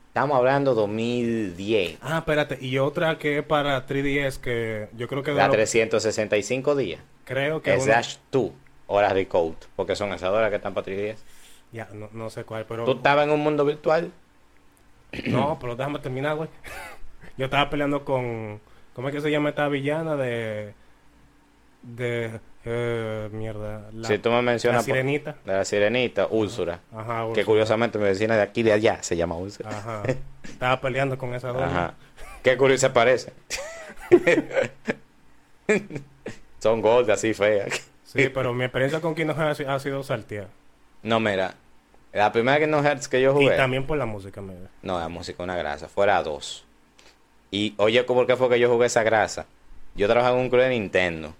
estamos 0.07 0.37
hablando 0.37 0.73
2010, 0.75 1.97
Ah, 2.01 2.19
espérate. 2.19 2.57
Y 2.61 2.77
otra 2.77 3.17
que 3.17 3.39
es 3.39 3.43
para 3.45 3.85
3DS 3.85 4.37
que 4.39 4.87
yo 4.95 5.07
creo 5.07 5.23
que. 5.23 5.31
de 5.31 5.37
la 5.37 5.47
lo- 5.47 5.53
365 5.53 6.75
días. 6.75 7.01
Creo 7.25 7.61
que. 7.61 7.73
uno- 7.73 7.81
Slash 7.83 8.15
2 8.31 8.51
horas 8.87 9.13
de 9.13 9.27
code, 9.27 9.55
porque 9.75 9.95
son 9.95 10.13
esas 10.13 10.29
horas 10.29 10.49
que 10.49 10.55
están 10.57 10.73
para 10.73 10.85
3DS. 10.85 11.17
Ya, 11.71 11.89
no, 11.93 12.09
no 12.13 12.29
sé 12.29 12.43
cuál, 12.45 12.65
pero. 12.65 12.85
Tú 12.85 12.93
estabas 12.93 13.25
en 13.25 13.31
un 13.33 13.41
mundo 13.41 13.65
virtual. 13.65 14.11
No, 15.28 15.58
pero 15.60 15.75
déjame 15.75 15.99
terminar, 15.99 16.36
güey. 16.36 16.49
Yo 17.38 17.45
estaba 17.45 17.69
peleando 17.69 18.04
con. 18.06 18.60
¿Cómo 18.93 19.10
es 19.10 19.15
que 19.15 19.21
se 19.21 19.30
llama 19.32 19.49
esta 19.49 19.67
villana 19.67 20.15
de. 20.15 20.73
de. 21.84 22.39
eh, 22.63 23.30
mierda. 23.32 23.89
La, 23.93 24.08
si 24.08 24.17
tú 24.19 24.30
me 24.30 24.36
la 24.38 24.41
mencionas 24.41 24.84
por- 24.86 24.93
sirenita. 24.95 25.36
la 25.45 25.65
sirenita, 25.65 26.28
Úrsula, 26.30 26.80
Ajá, 26.93 27.19
que 27.21 27.25
Úrsula. 27.30 27.45
curiosamente 27.45 27.97
mi 27.99 28.06
vecina 28.06 28.36
de 28.36 28.41
aquí 28.41 28.63
de 28.63 28.71
allá 28.73 29.04
se 29.04 29.15
llama 29.17 29.36
Úrsula. 29.36 29.69
Ajá. 29.69 30.04
Estaba 30.43 30.80
peleando 30.82 31.17
con 31.17 31.34
esa 31.36 31.49
doña. 31.49 31.65
Ajá. 31.67 31.93
Qué 32.41 32.56
curioso 32.58 32.88
se 32.88 32.89
parece. 32.91 33.34
Son 36.60 36.82
gordas 36.82 37.19
así 37.19 37.34
feas. 37.34 37.91
Sí, 38.04 38.30
pero 38.30 38.54
mi 38.54 38.63
experiencia 38.63 39.01
con 39.01 39.15
Hearts 39.15 39.62
ha 39.62 39.80
sido 39.80 40.04
salteada. 40.04 40.47
No, 41.04 41.19
mira. 41.19 41.56
La 42.15 42.32
primera 42.32 42.60
Kingdom 42.60 42.84
Hearts 42.84 43.08
que 43.08 43.21
yo 43.21 43.32
Y 43.32 43.34
jugué. 43.45 43.58
también 43.58 43.86
por 43.86 43.97
la 43.97 44.06
música, 44.06 44.41
mira. 44.41 44.69
No, 44.82 44.99
la 44.99 45.10
música 45.10 45.43
una 45.43 45.56
grasa. 45.58 45.88
Fuera 45.88 46.21
dos. 46.23 46.63
Y 47.51 47.73
oye, 47.78 48.04
¿por 48.04 48.25
qué 48.25 48.36
fue 48.36 48.49
que 48.49 48.60
yo 48.60 48.69
jugué 48.71 48.88
esa 48.88 49.04
grasa? 49.04 49.45
Yo 49.95 50.08
trabajaba 50.08 50.38
en 50.38 50.43
un 50.43 50.49
club 50.49 50.62
de 50.62 50.69
Nintendo. 50.69 51.34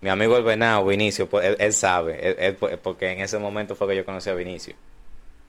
Mi 0.00 0.10
amigo 0.10 0.36
el 0.36 0.44
Venado, 0.44 0.84
Vinicio, 0.86 1.28
pues, 1.28 1.44
él, 1.46 1.56
él 1.58 1.72
sabe. 1.72 2.28
él- 2.28 2.36
él, 2.38 2.54
pues, 2.56 2.76
porque 2.78 3.10
en 3.12 3.20
ese 3.20 3.38
momento 3.38 3.74
fue 3.74 3.88
que 3.88 3.96
yo 3.96 4.04
conocí 4.04 4.28
a 4.30 4.34
Vinicio. 4.34 4.74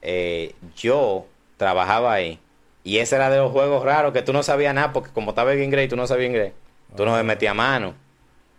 Eh, 0.02 0.54
yo 0.76 1.26
trabajaba 1.56 2.12
ahí 2.12 2.38
Y 2.84 2.98
ese 2.98 3.16
era 3.16 3.30
de 3.30 3.38
los 3.38 3.50
juegos 3.50 3.82
raros 3.84 4.12
que 4.12 4.22
tú 4.22 4.32
no 4.32 4.42
sabías 4.44 4.72
nada, 4.74 4.92
porque 4.92 5.10
como 5.10 5.30
estaba 5.30 5.52
en 5.52 5.62
inglés 5.62 5.86
y 5.86 5.88
tú 5.88 5.96
no 5.96 6.06
sabías 6.06 6.28
inglés, 6.30 6.52
tú 6.96 7.04
no 7.04 7.12
me 7.16 7.22
metías 7.24 7.54
mano. 7.54 7.94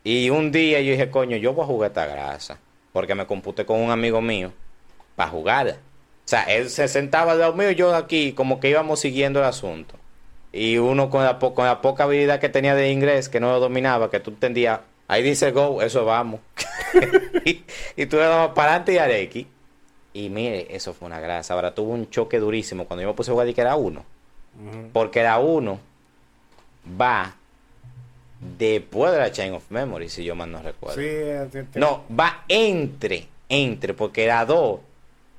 Y 0.04 0.30
un 0.30 0.52
día 0.52 0.82
yo 0.82 0.92
dije, 0.92 1.10
coño, 1.10 1.38
yo 1.38 1.54
voy 1.54 1.64
a 1.64 1.68
jugar 1.68 1.92
esta 1.92 2.06
grasa. 2.06 2.60
Porque 2.92 3.16
me 3.16 3.26
computé 3.26 3.66
con 3.66 3.80
un 3.80 3.90
amigo 3.92 4.20
mío 4.22 4.52
para 5.16 5.30
jugar. 5.30 5.78
O 6.28 6.30
sea, 6.30 6.44
él 6.44 6.70
se 6.70 6.88
sentaba 6.90 7.32
al 7.32 7.40
lado 7.40 7.54
mío 7.54 7.72
y 7.72 7.76
yo 7.76 7.96
aquí, 7.96 8.34
como 8.34 8.60
que 8.60 8.70
íbamos 8.70 9.00
siguiendo 9.00 9.40
el 9.40 9.46
asunto. 9.46 9.96
Y 10.52 10.78
uno 10.78 11.10
con 11.10 11.24
la, 11.24 11.40
po- 11.40 11.54
con 11.54 11.66
la 11.66 11.82
poca 11.82 12.04
habilidad 12.04 12.40
que 12.42 12.50
tenía 12.50 12.76
de 12.76 12.92
inglés, 12.92 13.30
que 13.30 13.40
no 13.40 13.52
lo 13.52 13.60
dominaba, 13.62 14.10
que 14.12 14.20
tú 14.20 14.32
entendías, 14.32 14.82
ahí 15.08 15.24
dice 15.24 15.52
go, 15.52 15.82
eso 15.82 16.04
vamos. 16.04 16.42
y, 17.46 17.64
y 17.96 18.06
tú 18.08 18.18
le 18.18 18.24
dabas 18.24 18.50
para 18.50 18.76
adelante 18.76 18.94
y 18.94 19.24
X. 19.24 19.46
Y 20.14 20.30
mire, 20.30 20.68
eso 20.76 20.94
fue 20.94 21.06
una 21.06 21.20
grasa. 21.22 21.54
Ahora 21.54 21.74
tuvo 21.74 21.94
un 21.94 22.10
choque 22.10 22.40
durísimo 22.40 22.86
cuando 22.86 23.04
yo 23.04 23.08
me 23.10 23.14
puse 23.14 23.32
a 23.32 23.34
jugar 23.34 23.48
y 23.48 23.54
que 23.54 23.62
era 23.62 23.76
uno. 23.78 24.04
Porque 24.92 25.24
la 25.24 25.40
1 25.40 25.80
va 27.00 27.36
después 28.58 29.12
de 29.12 29.20
la 29.20 29.32
Chain 29.32 29.54
of 29.54 29.64
Memory, 29.70 30.10
si 30.10 30.24
yo 30.24 30.36
mal 30.36 30.52
no 30.52 30.62
recuerdo. 30.62 31.00
Sí, 31.00 31.08
No, 31.80 32.04
va 32.20 32.44
entre, 32.48 33.28
entre, 33.50 33.94
porque 33.94 34.28
la 34.28 34.46
2 34.46 34.80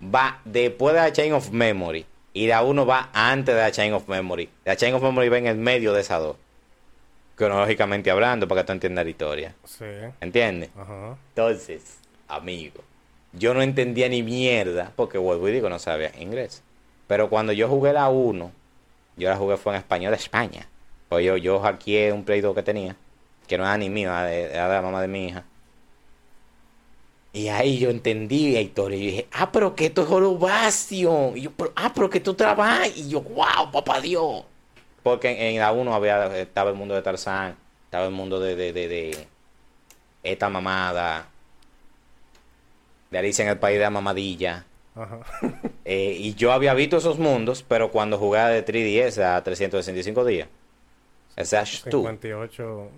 va 0.02 0.40
después 0.44 0.94
de 0.94 1.00
la 1.00 1.12
Chain 1.12 1.32
of 1.32 1.50
Memory 1.50 2.06
y 2.32 2.46
la 2.46 2.62
1 2.62 2.87
va 2.87 3.11
antes 3.12 3.54
de 3.54 3.61
la 3.61 3.70
Chain 3.70 3.92
of 3.92 4.08
Memory. 4.08 4.48
La 4.64 4.76
Chain 4.76 4.94
of 4.94 5.02
Memory 5.02 5.28
va 5.28 5.38
en 5.38 5.46
el 5.46 5.56
medio 5.56 5.92
de 5.92 6.00
esas 6.00 6.20
dos. 6.20 6.37
Cronológicamente 7.34 8.11
hablando, 8.11 8.48
para 8.48 8.62
que 8.62 8.66
tú 8.66 8.72
entiendas 8.72 9.04
la 9.04 9.11
historia. 9.11 9.54
Sí. 9.64 9.84
¿Entiendes? 10.20 10.70
Ajá. 10.76 11.16
Entonces, 11.30 11.98
amigo, 12.26 12.82
yo 13.32 13.54
no 13.54 13.62
entendía 13.62 14.08
ni 14.08 14.22
mierda, 14.22 14.92
porque 14.96 15.18
vuelvo 15.18 15.48
y 15.48 15.52
digo, 15.52 15.68
no 15.68 15.78
sabía 15.78 16.12
inglés. 16.18 16.62
Pero 17.06 17.30
cuando 17.30 17.52
yo 17.52 17.68
jugué 17.68 17.92
la 17.92 18.08
1, 18.08 18.52
yo 19.16 19.28
la 19.28 19.37
jugué 19.37 19.56
fue 19.56 19.74
en 19.74 19.78
español 19.78 20.11
de 20.12 20.18
España. 20.18 20.68
Pues 21.08 21.24
yo, 21.24 21.37
yo 21.37 21.61
hackeé 21.61 22.12
un 22.12 22.24
Play 22.24 22.40
2 22.40 22.54
que 22.54 22.62
tenía, 22.62 22.96
que 23.46 23.56
no 23.56 23.64
era 23.64 23.76
ni 23.78 23.88
mío, 23.88 24.11
era 24.11 24.24
de, 24.24 24.44
era 24.44 24.68
de 24.68 24.74
la 24.74 24.82
mamá 24.82 25.00
de 25.00 25.08
mi 25.08 25.26
hija. 25.26 25.44
Y 27.38 27.48
ahí 27.48 27.79
yo 27.79 27.88
entendí 27.90 28.57
historia. 28.59 28.98
Y 28.98 29.05
yo 29.05 29.11
dije, 29.11 29.29
ah, 29.31 29.53
pero 29.53 29.77
que 29.77 29.87
esto 29.87 30.03
es 30.03 30.11
Holobasion. 30.11 31.37
Y 31.37 31.42
yo, 31.42 31.53
pero, 31.53 31.72
ah, 31.77 31.92
pero 31.94 32.11
que 32.11 32.18
tú 32.18 32.35
trabajas. 32.35 32.96
Y 32.96 33.11
yo, 33.11 33.20
wow, 33.20 33.70
papá 33.72 34.01
Dios. 34.01 34.42
Porque 35.05 35.31
en, 35.31 35.55
en 35.55 35.61
la 35.61 35.70
1 35.70 35.94
había, 35.94 36.37
estaba 36.37 36.70
el 36.70 36.77
mundo 36.77 36.96
de 36.96 37.03
Tarzán, 37.03 37.57
estaba 37.85 38.07
el 38.07 38.11
mundo 38.11 38.40
de, 38.40 38.57
de, 38.57 38.72
de, 38.72 38.88
de 38.88 39.29
esta 40.24 40.48
mamada, 40.48 41.29
de 43.12 43.18
Alicia 43.18 43.44
en 43.44 43.51
el 43.51 43.59
País 43.59 43.79
de 43.79 43.85
la 43.85 43.90
Mamadilla. 43.90 44.64
Ajá. 44.96 45.20
Eh, 45.90 46.14
y 46.18 46.35
yo 46.35 46.53
había 46.53 46.74
visto 46.74 46.98
esos 46.98 47.18
mundos, 47.18 47.64
pero 47.66 47.90
cuando 47.90 48.18
jugaba 48.18 48.51
de 48.51 48.62
3DS 48.62 49.22
a 49.22 49.42
365 49.42 50.22
días. 50.27 50.46
O 51.35 51.44
sea, 51.46 51.64
tú. 51.88 52.03
58 52.03 52.90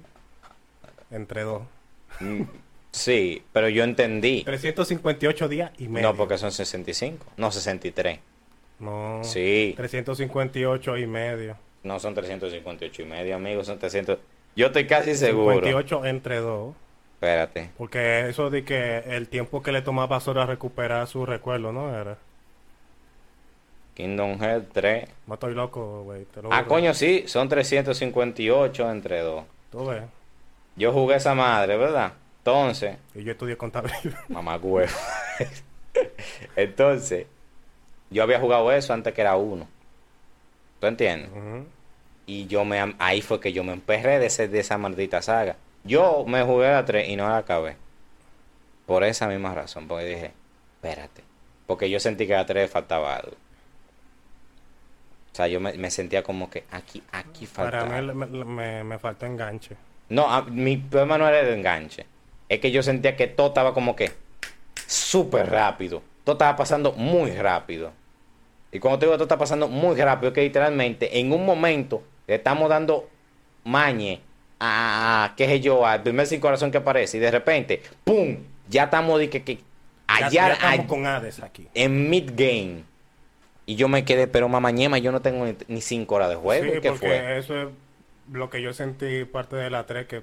entre 1.13 1.43
dos. 1.43 1.63
Sí, 2.93 3.43
pero 3.53 3.69
yo 3.69 3.85
entendí. 3.85 4.43
358 4.45 5.49
días 5.49 5.71
y 5.79 5.89
medio. 5.89 6.09
No, 6.09 6.17
porque 6.17 6.39
son 6.39 6.51
65. 6.53 7.25
No, 7.37 7.53
63. 7.53 8.19
No. 8.81 9.21
Sí. 9.23 9.75
358 9.77 10.99
y 10.99 11.07
medio. 11.07 11.57
No 11.83 11.99
son 12.01 12.15
358 12.15 13.03
y 13.03 13.05
medio, 13.05 13.37
amigos. 13.37 13.67
Son 13.67 13.79
300. 13.79 14.19
Yo 14.57 14.67
estoy 14.67 14.87
casi 14.87 15.15
seguro. 15.15 15.55
58 15.55 16.07
entre 16.07 16.39
dos. 16.39 16.75
Espérate. 17.15 17.71
Porque 17.77 18.29
eso 18.29 18.51
de 18.51 18.65
que 18.65 18.99
el 18.99 19.29
tiempo 19.29 19.63
que 19.63 19.73
le 19.73 19.83
tomaba 19.83 20.17
a 20.17 20.21
Sora 20.21 20.47
recuperar 20.47 21.07
su 21.07 21.27
recuerdo, 21.27 21.73
¿no? 21.73 21.95
Era. 21.95 22.17
Kingdom 23.95 24.39
Hearts 24.41 24.69
3. 24.73 25.09
No 25.27 25.35
estoy 25.35 25.55
loco, 25.55 26.05
güey. 26.05 26.27
lo 26.43 26.53
Ah, 26.53 26.65
coño, 26.65 26.95
sí. 26.95 27.25
Son 27.27 27.49
358 27.49 28.91
entre 28.91 29.21
dos. 29.21 29.45
Tú 29.71 29.87
ves. 29.87 30.03
Yo 30.77 30.93
jugué 30.93 31.17
esa 31.17 31.35
madre, 31.35 31.77
¿verdad? 31.77 32.15
Entonces, 32.45 32.97
Y 33.15 33.23
yo 33.25 33.33
estudié 33.33 33.57
contabilidad. 33.57 34.19
mamá 34.29 34.57
huevo. 34.57 34.91
Entonces, 36.57 37.27
yo 38.11 38.23
había 38.23 38.41
jugado 38.41 38.73
eso 38.73 38.93
antes 38.93 39.13
que 39.15 39.21
era 39.21 39.37
uno. 39.37 39.69
¿Tú 40.81 40.87
entiendes? 40.87 41.31
Y 42.27 42.47
yo 42.47 42.65
me 42.65 42.95
ahí 42.99 43.23
fue 43.23 43.41
que 43.41 43.53
yo 43.53 43.65
me 43.65 43.73
emperré 43.73 44.19
de, 44.19 44.27
ese- 44.27 44.49
de 44.49 44.61
esa 44.61 44.79
maldita 44.79 45.21
saga. 45.23 45.57
Yo 45.85 46.25
me 46.27 46.43
jugué 46.43 46.69
a 46.69 46.73
la 46.73 46.85
3 46.85 47.09
y 47.09 47.17
no 47.17 47.29
la 47.29 47.39
acabé. 47.39 47.77
Por 48.87 49.05
esa 49.05 49.27
misma 49.29 49.55
razón, 49.55 49.87
porque 49.89 50.05
dije, 50.07 50.33
espérate. 50.77 51.23
Porque 51.67 51.91
yo 51.91 52.01
sentí 52.01 52.27
que 52.27 52.35
a 52.35 52.39
la 52.39 52.47
3 52.47 52.71
faltaba 52.71 53.17
algo. 53.17 53.33
O 55.33 55.37
sea, 55.37 55.47
yo 55.47 55.61
me, 55.61 55.73
me 55.75 55.91
sentía 55.91 56.23
como 56.23 56.51
que 56.51 56.65
aquí, 56.71 57.03
aquí 57.13 57.47
Para 57.47 57.81
faltaba. 57.83 58.01
mí 58.03 58.15
me, 58.27 58.45
me, 58.45 58.85
me 58.85 58.99
faltó 58.99 59.27
enganche. 59.27 59.77
No, 60.09 60.29
a- 60.33 60.43
mi 60.43 60.77
problema 60.77 61.19
no 61.19 61.29
era 61.29 61.41
el 61.41 61.49
enganche. 61.59 62.07
Es 62.51 62.59
que 62.61 62.71
yo 62.71 62.83
sentía 62.83 63.17
que 63.17 63.29
todo 63.29 63.47
estaba 63.47 63.73
como 63.73 63.97
que 63.97 64.13
súper 64.87 65.49
rápido. 65.49 66.03
Todo 66.25 66.35
estaba 66.35 66.57
pasando 66.57 66.93
muy 66.93 67.31
rápido. 67.31 67.93
Y 68.73 68.79
cuando 68.81 68.99
te 68.99 69.07
digo 69.07 69.15
todo 69.15 69.25
está 69.25 69.39
pasando 69.39 69.69
muy 69.69 69.97
rápido, 69.97 70.29
es 70.29 70.35
que 70.35 70.43
literalmente 70.43 71.19
en 71.19 71.33
un 71.33 71.47
momento 71.47 72.03
le 72.27 72.35
estamos 72.35 72.69
dando 72.69 73.09
mañe 73.65 74.21
a, 74.61 75.33
qué 75.37 75.47
sé 75.47 75.61
yo, 75.61 75.87
al 75.87 76.03
primer 76.03 76.27
sin 76.27 76.41
corazón 76.41 76.71
que 76.71 76.79
aparece. 76.79 77.17
Y 77.17 77.21
de 77.21 77.31
repente, 77.31 77.83
¡pum! 78.05 78.37
Ya 78.69 78.85
estamos 78.85 79.19
de 79.19 79.31
que, 79.31 79.43
que 79.43 79.59
allá, 80.07 80.29
ya 80.29 80.53
estamos 80.53 80.87
con 80.87 81.07
Hades 81.07 81.43
aquí. 81.43 81.67
en 81.73 82.11
mid 82.11 82.31
game. 82.35 82.83
Y 83.67 83.77
yo 83.77 83.87
me 83.89 84.05
quedé, 84.05 84.27
pero 84.27 84.49
mamá 84.49 84.71
ñema, 84.73 84.99
yo 84.99 85.13
no 85.13 85.23
tengo 85.23 85.47
ni, 85.47 85.55
ni 85.69 85.81
cinco 85.81 86.17
horas 86.17 86.29
de 86.31 86.35
juego. 86.37 86.75
sí, 86.75 86.81
¿Qué 86.81 86.89
porque 86.91 87.07
fue? 87.07 87.39
eso 87.39 87.63
es 87.63 87.69
lo 88.33 88.51
que 88.51 88.61
yo 88.63 88.73
sentí 88.73 89.25
parte 89.25 89.57
de 89.57 89.71
la 89.71 89.87
3 89.87 90.07
que 90.07 90.23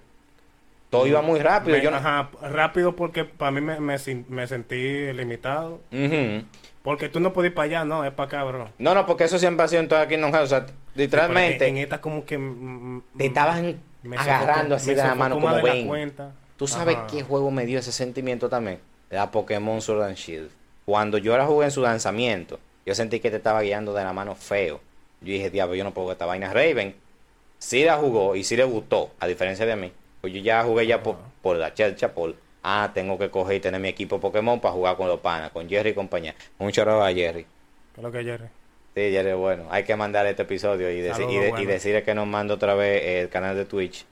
Todo 0.89 1.05
iba 1.07 1.21
muy 1.21 1.39
rápido. 1.39 1.77
Me- 1.77 1.83
yo 1.83 1.91
no- 1.91 1.97
Ajá, 1.97 2.29
rápido 2.41 2.95
porque 2.95 3.25
para 3.25 3.51
mí 3.51 3.59
me, 3.61 3.79
me, 3.79 3.97
sin- 3.99 4.25
me 4.29 4.47
sentí 4.47 5.11
limitado. 5.13 5.81
Porque 6.83 7.09
tú 7.09 7.19
no 7.19 7.33
puedes 7.33 7.49
ir 7.51 7.55
para 7.55 7.65
allá, 7.65 7.85
no, 7.85 8.05
es 8.05 8.11
para 8.13 8.27
acá, 8.27 8.43
bro. 8.45 8.69
No, 8.77 8.95
no, 8.95 9.05
porque 9.05 9.25
eso 9.25 9.37
siempre 9.37 9.65
ha 9.65 9.67
sido 9.67 9.81
en 9.81 9.89
toda 9.89 10.07
Kingdom 10.07 10.31
Hearts. 10.31 10.45
O 10.45 10.55
sea, 10.55 10.65
literalmente 10.95 11.57
Pero 11.59 11.65
En, 11.71 11.77
en 11.77 11.83
esta 11.83 11.99
como 11.99 12.23
que... 12.25 12.37
te 13.17 13.25
estaban 13.25 13.81
agarrando 14.15 14.75
sofocó- 14.75 14.77
así 14.77 14.89
de 14.95 15.03
la 15.03 15.15
mano 15.15 15.35
como 15.39 15.61
ven. 15.61 15.87
cuenta. 15.87 16.31
¿Tú 16.55 16.65
sabes 16.67 16.95
Ajá. 16.95 17.07
qué 17.07 17.23
juego 17.23 17.51
me 17.51 17.65
dio 17.65 17.77
ese 17.79 17.91
sentimiento 17.91 18.47
también? 18.49 18.79
La 19.09 19.29
Pokémon 19.31 19.81
Sword 19.81 20.03
and 20.03 20.15
Shield. 20.15 20.49
Cuando 20.85 21.17
yo 21.17 21.37
la 21.37 21.45
jugué 21.45 21.65
en 21.65 21.71
su 21.71 21.81
lanzamiento, 21.81 22.59
yo 22.85 22.95
sentí 22.95 23.19
que 23.19 23.29
te 23.29 23.35
estaba 23.37 23.61
guiando 23.61 23.93
de 23.93 24.03
la 24.05 24.13
mano 24.13 24.33
feo. 24.35 24.79
Yo 25.19 25.33
dije, 25.33 25.49
diablo, 25.49 25.75
yo 25.75 25.83
no 25.83 25.93
puedo 25.93 26.11
esta 26.13 26.25
vaina. 26.25 26.53
Raven 26.53 26.95
sí 27.59 27.83
la 27.83 27.97
jugó 27.97 28.35
y 28.37 28.43
sí 28.45 28.55
le 28.55 28.63
gustó, 28.63 29.11
a 29.19 29.27
diferencia 29.27 29.65
de 29.65 29.75
mí. 29.75 29.91
Pues 30.21 30.33
yo 30.33 30.39
ya 30.41 30.63
jugué 30.63 30.87
ya 30.87 31.01
por, 31.03 31.17
por 31.41 31.57
la 31.57 31.73
chelcha, 31.73 32.13
por... 32.13 32.35
Ah, 32.63 32.91
tengo 32.93 33.17
que 33.17 33.29
coger 33.29 33.57
y 33.57 33.59
tener 33.61 33.79
mi 33.79 33.87
equipo 33.87 34.19
Pokémon 34.19 34.59
para 34.59 34.73
jugar 34.73 34.97
con 34.97 35.07
los 35.07 35.19
panas, 35.21 35.51
con 35.51 35.69
Jerry 35.69 35.91
y 35.91 35.93
compañía. 35.93 36.35
Mucho 36.59 36.81
gracias 36.83 37.05
a 37.07 37.13
Jerry. 37.13 37.43
¿Qué 37.43 38.01
es 38.01 38.03
lo 38.03 38.11
que 38.11 38.23
Jerry? 38.23 38.45
Sí, 38.95 39.11
Jerry, 39.11 39.33
bueno. 39.33 39.67
Hay 39.69 39.83
que 39.83 39.95
mandar 39.95 40.25
este 40.25 40.41
episodio 40.41 40.91
y, 40.91 41.01
deci- 41.01 41.31
y 41.31 41.37
de- 41.37 41.61
y 41.61 41.65
decirle 41.65 42.03
que 42.03 42.13
nos 42.15 42.27
mande 42.27 42.53
otra 42.53 42.73
vez 42.73 43.01
el 43.23 43.29
canal 43.29 43.55
de 43.55 43.65
Twitch 43.65 44.05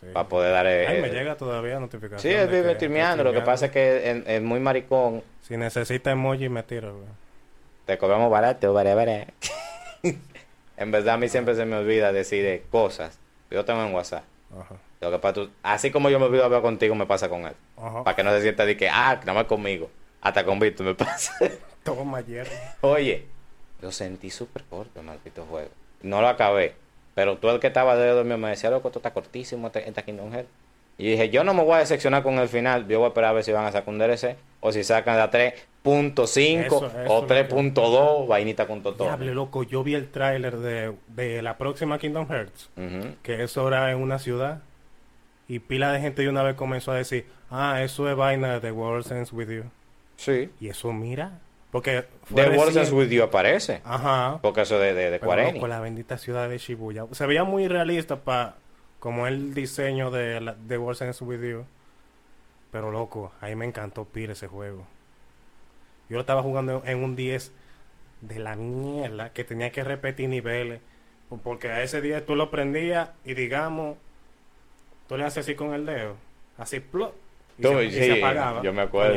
Sí. 0.00 0.06
para 0.12 0.28
poder 0.28 0.52
dar... 0.52 0.66
eh, 0.66 0.86
Ay, 0.86 1.00
me 1.02 1.08
eh, 1.08 1.12
llega 1.12 1.36
todavía 1.36 1.80
notificación. 1.80 2.20
Sí, 2.20 2.28
de 2.28 2.46
vive 2.46 2.74
streameando. 2.76 3.24
Lo 3.24 3.32
que 3.32 3.40
pasa 3.40 3.66
es 3.66 3.72
que 3.72 4.10
es, 4.10 4.22
es 4.28 4.42
muy 4.42 4.60
maricón. 4.60 5.24
Si 5.42 5.56
necesita 5.56 6.12
emoji, 6.12 6.48
me 6.48 6.62
tiro, 6.62 6.94
güey. 6.94 7.08
Te 7.84 7.98
cobramos 7.98 8.30
barato, 8.30 8.72
vale, 8.72 8.94
vale. 8.94 9.26
en 10.76 10.90
verdad, 10.92 11.14
a 11.14 11.16
mí 11.16 11.28
siempre 11.28 11.54
se 11.56 11.64
me 11.64 11.76
olvida 11.76 12.12
decir 12.12 12.62
cosas. 12.70 13.18
Yo 13.50 13.64
tengo 13.64 13.82
en 13.84 13.92
WhatsApp. 13.94 14.22
Ajá. 14.56 14.76
Lo 15.00 15.10
que 15.10 15.18
pasa, 15.18 15.34
tú- 15.34 15.50
así 15.62 15.90
como 15.90 16.10
yo 16.10 16.18
me 16.18 16.26
olvido 16.26 16.44
hablar 16.44 16.62
contigo, 16.62 16.94
me 16.94 17.06
pasa 17.06 17.28
con 17.28 17.42
él. 17.46 17.52
Ajá. 17.76 18.02
Para 18.04 18.16
que 18.16 18.22
no 18.24 18.30
se 18.32 18.42
sienta 18.42 18.66
de 18.66 18.76
que, 18.76 18.88
ah, 18.88 19.16
nada 19.20 19.34
más 19.34 19.44
conmigo. 19.44 19.90
Hasta 20.20 20.44
con 20.44 20.58
Víctor 20.58 20.86
me 20.86 20.94
pasa. 20.94 21.32
Toma, 21.84 22.22
Jerry. 22.22 22.50
Oye, 22.80 23.24
lo 23.80 23.92
sentí 23.92 24.30
súper 24.30 24.64
corto, 24.64 25.02
maldito 25.02 25.44
juego. 25.48 25.70
No 26.02 26.20
lo 26.20 26.28
acabé. 26.28 26.74
Pero 27.14 27.38
tú, 27.38 27.48
el 27.50 27.60
que 27.60 27.68
estaba 27.68 27.92
alrededor 27.92 28.24
mío, 28.24 28.38
me 28.38 28.48
decía, 28.50 28.70
loco, 28.70 28.88
esto 28.88 28.98
está 28.98 29.12
cortísimo, 29.12 29.68
este, 29.68 29.88
esta 29.88 30.02
Kingdom 30.02 30.32
Hearts. 30.32 30.48
Y 30.98 31.10
dije, 31.12 31.30
yo 31.30 31.44
no 31.44 31.54
me 31.54 31.62
voy 31.62 31.74
a 31.74 31.78
decepcionar 31.78 32.24
con 32.24 32.38
el 32.40 32.48
final. 32.48 32.88
Yo 32.88 32.98
voy 32.98 33.06
a 33.06 33.08
esperar 33.08 33.30
a 33.30 33.32
ver 33.34 33.44
si 33.44 33.52
van 33.52 33.64
a 33.66 33.70
sacar 33.72 33.88
un 33.94 33.98
DLC. 34.00 34.36
O 34.60 34.72
si 34.72 34.82
sacan 34.82 35.16
la 35.16 35.30
3.5 35.30 36.66
Eso, 36.66 36.86
eso 36.86 36.86
o 36.86 36.86
es 36.86 37.06
lo 37.22 37.26
que- 37.28 37.34
3.2, 37.48 38.26
vainita 38.26 38.66
con 38.66 38.82
todo. 38.82 39.04
Diable, 39.04 39.32
loco, 39.32 39.62
yo 39.62 39.84
vi 39.84 39.94
el 39.94 40.08
tráiler 40.10 40.56
de, 40.58 40.94
de 41.08 41.42
la 41.42 41.56
próxima 41.56 41.98
Kingdom 41.98 42.26
Hearts. 42.28 42.70
Ujú. 42.76 43.14
que 43.22 43.44
eso 43.44 43.68
era 43.68 43.90
en 43.92 43.98
una 43.98 44.18
ciudad 44.18 44.60
y 45.48 45.58
pila 45.60 45.90
de 45.92 46.00
gente 46.00 46.22
de 46.22 46.28
una 46.28 46.42
vez 46.42 46.54
comenzó 46.54 46.92
a 46.92 46.96
decir, 46.96 47.26
ah, 47.50 47.82
eso 47.82 48.08
es 48.08 48.14
vaina 48.14 48.60
de 48.60 48.70
World 48.70 49.10
Ends 49.10 49.32
With 49.32 49.48
You. 49.48 49.64
Sí. 50.16 50.50
Y 50.60 50.68
eso 50.68 50.92
mira, 50.92 51.40
porque 51.70 52.04
fue 52.24 52.44
The 52.44 52.56
World 52.56 52.76
Ends 52.76 52.92
With 52.92 53.08
You 53.08 53.22
aparece. 53.22 53.80
Ajá, 53.84 54.38
Porque 54.40 54.62
eso 54.62 54.78
de, 54.78 54.94
de, 54.94 55.10
de 55.10 55.18
pero 55.18 55.52
loco, 55.52 55.66
la 55.66 55.80
bendita 55.80 56.18
ciudad 56.18 56.48
de 56.48 56.58
Shibuya. 56.58 57.06
Se 57.12 57.26
veía 57.26 57.44
muy 57.44 57.66
realista 57.68 58.16
para 58.16 58.56
como 59.00 59.26
el 59.26 59.54
diseño 59.54 60.10
de 60.10 60.40
la, 60.40 60.54
de 60.54 60.78
World 60.78 61.02
Ends 61.02 61.22
With 61.22 61.42
You. 61.42 61.64
Pero 62.70 62.90
loco, 62.90 63.32
ahí 63.40 63.54
me 63.56 63.64
encantó 63.64 64.04
pila 64.04 64.32
ese 64.32 64.48
juego. 64.48 64.86
Yo 66.08 66.16
lo 66.16 66.20
estaba 66.20 66.42
jugando 66.42 66.82
en 66.84 67.02
un 67.02 67.16
10 67.16 67.52
de 68.22 68.38
la 68.38 68.56
mierda 68.56 69.32
que 69.32 69.44
tenía 69.44 69.70
que 69.70 69.84
repetir 69.84 70.28
niveles. 70.28 70.80
Porque 71.42 71.68
a 71.70 71.82
ese 71.82 72.00
día 72.00 72.24
tú 72.24 72.34
lo 72.34 72.50
prendías 72.50 73.10
y 73.24 73.34
digamos, 73.34 73.98
tú 75.08 75.16
le 75.16 75.24
haces 75.24 75.38
así 75.46 75.54
con 75.54 75.74
el 75.74 75.86
dedo, 75.86 76.16
así 76.58 76.80
plop, 76.80 77.14
y, 77.58 77.62
Tú, 77.62 77.68
se, 77.68 77.84
y 77.84 77.90
sí, 77.92 78.04
se 78.04 78.12
apagaba. 78.12 78.62
yo 78.62 78.72
me 78.72 78.82
acuerdo. 78.82 79.14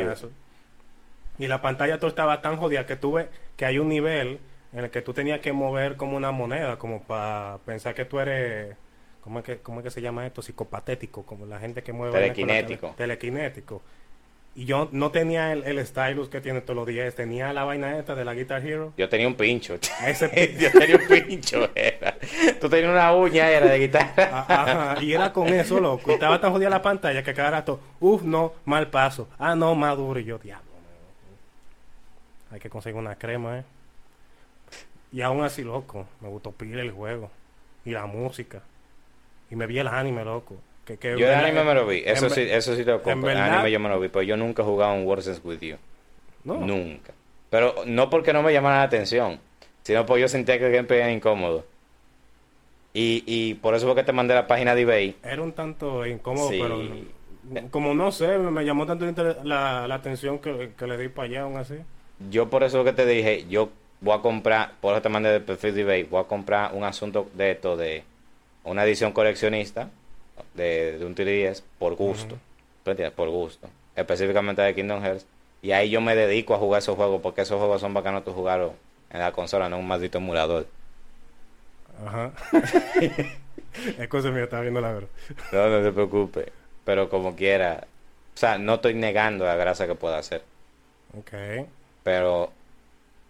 Y 1.38 1.46
la 1.46 1.62
pantalla 1.62 1.98
tú 1.98 2.06
estaba 2.06 2.42
tan 2.42 2.56
jodida 2.56 2.86
que 2.86 2.96
tuve 2.96 3.28
que 3.56 3.64
hay 3.66 3.78
un 3.78 3.88
nivel 3.88 4.40
en 4.72 4.80
el 4.84 4.90
que 4.90 5.02
tú 5.02 5.12
tenías 5.12 5.40
que 5.40 5.52
mover 5.52 5.96
como 5.96 6.16
una 6.16 6.30
moneda, 6.30 6.78
como 6.78 7.02
para 7.02 7.58
pensar 7.66 7.94
que 7.94 8.04
tú 8.04 8.20
eres, 8.20 8.76
¿cómo 9.22 9.38
es 9.40 9.44
que, 9.44 9.58
cómo 9.58 9.80
es 9.80 9.84
que 9.84 9.90
se 9.90 10.02
llama 10.02 10.26
esto? 10.26 10.42
Psicopatético, 10.42 11.24
como 11.24 11.46
la 11.46 11.58
gente 11.58 11.82
que 11.82 11.92
mueve... 11.92 12.12
vainas 12.14 12.38
con 12.38 12.48
la 12.48 12.54
tele- 12.54 12.82
Telequinético. 12.96 13.82
Y 14.54 14.66
yo 14.66 14.88
no 14.92 15.10
tenía 15.10 15.52
el, 15.52 15.64
el 15.64 15.86
stylus 15.86 16.28
que 16.28 16.42
tiene 16.42 16.60
todos 16.60 16.76
los 16.76 16.86
días, 16.86 17.14
tenía 17.14 17.54
la 17.54 17.64
vaina 17.64 17.98
esta 17.98 18.14
de 18.14 18.24
la 18.24 18.34
Guitar 18.34 18.64
Hero. 18.66 18.92
Yo 18.98 19.08
tenía 19.08 19.26
un 19.26 19.34
pincho. 19.34 19.78
Ese 20.06 20.56
Yo 20.58 20.70
tenía 20.70 20.96
un 20.96 21.06
pincho, 21.08 21.70
era. 21.74 22.16
Tú 22.60 22.68
tenías 22.68 22.90
una 22.90 23.14
uña, 23.14 23.48
era 23.48 23.66
de 23.66 23.78
guitarra. 23.78 24.12
Ah, 24.32 24.92
Ajá, 24.92 25.02
y 25.02 25.12
era 25.14 25.32
con 25.32 25.48
eso, 25.48 25.80
loco. 25.80 26.10
Y 26.10 26.14
estaba 26.14 26.40
tan 26.40 26.52
jodida 26.52 26.68
la 26.68 26.82
pantalla 26.82 27.22
que 27.22 27.32
cada 27.32 27.50
rato, 27.50 27.80
uff, 28.00 28.22
no, 28.22 28.52
mal 28.66 28.88
paso. 28.88 29.28
Ah, 29.38 29.54
no, 29.54 29.74
más 29.74 29.96
duro. 29.96 30.20
Y 30.20 30.24
yo, 30.24 30.38
diablo. 30.38 30.70
Hay 32.50 32.60
que 32.60 32.68
conseguir 32.68 32.98
una 32.98 33.16
crema, 33.16 33.60
eh. 33.60 33.64
Y 35.12 35.22
aún 35.22 35.42
así, 35.44 35.62
loco, 35.62 36.06
me 36.20 36.28
gustó 36.28 36.52
pila 36.52 36.82
el 36.82 36.90
juego. 36.90 37.30
Y 37.84 37.90
la 37.90 38.04
música. 38.06 38.62
Y 39.50 39.56
me 39.56 39.66
vi 39.66 39.78
el 39.78 39.88
anime, 39.88 40.24
loco. 40.24 40.56
Que, 40.84 40.96
que 40.98 41.10
Yo 41.10 41.26
el 41.26 41.32
en 41.32 41.38
anime 41.38 41.52
verdad- 41.58 41.64
me 41.66 41.74
lo 41.80 41.86
vi. 41.86 42.02
Eso 42.04 42.26
en 42.26 42.30
sí, 42.32 42.40
eso 42.42 42.72
sí 42.74 42.84
te 42.84 42.90
lo 42.90 42.96
en 42.96 43.02
compro. 43.02 43.30
El 43.30 43.36
anime 43.38 43.70
yo 43.70 43.78
me 43.80 43.88
lo 43.88 44.00
vi, 44.00 44.08
pero 44.08 44.22
yo 44.22 44.36
nunca 44.36 44.62
he 44.62 44.64
jugado 44.64 44.94
un 44.94 45.04
Words 45.06 45.40
With 45.44 45.60
You. 45.60 45.76
No. 46.44 46.54
Nunca. 46.56 47.12
Pero 47.50 47.74
no 47.86 48.10
porque 48.10 48.32
no 48.32 48.42
me 48.42 48.52
llamara 48.52 48.78
la 48.78 48.82
atención, 48.84 49.38
sino 49.82 50.04
porque 50.06 50.22
yo 50.22 50.28
sentía 50.28 50.58
que 50.58 50.66
el 50.66 50.72
gameplay 50.72 51.00
era 51.00 51.12
incómodo. 51.12 51.64
Y, 52.94 53.22
y 53.26 53.54
por 53.54 53.74
eso 53.74 53.86
fue 53.86 53.94
que 53.94 54.02
te 54.04 54.12
mandé 54.12 54.34
la 54.34 54.46
página 54.46 54.74
de 54.74 54.82
eBay. 54.82 55.16
Era 55.22 55.40
un 55.42 55.52
tanto 55.52 56.04
incómodo, 56.06 56.50
Sí. 56.50 56.58
pero 56.60 57.70
como 57.70 57.94
no 57.94 58.12
sé, 58.12 58.38
me, 58.38 58.64
llamó 58.64 58.86
tanto 58.86 59.06
la, 59.44 59.86
la 59.88 59.94
atención 59.94 60.38
que, 60.38 60.72
que 60.76 60.86
le 60.86 60.96
di 60.98 61.08
para 61.08 61.28
allá 61.28 61.42
aún 61.42 61.56
así. 61.56 61.74
Yo 62.30 62.48
por 62.50 62.62
eso 62.62 62.84
que 62.84 62.92
te 62.92 63.06
dije, 63.06 63.46
yo 63.48 63.70
voy 64.00 64.16
a 64.16 64.20
comprar, 64.20 64.72
por 64.80 64.92
eso 64.92 65.02
te 65.02 65.08
mandé 65.08 65.34
el 65.36 65.42
perfil 65.42 65.74
de 65.74 65.80
eBay, 65.82 66.02
voy 66.04 66.20
a 66.20 66.24
comprar 66.24 66.72
un 66.74 66.84
asunto 66.84 67.28
de 67.34 67.52
esto, 67.52 67.76
de 67.76 68.04
una 68.64 68.84
edición 68.84 69.12
coleccionista 69.12 69.88
de, 70.54 70.98
de 70.98 71.04
un 71.04 71.14
3DS 71.14 71.62
por 71.78 71.94
gusto. 71.94 72.36
¿Tú 72.84 72.90
entiendes? 72.90 73.14
Por 73.14 73.28
gusto. 73.30 73.68
Específicamente 73.94 74.62
de 74.62 74.74
Kingdom 74.74 75.02
Hearts. 75.02 75.26
Y 75.62 75.72
ahí 75.72 75.90
yo 75.90 76.00
me 76.00 76.16
dedico 76.16 76.54
a 76.54 76.58
jugar 76.58 76.80
esos 76.80 76.96
juegos 76.96 77.20
porque 77.22 77.42
esos 77.42 77.58
juegos 77.58 77.80
son 77.80 77.94
bacanos 77.94 78.24
tú 78.24 78.32
jugarlos 78.32 78.72
en 79.10 79.20
la 79.20 79.32
consola, 79.32 79.68
no 79.68 79.76
en 79.76 79.82
un 79.82 79.88
maldito 79.88 80.18
emulador. 80.18 80.66
Ajá. 82.04 82.32
es 83.98 84.08
cosa 84.08 84.30
mía, 84.30 84.44
estaba 84.44 84.62
viendo 84.62 84.80
la 84.80 84.92
verdad. 84.92 85.08
No, 85.52 85.68
no 85.68 85.82
te 85.82 85.92
preocupes. 85.92 86.46
Pero 86.84 87.08
como 87.08 87.36
quiera. 87.36 87.86
O 88.34 88.38
sea, 88.38 88.58
no 88.58 88.74
estoy 88.74 88.94
negando 88.94 89.44
la 89.44 89.54
gracia 89.54 89.86
que 89.86 89.94
pueda 89.94 90.18
hacer. 90.18 90.42
Ok. 91.16 91.68
Pero. 92.02 92.52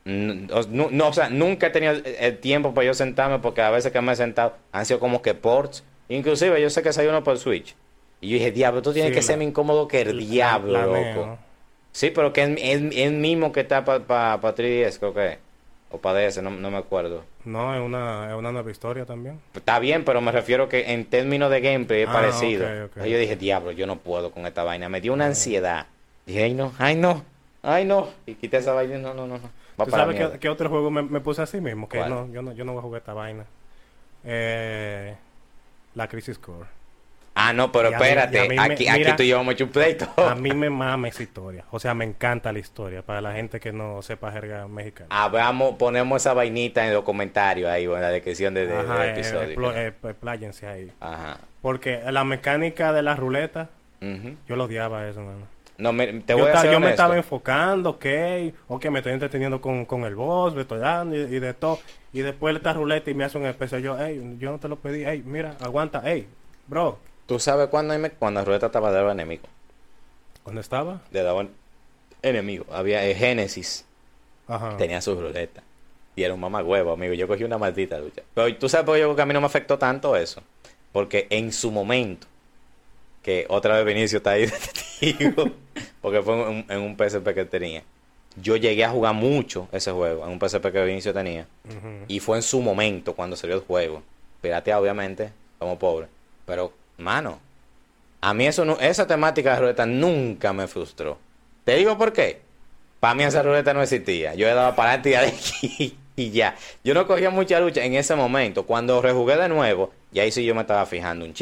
No, 0.05 0.91
no, 0.91 1.09
o 1.09 1.13
sea, 1.13 1.29
nunca 1.29 1.69
he 1.69 1.71
tenido 1.71 1.93
el 1.93 2.39
tiempo 2.39 2.75
para 2.75 2.87
yo 2.87 2.95
sentarme 2.95 3.39
porque 3.39 3.63
a 3.63 3.71
veces 3.71 3.93
que 3.93 4.01
me 4.01 4.13
he 4.13 4.17
sentado 4.17 4.57
han 4.73 4.87
sido 4.87 4.99
como 4.99 5.23
que 5.23 5.35
ports. 5.35 5.85
Inclusive 6.17 6.61
yo 6.61 6.71
sé 6.71 6.83
que 6.83 6.93
salió 6.93 7.11
uno 7.11 7.23
por 7.25 7.39
Switch. 7.39 7.75
Y 8.21 8.29
yo 8.31 8.35
dije, 8.35 8.53
diablo, 8.53 8.79
esto 8.81 8.93
tiene 8.93 9.09
Sí, 9.09 9.15
que 9.15 9.21
la- 9.21 9.27
ser 9.27 9.37
más 9.39 9.47
incómodo 9.47 9.89
que 9.89 10.01
el 10.03 10.19
diablo, 10.19 10.73
La- 10.73 10.87
loco. 10.87 11.39
Sí, 11.93 12.11
pero 12.11 12.33
que 12.33 12.43
es 12.43 12.49
es- 12.59 12.83
es 12.93 12.97
el 13.07 13.15
mismo 13.15 13.53
que 13.53 13.61
está 13.61 13.85
para 13.85 14.01
pa, 14.05 14.41
pa 14.41 14.55
3DS, 14.55 14.99
creo 14.99 15.13
que. 15.15 15.39
O 15.91 15.99
para 15.99 16.21
DS, 16.21 16.41
no, 16.41 16.49
no 16.51 16.71
me 16.71 16.79
acuerdo. 16.79 17.23
No, 17.45 17.75
es 17.75 17.81
una, 17.83 18.31
es 18.31 18.35
una 18.35 18.51
nueva 18.51 18.71
historia 18.71 19.05
también. 19.05 19.39
Está 19.55 19.79
bien, 19.79 20.05
pero 20.07 20.23
me 20.23 20.33
refiero 20.33 20.67
que 20.67 20.93
en 20.93 21.05
términos 21.05 21.51
de 21.51 21.61
gameplay 21.61 22.03
es 22.03 22.09
Ah, 22.09 22.13
parecido. 22.13 22.67
yo 22.97 23.19
dije, 23.19 23.37
diablo, 23.37 23.73
yo 23.73 23.87
no 23.87 23.97
puedo 23.99 24.31
con 24.31 24.47
esta 24.47 24.65
vaina. 24.65 24.89
Me 24.89 25.03
dio 25.03 25.13
una 25.13 25.27
ansiedad. 25.27 25.87
Dije, 26.25 26.45
ay 26.45 26.55
no, 26.55 26.73
ay 26.79 26.95
no, 26.95 27.23
ay 27.63 27.85
no. 27.85 28.09
Y 28.25 28.37
quité 28.37 28.57
esa 28.59 28.73
vaina. 28.73 28.97
No, 28.97 29.13
no, 29.13 29.27
no. 29.27 29.37
no. 29.37 29.51
Va 29.79 29.85
¿Tú 29.85 29.91
para 29.91 30.05
sabes 30.05 30.39
qué, 30.39 30.49
otro 30.49 30.71
juego 30.71 30.91
me, 30.91 31.03
me 31.03 31.21
puse 31.21 31.43
así 31.43 31.61
mismo? 31.61 31.87
Que 31.91 31.99
¿Cuál? 31.99 32.09
no 32.11 32.33
yo, 32.33 32.41
no, 32.41 32.53
yo 32.53 32.65
no 32.65 32.73
voy 32.73 32.79
a 32.79 32.83
jugar 32.83 33.01
esta 33.01 33.13
vaina. 33.13 33.45
Eh, 34.25 35.15
la 35.95 36.09
Crisis 36.09 36.39
Core. 36.39 36.67
Ah, 37.35 37.55
no, 37.55 37.73
pero 37.73 37.89
a 37.89 37.91
mí- 37.93 37.97
espérate. 37.97 38.41
a 38.41 38.43
mí 38.43 38.49
me- 38.57 38.61
aquí, 38.61 38.89
aquí 38.89 38.99
mira, 38.99 39.17
tú 39.17 39.23
y 39.23 39.29
yo 39.29 39.41
hemos 39.41 39.55
hecho 39.55 39.65
un 39.65 39.71
pleito. 39.71 40.07
A 40.19 40.35
mí 40.35 40.51
me 40.53 40.69
mama 40.69 41.09
esa 41.09 41.23
historia. 41.23 41.65
O 41.71 41.81
sea, 41.81 41.95
me 41.95 42.05
encanta 42.05 42.53
la 42.53 42.59
historia. 42.59 43.01
Para 43.03 43.23
la 43.23 43.33
gente 43.33 43.59
que 43.59 43.73
no 43.73 44.03
sepa 44.03 44.31
jerga 44.33 44.69
mexicana. 44.69 45.07
Ah, 45.11 45.29
veamos, 45.29 45.77
ponemos 45.77 46.21
esa 46.21 46.35
vainita 46.35 46.87
en 46.87 46.93
los 46.93 47.05
comentarios 47.05 47.71
ahí, 47.71 47.87
o 47.87 47.97
en 47.97 48.03
la 48.03 48.11
descripción 48.11 48.53
de, 48.53 48.67
de- 48.67 48.77
del 48.77 48.91
eh, 49.03 49.11
episodio. 49.13 49.73
eh, 49.75 49.93
pues, 49.99 50.15
pláyense 50.15 50.67
ahí. 50.67 50.93
Ajá. 51.01 51.39
Porque 51.63 52.03
la 52.11 52.23
mecánica 52.25 52.93
de 52.93 53.03
la 53.03 53.17
ruleta, 53.17 53.71
yo 54.47 54.57
lo 54.57 54.65
odiaba 54.65 55.09
eso, 55.09 55.21
mano. 55.23 55.47
No, 55.83 55.93
me- 55.93 56.07
te 56.21 56.37
yo 56.39 56.47
a 56.47 56.57
ser 56.61 56.73
yo 56.73 56.79
me 56.81 56.91
estaba 56.91 57.17
enfocando, 57.17 57.91
ok, 57.91 58.07
ok, 58.69 58.85
me 58.87 59.01
estoy 59.01 59.13
entreteniendo 59.13 59.61
con, 59.61 59.85
con 59.85 60.05
el 60.05 60.15
boss, 60.15 60.55
me 60.55 60.63
estoy 60.63 60.79
dando 60.79 61.17
y, 61.17 61.21
y 61.23 61.41
de 61.41 61.55
todo. 61.55 61.81
Y 62.13 62.21
después 62.21 62.55
esta 62.55 62.73
ruleta 62.73 63.11
y 63.11 63.15
me 63.15 63.25
hace 63.25 63.37
un 63.39 63.47
especial. 63.47 63.83
Yo, 63.83 63.97
hey, 63.99 64.37
yo 64.39 64.53
no 64.53 64.59
te 64.59 64.69
lo 64.69 64.77
pedí, 64.77 65.05
hey, 65.05 65.23
mira, 65.27 65.57
aguanta, 65.61 66.01
hey, 66.05 66.27
bro, 66.69 66.99
¿Tú 67.27 67.39
sabes 67.39 67.69
cuándo, 67.69 67.99
me- 67.99 68.11
cuando 68.11 68.41
la 68.41 68.45
ruleta 68.45 68.67
estaba 68.67 68.91
de 68.91 68.97
daba 68.97 69.13
enemigo? 69.13 69.45
¿dónde 70.45 70.61
estaba? 70.61 71.01
Le 71.11 71.23
daban 71.23 71.51
enemigo. 72.23 72.67
Había 72.73 73.05
eh, 73.07 73.15
Génesis. 73.15 73.85
Ajá. 74.49 74.77
tenía 74.77 75.01
su 75.01 75.15
ruleta. 75.21 75.63
Y 76.15 76.23
era 76.25 76.35
un 76.35 76.41
mamagüevo, 76.41 76.93
amigo. 76.93 77.15
Yo 77.15 77.27
cogí 77.27 77.45
una 77.45 77.59
maldita 77.59 77.99
lucha. 77.99 78.23
Pero 78.35 78.55
tú 78.57 78.69
sabes 78.69 78.85
por 78.85 78.95
qué 78.97 79.01
yo 79.01 79.07
creo 79.09 79.17
que 79.17 79.23
a 79.23 79.27
mí 79.27 79.33
no 79.33 79.41
me 79.41 79.47
afectó 79.47 79.79
tanto 79.79 80.15
eso. 80.17 80.43
Porque 80.93 81.27
en 81.31 81.53
su 81.53 81.71
momento, 81.71 82.27
que 83.23 83.47
otra 83.49 83.77
vez 83.77 83.87
Vinicio 83.87 84.19
está 84.19 84.33
ahí 84.33 84.47
de 84.47 84.53
testigo, 84.53 85.51
porque 86.01 86.23
fue 86.23 86.51
en, 86.51 86.67
en 86.69 86.81
un 86.81 86.97
PSP 86.97 87.29
que 87.35 87.45
tenía. 87.45 87.83
Yo 88.37 88.57
llegué 88.57 88.85
a 88.85 88.91
jugar 88.91 89.15
mucho 89.15 89.69
ese 89.73 89.93
juego, 89.93 90.25
en 90.25 90.33
un 90.33 90.39
PSP 90.41 90.73
que 90.73 90.85
Vinicio 90.85 91.13
tenía. 91.13 91.47
Y 92.09 92.21
fue 92.21 92.39
en 92.39 92.43
su 92.43 92.61
momento 92.63 93.15
cuando 93.15 93.37
salió 93.37 93.57
el 93.57 93.63
juego. 93.63 94.03
Piratea, 94.41 94.81
obviamente, 94.81 95.33
como 95.59 95.79
pobre. 95.79 96.09
Pero, 96.47 96.73
mano, 96.97 97.39
a 98.21 98.33
mí 98.35 98.47
eso 98.47 98.65
no, 98.65 98.79
esa 98.81 99.07
temática 99.07 99.53
de 99.53 99.61
ruleta 99.61 99.85
nunca 99.85 100.53
me 100.53 100.67
frustró. 100.67 101.19
Te 101.65 101.77
digo 101.77 101.99
por 101.99 102.13
qué. 102.13 102.41
Para 103.01 103.15
mí 103.15 103.25
esa 103.25 103.43
ruleta 103.43 103.75
no 103.75 103.83
existía. 103.83 104.35
Yo 104.35 104.47
le 104.47 104.55
daba 104.55 104.75
para 104.75 104.93
adelante 104.93 105.11
y 105.11 105.13
de 105.13 105.19
aquí 105.19 105.99
y 106.17 106.31
ya. 106.31 106.57
Yo 106.85 106.95
no 106.95 107.07
cogía 107.07 107.31
mucha 107.31 107.61
lucha 107.61 107.85
en 107.85 107.95
ese 107.95 108.15
momento. 108.15 108.65
Cuando 108.65 109.03
rejugué 109.03 109.37
de 109.37 109.49
nuevo, 109.49 109.93
y 110.13 110.21
ahí 110.21 110.31
sí 110.31 110.45
yo 110.45 110.55
me 110.55 110.63
estaba 110.63 110.87
fijando 110.87 111.25
un 111.25 111.35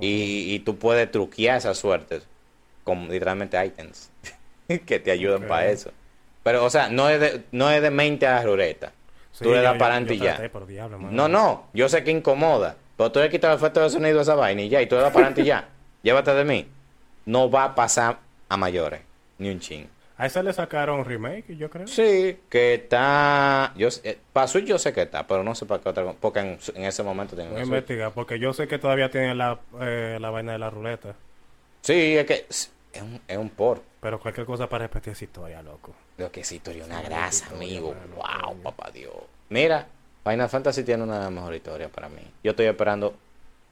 Y, 0.00 0.54
y 0.54 0.58
tú 0.60 0.76
puedes 0.76 1.10
truquear 1.10 1.58
esas 1.58 1.78
suertes 1.78 2.26
con 2.84 3.08
literalmente 3.08 3.64
items 3.64 4.10
que 4.86 4.98
te 4.98 5.10
ayudan 5.10 5.46
para 5.46 5.68
eso. 5.68 5.90
Pero, 6.42 6.64
o 6.64 6.70
sea, 6.70 6.88
no 6.88 7.08
es 7.08 7.20
de, 7.20 7.42
no 7.52 7.70
es 7.70 7.80
de 7.80 7.90
mente 7.90 8.26
a 8.26 8.36
la 8.36 8.42
ruleta. 8.42 8.92
Sí, 9.32 9.44
tú 9.44 9.52
le 9.52 9.62
das 9.62 9.76
para 9.78 9.94
adelante 9.94 10.14
y 10.14 10.18
ya. 10.18 10.38
diablo. 10.66 10.98
No, 10.98 11.26
no, 11.26 11.66
yo 11.72 11.88
sé 11.88 12.04
que 12.04 12.10
incomoda. 12.10 12.76
Pero 12.96 13.10
tú 13.10 13.18
le 13.18 13.30
quitas 13.30 13.50
el 13.50 13.56
efecto 13.56 13.80
de 13.80 13.90
sonido 13.90 14.20
a 14.20 14.22
esa 14.22 14.34
vaina 14.36 14.62
y 14.62 14.68
ya, 14.68 14.80
y 14.80 14.86
tú 14.86 14.94
le 14.94 15.02
das 15.02 15.12
para 15.12 15.26
adelante 15.26 15.42
y 15.42 15.46
ya. 15.46 15.68
Llévate 16.02 16.34
de 16.34 16.44
mí. 16.44 16.68
No 17.24 17.50
va 17.50 17.64
a 17.64 17.74
pasar 17.74 18.18
a 18.48 18.56
mayores, 18.56 19.00
ni 19.38 19.48
un 19.50 19.58
ching. 19.58 19.88
A 20.16 20.26
esa 20.26 20.42
le 20.42 20.52
sacaron 20.52 21.04
remake, 21.04 21.56
yo 21.56 21.68
creo. 21.70 21.88
Sí, 21.88 22.38
que 22.48 22.74
está. 22.74 23.72
Yo, 23.76 23.88
eh, 24.04 24.16
para 24.32 24.46
Switch 24.46 24.64
yo 24.66 24.78
sé 24.78 24.92
que 24.92 25.02
está, 25.02 25.26
pero 25.26 25.42
no 25.42 25.54
sé 25.54 25.66
para 25.66 25.82
qué 25.82 25.88
otra. 25.88 26.12
Porque 26.12 26.38
en, 26.40 26.58
en 26.74 26.84
ese 26.84 27.02
momento 27.02 27.34
tengo 27.34 27.50
Voy 27.50 27.60
a 27.60 27.64
investigar, 27.64 28.12
porque 28.12 28.38
yo 28.38 28.52
sé 28.52 28.68
que 28.68 28.78
todavía 28.78 29.10
tienen 29.10 29.36
la, 29.38 29.58
eh, 29.80 30.18
la 30.20 30.30
vaina 30.30 30.52
de 30.52 30.58
la 30.58 30.70
ruleta. 30.70 31.14
Sí, 31.80 32.16
es 32.16 32.26
que 32.26 32.46
es 32.48 32.70
es 32.92 33.02
un, 33.02 33.20
es 33.26 33.36
un 33.36 33.50
por. 33.50 33.82
Pero 34.00 34.20
cualquier 34.20 34.46
cosa 34.46 34.68
para 34.68 34.84
repetir 34.86 35.12
esa 35.14 35.24
historia, 35.24 35.62
loco. 35.62 35.92
Lo 36.16 36.30
que 36.30 36.44
sí, 36.44 36.56
historia, 36.56 36.84
una 36.84 37.00
Sí, 37.00 37.06
grasa, 37.06 37.44
historia, 37.46 37.56
amigo. 37.56 37.94
Wow, 38.14 38.56
papá 38.62 38.90
Dios. 38.92 39.14
Mira, 39.48 39.86
Final 40.22 40.48
Fantasy 40.48 40.84
tiene 40.84 41.02
una 41.02 41.28
mejor 41.28 41.54
historia 41.54 41.88
para 41.88 42.08
mí. 42.08 42.22
Yo 42.44 42.52
estoy 42.52 42.66
esperando. 42.66 43.14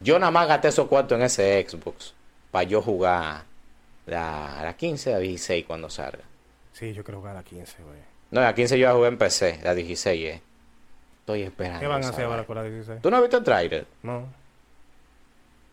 Yo 0.01 0.19
nada 0.19 0.33
más 0.33 0.49
gasté 0.49 0.69
esos 0.69 0.89
cuartos 0.89 1.17
en 1.17 1.23
ese 1.23 1.65
Xbox 1.69 2.15
para 2.51 2.65
yo 2.65 2.83
jugar 2.83 3.45
la, 4.07 4.61
la 4.65 4.77
15 4.77 5.15
a 5.15 5.19
16 5.19 5.65
cuando 5.67 5.89
salga. 5.89 6.25
Sí, 6.73 6.93
yo 6.93 7.05
quiero 7.05 7.21
jugar 7.21 7.37
a 7.37 7.43
15, 7.43 7.83
güey. 7.83 7.99
No, 8.31 8.41
la 8.41 8.55
15 8.55 8.79
yo 8.79 8.87
la 8.89 8.95
jugué 8.95 9.09
en 9.09 9.19
PC, 9.19 9.61
la 9.63 9.75
16 9.75 10.29
eh. 10.29 10.41
Estoy 11.21 11.43
esperando. 11.43 11.81
¿Qué 11.81 11.87
van 11.87 12.03
a 12.05 12.09
hacer 12.09 12.25
ahora 12.25 12.45
con 12.45 12.57
la 12.57 12.65
16? 12.65 13.03
¿Tú 13.03 13.11
no 13.11 13.17
has 13.17 13.23
visto 13.23 13.37
el 13.39 13.45
trailer? 13.45 13.87
No. 14.03 14.27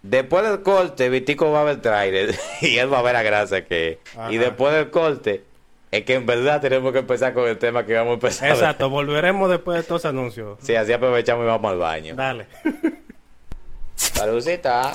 Después 0.04 0.44
del 0.44 0.62
corte, 0.62 1.10
Vitico 1.10 1.52
va 1.52 1.62
a 1.62 1.64
ver 1.66 1.76
el 1.76 1.82
trailer 1.82 2.36
y 2.62 2.78
él 2.78 2.92
va 2.92 3.00
a 3.00 3.02
ver 3.02 3.14
la 3.14 3.24
grasa 3.24 3.66
que. 3.66 4.00
Ajá. 4.16 4.32
Y 4.32 4.38
después 4.38 4.74
del 4.74 4.92
corte, 4.92 5.44
es 5.92 6.04
que 6.06 6.14
en 6.16 6.26
verdad 6.26 6.62
tenemos 6.62 6.92
que 6.94 7.00
empezar 7.00 7.34
con 7.34 7.48
el 7.48 7.58
tema 7.58 7.86
que 7.86 7.96
vamos 7.96 8.12
a 8.12 8.14
empezar. 8.16 8.50
Exacto, 8.52 8.90
volveremos 8.90 9.50
después 9.50 9.76
de 9.76 9.82
estos 9.82 10.06
anuncios. 10.06 10.60
Sí, 10.62 10.76
así 10.76 10.94
aprovechamos 10.94 11.44
y 11.44 11.48
vamos 11.48 11.72
al 11.72 11.78
baño. 11.80 12.16
Dale. 12.16 12.46
Saludcita. 13.96 14.92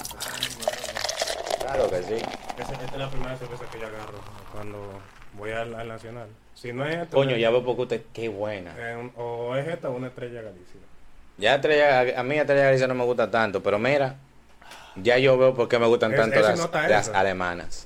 Claro 1.60 1.88
que 1.90 2.02
sí. 2.02 2.14
Esa- 2.14 2.72
Esta 2.72 2.84
es 2.84 2.96
la 2.98 3.10
primera 3.10 3.36
cerveza 3.36 3.64
que 3.72 3.80
yo 3.80 3.86
agarro 3.86 4.20
cuando 4.52 5.00
voy 5.44 5.52
al, 5.52 5.74
al 5.74 5.88
Nacional. 5.88 6.28
Si 6.54 6.72
no 6.72 6.84
es 6.86 6.94
esta, 6.94 7.14
Coño, 7.16 7.36
ya 7.36 7.50
veo 7.50 7.64
porque 7.64 7.82
usted, 7.82 8.02
qué 8.12 8.28
buena. 8.28 8.74
eh, 8.78 9.10
o 9.16 9.54
es 9.56 9.66
esta 9.68 9.90
o 9.90 9.96
una 9.96 10.06
estrella 10.08 10.40
Galicia. 10.42 10.80
Ya 11.36 11.56
Estrella- 11.56 12.18
a 12.18 12.22
mí 12.22 12.36
Estrella 12.38 12.64
Galicia 12.64 12.86
no 12.86 12.94
me 12.94 13.04
gusta 13.04 13.30
tanto, 13.30 13.62
pero 13.62 13.78
mira, 13.78 14.16
ya 14.96 15.18
yo 15.18 15.36
veo 15.36 15.54
por 15.54 15.68
qué 15.68 15.78
me 15.78 15.86
gustan 15.86 16.12
Es- 16.12 16.20
tanto 16.20 16.40
las, 16.88 17.08
alemanas. 17.08 17.84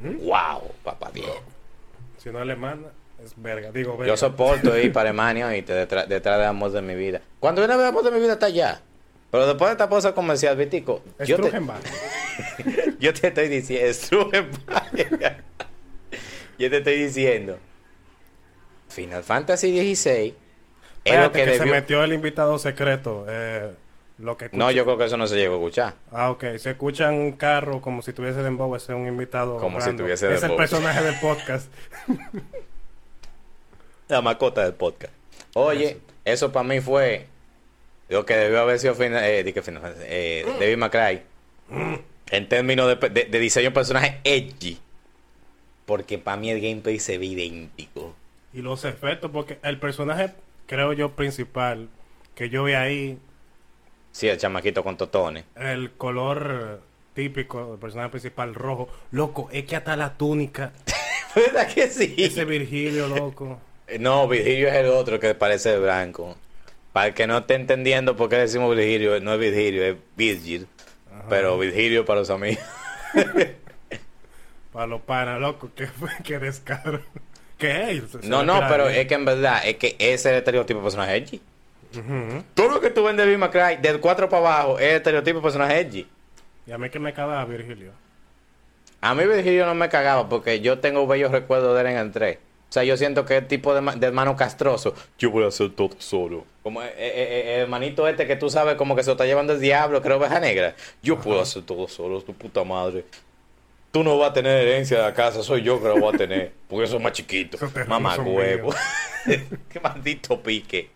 ¿Mm? 0.00 0.18
Wow, 0.26 0.70
papá 0.84 1.10
Dios. 1.12 1.30
Si 2.18 2.30
no 2.30 2.38
alemana, 2.38 2.88
es 3.24 3.32
verga. 3.36 3.72
Digo, 3.72 3.96
verga. 3.96 4.12
Yo 4.12 4.16
soporto 4.16 4.78
ir 4.78 4.92
para 4.92 5.08
Alemania 5.10 5.56
y 5.56 5.62
detrás, 5.62 6.08
detrás 6.08 6.38
del 6.38 6.48
amor 6.48 6.70
de 6.72 6.82
mi 6.82 6.94
vida. 6.94 7.20
Cuando 7.38 7.62
viene 7.62 7.74
el 7.74 7.84
amor 7.84 8.04
de 8.04 8.10
mi 8.10 8.20
vida 8.20 8.34
está 8.34 8.46
allá. 8.46 8.80
Pero 9.30 9.46
después 9.46 9.68
de 9.68 9.72
esta 9.72 9.88
cosa 9.88 10.12
comercial, 10.12 10.56
Vitico, 10.56 11.02
yo 11.24 11.36
te, 11.40 11.52
yo 12.98 13.14
te 13.14 13.28
estoy 13.28 13.48
diciendo. 13.48 14.28
Yo 16.60 16.70
te 16.70 16.78
estoy 16.78 17.02
diciendo, 17.04 17.58
Final 18.88 19.22
Fantasy 19.24 19.94
XVI 19.94 20.34
es 21.04 21.18
lo 21.20 21.32
que 21.32 21.44
que, 21.44 21.52
se 21.52 21.58
debió... 21.58 21.72
metió 21.74 22.04
el 22.04 22.12
invitado 22.12 22.58
secreto. 22.58 23.24
Eh, 23.28 23.72
lo 24.18 24.36
que 24.36 24.50
No, 24.52 24.70
yo 24.70 24.84
creo 24.84 24.98
que 24.98 25.04
eso 25.06 25.16
no 25.16 25.26
se 25.26 25.36
llegó 25.36 25.54
a 25.54 25.58
escuchar. 25.58 25.94
Ah, 26.12 26.30
ok. 26.30 26.44
Se 26.58 26.72
escucha 26.72 27.08
un 27.08 27.32
carro 27.32 27.80
como 27.80 28.02
si 28.02 28.12
tuviese 28.12 28.42
Dembow, 28.42 28.76
ese 28.76 28.92
es 28.92 28.98
un 28.98 29.06
invitado. 29.08 29.56
Como 29.56 29.80
si 29.80 29.96
tuviese 29.96 30.26
Es 30.26 30.34
el 30.34 30.40
Dembow. 30.40 30.56
personaje 30.58 31.02
del 31.02 31.14
podcast. 31.20 31.72
La 34.08 34.22
mascota 34.22 34.64
del 34.64 34.74
podcast. 34.74 35.12
Oye, 35.54 35.98
eso 36.24 36.52
para 36.52 36.64
mí 36.68 36.80
fue 36.80 37.26
lo 38.08 38.26
que 38.26 38.34
debió 38.36 38.60
haber 38.60 38.78
sido 38.78 38.94
final, 38.94 39.22
eh, 39.24 39.52
Final 39.62 39.94
eh, 40.00 40.44
David 40.58 40.76
McCray 40.76 41.22
en 42.30 42.48
términos 42.48 43.00
de, 43.00 43.08
de- 43.08 43.24
de 43.24 43.38
diseño 43.38 43.70
de 43.70 43.74
personaje 43.74 44.20
edgy. 44.24 44.78
Porque 45.90 46.18
para 46.18 46.36
mí 46.36 46.50
el 46.50 46.60
gameplay 46.60 47.00
se 47.00 47.18
ve 47.18 47.26
idéntico. 47.26 48.14
Y 48.52 48.62
los 48.62 48.84
efectos, 48.84 49.32
porque 49.32 49.58
el 49.64 49.80
personaje, 49.80 50.30
creo 50.66 50.92
yo, 50.92 51.16
principal, 51.16 51.88
que 52.36 52.48
yo 52.48 52.62
vi 52.62 52.74
ahí, 52.74 53.18
Sí, 54.12 54.28
el 54.28 54.38
chamaquito 54.38 54.84
con 54.84 54.96
totones. 54.96 55.46
el 55.56 55.90
color 55.90 56.80
típico 57.12 57.72
del 57.72 57.80
personaje 57.80 58.10
principal 58.10 58.54
rojo. 58.54 58.88
Loco, 59.10 59.48
es 59.50 59.64
que 59.64 59.74
hasta 59.74 59.96
la 59.96 60.14
túnica, 60.16 60.72
¿Verdad 61.34 61.66
que 61.66 61.88
sí? 61.88 62.14
ese 62.18 62.44
Virgilio, 62.44 63.08
loco. 63.08 63.58
No, 63.98 64.28
Virgilio 64.28 64.68
es 64.68 64.74
el 64.74 64.86
otro 64.86 65.18
que 65.18 65.34
parece 65.34 65.76
blanco. 65.76 66.36
Para 66.92 67.08
el 67.08 67.14
que 67.14 67.26
no 67.26 67.38
esté 67.38 67.54
entendiendo 67.54 68.14
por 68.14 68.28
qué 68.28 68.36
decimos 68.36 68.76
Virgilio, 68.76 69.18
no 69.20 69.34
es 69.34 69.40
Virgilio, 69.40 69.84
es 69.84 69.96
Virgil. 70.16 70.68
Pero 71.28 71.58
Virgilio 71.58 72.04
para 72.04 72.20
los 72.20 72.30
amigos. 72.30 72.62
Para 74.72 74.86
los 74.86 75.00
panas, 75.00 75.40
loco, 75.40 75.70
que, 75.74 75.88
que 76.24 76.38
descaro. 76.38 77.00
¿Qué 77.58 77.90
es? 77.92 78.10
Se- 78.10 78.28
No, 78.28 78.42
no, 78.42 78.60
pero 78.68 78.86
bien. 78.86 79.00
es 79.00 79.06
que 79.06 79.14
en 79.14 79.24
verdad, 79.24 79.60
es 79.66 79.76
que 79.76 79.96
ese 79.98 80.14
es 80.14 80.26
el 80.26 80.34
estereotipo 80.36 80.78
de 80.80 80.84
personaje 80.84 81.16
edgy. 81.16 81.40
Ujú. 81.96 82.44
Todo 82.54 82.68
lo 82.70 82.80
que 82.80 82.90
tú 82.90 83.02
ves 83.04 83.16
de 83.16 83.26
Bill 83.26 83.38
McCray, 83.38 83.78
del 83.78 84.00
4 84.00 84.28
para 84.28 84.46
abajo, 84.46 84.78
es 84.78 84.86
el 84.90 84.96
estereotipo 84.96 85.38
de 85.38 85.42
personaje 85.42 85.80
edgy. 85.80 86.06
Y 86.66 86.72
a 86.72 86.78
mí 86.78 86.88
que 86.88 86.98
me 87.00 87.12
caga 87.12 87.44
Virgilio. 87.44 87.92
A 89.00 89.14
mí 89.14 89.24
Virgilio 89.26 89.66
no 89.66 89.74
me 89.74 89.88
cagaba 89.88 90.28
porque 90.28 90.60
yo 90.60 90.78
tengo 90.78 91.06
bellos 91.06 91.32
recuerdos 91.32 91.74
de 91.74 91.80
él 91.80 91.86
en 91.88 91.96
el 91.96 92.12
3. 92.12 92.36
O 92.36 92.72
sea, 92.72 92.84
yo 92.84 92.96
siento 92.96 93.24
que 93.26 93.38
es 93.38 93.48
tipo 93.48 93.74
de, 93.74 93.80
de 93.98 94.06
hermano 94.06 94.36
castroso. 94.36 94.94
Yo 95.18 95.30
voy 95.32 95.42
a 95.44 95.48
hacer 95.48 95.70
todo 95.70 95.90
solo. 95.98 96.44
Como 96.62 96.80
eh, 96.82 96.86
eh, 96.86 96.94
eh, 96.96 97.54
el 97.56 97.60
hermanito 97.62 98.06
este 98.06 98.26
que 98.28 98.36
tú 98.36 98.48
sabes 98.48 98.76
como 98.76 98.94
que 98.94 99.02
se 99.02 99.08
lo 99.08 99.12
está 99.14 99.24
llevando 99.26 99.54
el 99.54 99.60
diablo, 99.60 100.00
creo 100.02 100.18
oveja 100.18 100.38
negra. 100.38 100.74
Yo 101.02 101.18
puedo 101.18 101.40
hacer 101.40 101.64
todo 101.64 101.88
solo, 101.88 102.20
tu 102.22 102.32
puta 102.34 102.62
madre. 102.62 103.04
Tú 103.90 104.04
no 104.04 104.18
vas 104.18 104.30
a 104.30 104.32
tener 104.34 104.66
herencia 104.66 104.98
de 104.98 105.02
la 105.02 105.14
casa, 105.14 105.42
soy 105.42 105.62
yo 105.62 105.80
que 105.82 105.88
lo 105.88 105.98
voy 105.98 106.14
a 106.14 106.18
tener. 106.18 106.52
Porque 106.68 106.86
soy 106.86 107.00
más 107.00 107.12
chiquito. 107.12 107.58
Mamá 107.88 108.16
huevo. 108.16 108.72
Qué 109.68 109.80
maldito 109.80 110.40
pique. 110.40 110.90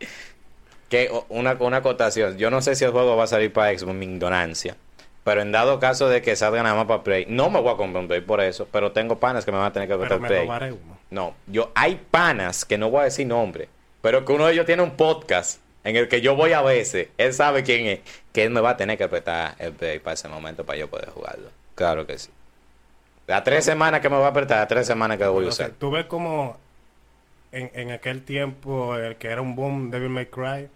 Que 0.89 1.11
una, 1.29 1.55
una 1.59 1.79
acotación. 1.79 2.39
Yo 2.39 2.51
no 2.51 2.63
sé 2.63 2.77
si 2.77 2.85
el 2.85 2.93
juego 2.93 3.17
va 3.17 3.25
a 3.25 3.27
salir 3.27 3.53
para 3.53 3.77
Xbox, 3.77 3.95
mi 3.95 4.07
ignorancia. 4.07 4.77
Pero 5.25 5.41
en 5.41 5.53
dado 5.53 5.81
caso 5.81 6.09
de 6.09 6.21
que 6.21 6.37
salga 6.37 6.63
nada 6.63 6.75
más 6.77 6.87
para 6.87 7.03
Play, 7.03 7.27
no 7.29 7.49
me 7.49 7.59
voy 7.61 7.73
a 7.73 7.77
comprar 7.77 8.03
un 8.03 8.09
Play 8.09 8.21
por 8.21 8.41
eso, 8.43 8.69
pero 8.71 8.93
tengo 8.93 9.19
panas 9.19 9.45
que 9.45 9.51
me 9.51 9.59
van 9.59 9.69
a 9.69 9.73
tener 9.73 9.89
que 9.89 9.97
comprar 9.97 10.21
Play. 10.21 10.47
uno. 10.47 10.99
No, 11.11 11.35
yo 11.47 11.73
hay 11.75 12.01
panas 12.11 12.65
que 12.65 12.77
no 12.77 12.91
voy 12.91 13.01
a 13.01 13.05
decir 13.05 13.27
nombre, 13.27 13.69
pero 14.03 14.25
que 14.25 14.33
uno 14.33 14.47
de 14.47 14.53
ellos 14.53 14.67
tiene 14.67 14.83
un 14.83 14.97
podcast 14.97 15.61
en 15.83 15.97
el 15.97 16.09
que 16.09 16.21
yo 16.21 16.37
voy 16.37 16.53
a 16.53 16.61
veces, 16.61 17.09
él 17.17 17.33
sabe 17.33 17.63
quién 17.63 17.87
es, 17.87 18.01
que 18.33 18.43
él 18.43 18.51
me 18.51 18.61
va 18.61 18.71
a 18.71 18.77
tener 18.77 18.99
que 18.99 19.05
apretar 19.05 19.55
el 19.59 19.73
Play 19.73 19.99
para 19.99 20.15
ese 20.15 20.29
momento 20.29 20.65
para 20.65 20.79
yo 20.79 20.89
poder 20.89 21.09
jugarlo. 21.09 21.49
Claro 21.75 22.07
que 22.07 22.19
sí. 22.19 22.31
Las 23.27 23.43
tres 23.45 23.65
semanas 23.65 24.01
que 24.01 24.09
me 24.11 24.17
va 24.19 24.27
a 24.27 24.31
apretar, 24.31 24.59
las 24.59 24.69
tres 24.69 24.87
semanas 24.87 25.17
que 25.17 25.25
voy 25.27 25.47
a 25.47 25.49
O 25.49 25.53
sea, 25.53 25.67
usar. 25.67 25.77
tú 25.79 25.91
ves 25.91 26.07
como 26.07 26.57
en, 27.53 27.71
en 27.75 27.91
aquel 27.93 28.23
tiempo 28.23 28.97
el 28.97 29.17
que 29.17 29.29
era 29.29 29.41
un 29.41 29.55
boom 29.57 29.91
Devil 29.91 30.11
May 30.11 30.27
Cry. 30.27 30.69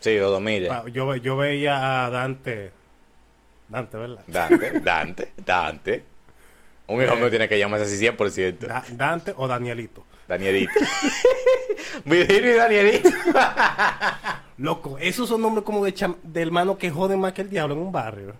Sí, 0.00 0.16
los 0.18 0.30
2000. 0.30 0.68
pa- 0.68 0.84
Yo, 0.88 1.14
yo 1.16 1.36
veía 1.36 2.06
a 2.06 2.10
Dante. 2.10 2.70
Dante, 3.68 3.96
¿verdad? 3.98 4.22
Dante, 4.26 4.70
Dante, 4.80 5.32
Dante. 5.44 6.04
Un 6.86 7.02
hijo 7.02 7.12
Eh. 7.12 7.16
mío 7.16 7.28
tiene 7.30 7.48
que 7.48 7.58
llamarse 7.58 7.84
así 7.84 7.98
100%. 7.98 8.58
Da- 8.66 8.84
Dante 8.92 9.34
o 9.36 9.46
Danielito. 9.46 10.04
Danielito. 10.26 10.72
Virgilio 12.04 12.52
y 12.52 12.54
Danielito. 12.54 13.10
Loco, 14.58 14.96
esos 14.98 15.28
son 15.28 15.42
nombres 15.42 15.64
como 15.64 15.84
de, 15.84 15.94
de 16.22 16.42
hermano 16.42 16.78
que 16.78 16.90
joden 16.90 17.20
más 17.20 17.32
que 17.32 17.42
el 17.42 17.50
diablo 17.50 17.74
en 17.74 17.80
un 17.80 17.92
barrio. 17.92 18.34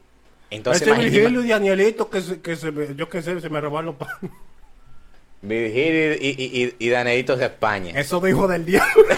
Entonces, 0.51 0.87
Ese 0.89 0.99
Virgilio 0.99 1.45
y 1.45 1.49
Danielito 1.49 2.09
que, 2.09 2.21
se, 2.23 2.41
que 2.41 2.57
se 2.57 2.73
me- 2.73 2.95
yo 2.95 3.09
qué 3.09 3.21
sé, 3.23 3.39
se 3.41 3.51
me 3.51 3.61
robaron 3.61 3.87
los 3.87 3.97
panes. 3.97 4.31
Virgilio 5.43 6.15
y, 6.15 6.35
y, 6.39 6.65
y, 6.65 6.75
y 6.79 6.89
Danielito 6.89 7.37
de 7.37 7.47
España. 7.47 7.93
Eso 7.99 8.19
de 8.21 8.31
hijo 8.31 8.49
del 8.49 8.65
diablo. 8.65 9.05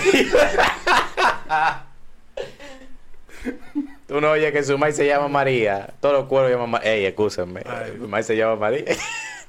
Tú 4.06 4.20
no 4.20 4.32
oyes 4.32 4.52
que 4.52 4.62
su 4.64 4.76
maíz 4.76 4.96
se 4.96 5.06
llama 5.06 5.28
María. 5.28 5.88
Todos 6.00 6.14
los 6.14 6.24
cueros 6.26 6.50
llaman 6.50 6.70
María. 6.70 6.92
Ey, 6.94 7.04
escúchame. 7.06 7.62
Ay. 7.64 7.94
Su 7.98 8.08
maíz 8.08 8.26
se 8.26 8.36
llama 8.36 8.56
María. 8.56 8.84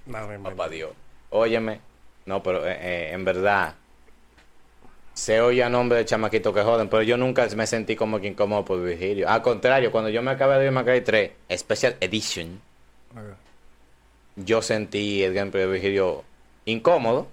No, 0.05 0.19
Papá 0.43 0.69
Dios. 0.69 0.91
Óyeme. 1.31 1.79
No, 2.27 2.43
pero 2.43 2.65
eh, 2.67 2.77
eh, 2.79 3.09
en 3.13 3.25
verdad. 3.25 3.73
Se 5.13 5.41
oye 5.41 5.63
a 5.63 5.69
nombre 5.69 5.97
de 5.99 6.05
chamaquito 6.05 6.53
que 6.53 6.61
joden, 6.61 6.87
pero 6.87 7.03
yo 7.03 7.17
nunca 7.17 7.47
me 7.55 7.67
sentí 7.67 7.95
como 7.95 8.19
que 8.19 8.27
incómodo 8.27 8.63
por 8.63 8.81
Virgilio. 8.81 9.27
Al 9.29 9.41
contrario, 9.41 9.91
cuando 9.91 10.09
yo 10.09 10.21
me 10.21 10.31
acabé 10.31 10.55
de 10.55 10.59
ver 10.61 10.71
Macray 10.71 11.01
3, 11.01 11.31
Special 11.57 11.97
Edition, 11.99 12.61
yo 14.37 14.61
sentí 14.61 15.21
el 15.23 15.33
gameplay 15.33 15.65
de 15.65 15.71
Virgilio 15.71 16.23
incómodo. 16.65 17.27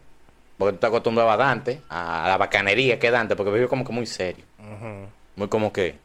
Porque 0.58 0.72
tú 0.72 0.74
estás 0.74 0.88
acostumbrado 0.88 1.30
a 1.30 1.36
Dante, 1.36 1.80
a 1.88 2.26
la 2.26 2.36
bacanería 2.36 2.98
que 2.98 3.12
Dante, 3.12 3.36
porque 3.36 3.50
Virgilio 3.50 3.68
como 3.68 3.84
que 3.84 3.92
muy 3.92 4.06
serio. 4.06 4.44
Muy 5.36 5.46
como 5.46 5.72
que. 5.72 5.96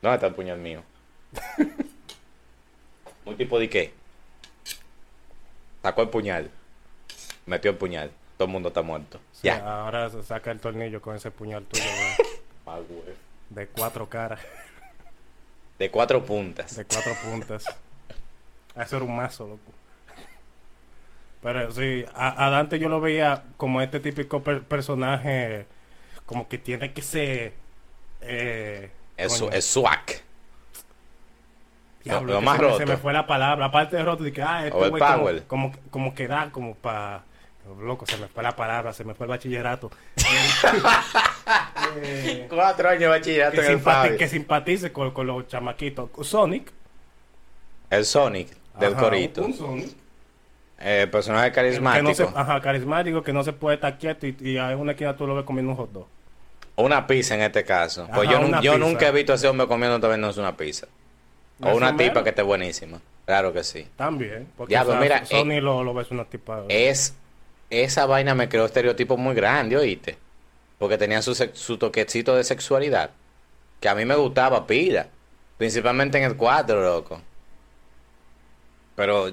¿Dónde 0.00 0.14
está 0.14 0.28
el 0.28 0.34
puñal 0.34 0.58
mío? 0.58 0.82
Muy 3.26 3.34
tipo 3.34 3.58
de 3.58 3.68
qué. 3.68 3.92
Sacó 5.82 6.00
el 6.00 6.08
puñal. 6.08 6.50
Metió 7.44 7.72
el 7.72 7.76
puñal. 7.76 8.10
Todo 8.38 8.46
el 8.46 8.52
mundo 8.52 8.68
está 8.68 8.80
muerto. 8.82 9.20
Sí, 9.32 9.40
ya. 9.48 9.82
Ahora 9.82 10.08
se 10.08 10.22
saca 10.22 10.50
el 10.50 10.60
tornillo 10.60 11.02
con 11.02 11.14
ese 11.16 11.30
puñal 11.30 11.64
tuyo 11.64 11.84
de, 11.84 12.64
güey. 12.88 13.16
de 13.50 13.66
cuatro 13.66 14.08
caras, 14.08 14.40
De 15.78 15.90
cuatro 15.90 16.24
puntas. 16.24 16.74
de 16.76 16.84
cuatro 16.86 17.12
puntas. 17.24 17.64
Eso 18.76 18.96
era 18.96 19.04
un 19.04 19.14
mazo, 19.16 19.46
loco. 19.48 19.72
Pero 21.42 21.70
sí, 21.72 22.04
a, 22.14 22.46
a 22.46 22.50
Dante 22.50 22.78
yo 22.78 22.88
lo 22.88 23.00
veía 23.00 23.44
como 23.56 23.80
este 23.82 24.00
típico 24.00 24.42
per- 24.42 24.62
personaje, 24.62 25.66
como 26.26 26.48
que 26.48 26.58
tiene 26.58 26.92
que 26.92 27.02
ser. 27.02 27.52
Eh, 28.20 28.90
Es, 29.16 29.38
coño, 29.38 29.52
es 29.52 29.64
swag. 29.64 30.04
diablo, 32.04 32.34
lo 32.34 32.40
más 32.40 32.56
se, 32.56 32.62
roto. 32.62 32.78
se 32.78 32.86
me 32.86 32.96
fue 32.96 33.12
la 33.12 33.26
palabra. 33.26 33.66
Aparte 33.66 33.96
de 33.96 34.04
roto, 34.04 34.24
dije, 34.24 34.42
ah, 34.42 34.66
este 34.66 34.76
güey 34.90 35.00
como-. 35.02 35.30
Como, 35.46 35.72
como, 35.90 36.14
que 36.14 36.26
da, 36.28 36.50
como 36.50 36.74
para. 36.74 37.24
Loco, 37.80 38.06
se 38.06 38.16
me 38.16 38.26
fue 38.28 38.42
la 38.42 38.54
palabra, 38.56 38.92
se 38.92 39.04
me 39.04 39.14
fue 39.14 39.26
el 39.26 39.30
bachillerato. 39.30 39.90
Eh, 42.02 42.46
Cuatro 42.50 42.88
años 42.88 43.00
de 43.00 43.06
bachillerato 43.08 43.60
que, 43.60 43.66
en 43.66 43.72
el 43.72 43.78
simpati- 43.78 43.82
Fabi. 43.82 44.16
que 44.16 44.28
simpatice 44.28 44.92
con, 44.92 45.10
con 45.12 45.26
los 45.26 45.46
chamaquitos. 45.48 46.10
Sonic. 46.22 46.72
El 47.90 48.04
Sonic 48.04 48.48
del 48.78 48.92
Ajá, 48.94 49.02
corito. 49.02 49.42
un 49.44 49.54
Sonic. 49.54 49.90
El 50.78 51.10
personaje 51.10 51.50
Que 51.50 51.62
no 51.62 51.68
se, 51.72 51.80
carismático. 51.82 52.32
ajá, 52.38 52.60
carismático, 52.60 53.22
que 53.22 53.32
no 53.32 53.42
se 53.42 53.52
puede 53.52 53.74
estar 53.76 53.98
quieto 53.98 54.26
y, 54.26 54.36
y 54.40 54.56
en 54.58 54.78
una 54.78 54.92
esquina 54.92 55.16
tú 55.16 55.26
lo 55.26 55.34
ves 55.34 55.44
comiendo 55.44 55.72
un 55.72 55.76
hot 55.78 55.90
dog. 55.92 56.06
Una 56.76 57.04
pizza 57.06 57.34
en 57.34 57.40
este 57.42 57.64
caso. 57.64 58.06
Pues 58.14 58.28
Ajá, 58.28 58.60
yo, 58.60 58.78
nunca 58.78 59.08
he 59.08 59.12
visto 59.12 59.32
a 59.32 59.34
ese 59.34 59.48
hombre 59.48 59.66
comiendo 59.66 59.98
también 59.98 60.20
no 60.20 60.30
es 60.30 60.36
una 60.36 60.56
pizza. 60.56 60.86
O 61.60 61.66
¿Eso 61.68 61.76
una 61.76 61.90
mero? 61.92 62.10
tipa 62.10 62.22
que 62.22 62.30
esté 62.30 62.42
buenísima. 62.42 63.00
Claro 63.26 63.52
que 63.52 63.64
sí. 63.64 63.88
También. 63.96 64.46
Porque 64.56 64.74
Ya, 64.74 64.82
o 64.84 64.86
sea, 64.86 65.00
mira, 65.00 65.24
Sony 65.26 65.60
lo, 65.60 65.82
lo 65.82 65.92
ves 65.92 66.12
una 66.12 66.24
tipa. 66.24 66.62
es 66.68 67.16
esa 67.70 68.06
vaina 68.06 68.34
me 68.34 68.48
creó 68.48 68.64
estereotipos 68.66 69.18
muy 69.18 69.34
grandes, 69.34 69.78
oíste. 69.78 70.16
Porque 70.78 70.96
tenía 70.98 71.22
su, 71.22 71.34
su 71.34 71.76
toquecito 71.78 72.34
de 72.36 72.44
sexualidad. 72.44 73.10
Que 73.80 73.88
a 73.88 73.94
mí 73.94 74.04
me 74.04 74.14
gustaba 74.16 74.66
pila. 74.66 75.08
Principalmente 75.58 76.18
en 76.18 76.24
el 76.24 76.36
4, 76.36 76.82
loco. 76.82 77.20
Pero, 78.96 79.32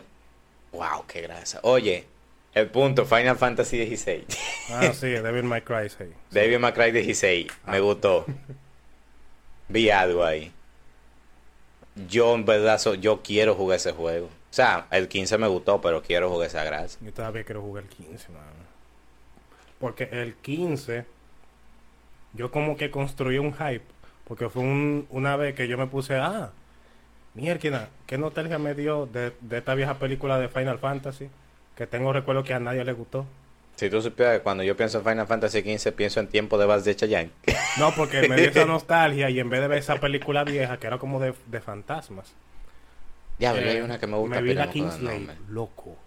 wow, 0.71 1.05
qué 1.07 1.21
grasa. 1.21 1.59
Oye, 1.63 2.05
el 2.53 2.67
punto, 2.69 3.05
Final 3.05 3.37
Fantasy 3.37 3.95
XVI. 3.95 4.25
Ah, 4.71 4.91
sí, 4.93 5.13
May 5.43 5.61
Cry, 5.61 5.87
sí. 5.89 6.05
David 6.31 6.57
McCray 6.57 6.91
16, 6.91 7.45
me 7.67 7.77
Ah. 7.77 7.79
gustó. 7.81 8.25
Vi 9.69 9.91
algo 9.91 10.23
ahí. 10.25 10.51
Yo, 12.09 12.33
en 12.33 12.45
verdad, 12.45 12.79
so- 12.79 12.95
yo 12.95 13.21
quiero 13.21 13.53
jugar 13.53 13.77
ese 13.77 13.91
juego. 13.91 14.27
O 14.55 14.59
sea, 14.63 14.87
el 14.91 15.09
15 15.09 15.37
me 15.37 15.47
gustó, 15.47 15.81
pero 15.81 16.01
quiero 16.01 16.29
jugar 16.29 16.47
esa 16.47 16.63
grasa. 16.63 16.97
Yo 17.01 17.11
todavía 17.11 17.43
quiero 17.43 17.61
jugar 17.61 17.83
el 17.83 17.89
15, 17.89 18.29
mano. 18.31 18.45
Porque 19.79 20.07
el 20.13 20.35
15, 20.35 21.03
yo 22.31 22.49
como 22.51 22.77
que 22.77 22.89
construí 22.89 23.37
un 23.37 23.51
hype. 23.53 23.83
Porque 24.23 24.47
fue 24.47 24.63
un- 24.63 25.07
una 25.09 25.35
vez 25.35 25.55
que 25.55 25.67
yo 25.67 25.77
me 25.77 25.87
puse, 25.87 26.15
ah, 26.15 26.51
mierda, 27.33 27.89
qué 28.07 28.17
nostalgia 28.17 28.57
me 28.57 28.73
dio 28.75 29.07
de, 29.07 29.33
de 29.41 29.57
esta 29.57 29.75
vieja 29.75 29.95
película 29.95 30.39
de 30.39 30.47
Final 30.47 30.79
Fantasy. 30.79 31.27
Que 31.75 31.85
tengo 31.85 32.13
recuerdo 32.13 32.45
que 32.45 32.53
a 32.53 32.59
nadie 32.61 32.85
le 32.85 32.93
gustó. 32.93 33.25
Si 33.75 33.89
tú 33.89 34.01
supieras 34.01 34.37
que 34.37 34.43
cuando 34.43 34.63
yo 34.63 34.77
pienso 34.77 34.99
en 34.99 35.03
Final 35.03 35.27
Fantasy 35.27 35.63
15, 35.63 35.91
pienso 35.91 36.21
en 36.21 36.27
tiempo 36.29 36.57
de 36.57 36.65
Vals 36.65 36.85
de 36.85 36.95
Chayanne. 36.95 37.31
No, 37.77 37.91
porque 37.93 38.29
me 38.29 38.37
dio 38.37 38.51
esa 38.51 38.63
nostalgia 38.65 39.29
y 39.29 39.37
en 39.41 39.49
vez 39.49 39.59
de 39.59 39.67
ver 39.67 39.79
esa 39.79 39.97
película 39.99 40.45
vieja, 40.45 40.77
que 40.77 40.87
era 40.87 40.97
como 40.97 41.19
de, 41.19 41.33
de 41.47 41.59
fantasmas. 41.59 42.33
Diablo, 43.37 43.61
eh, 43.61 43.69
hay 43.69 43.81
una 43.81 43.99
que 43.99 44.07
me 44.07 44.17
gusta. 44.17 44.35
Me 44.35 44.41
vi 44.41 44.53
la 44.53 44.69
Kingsley, 44.69 45.29
loco. 45.49 45.97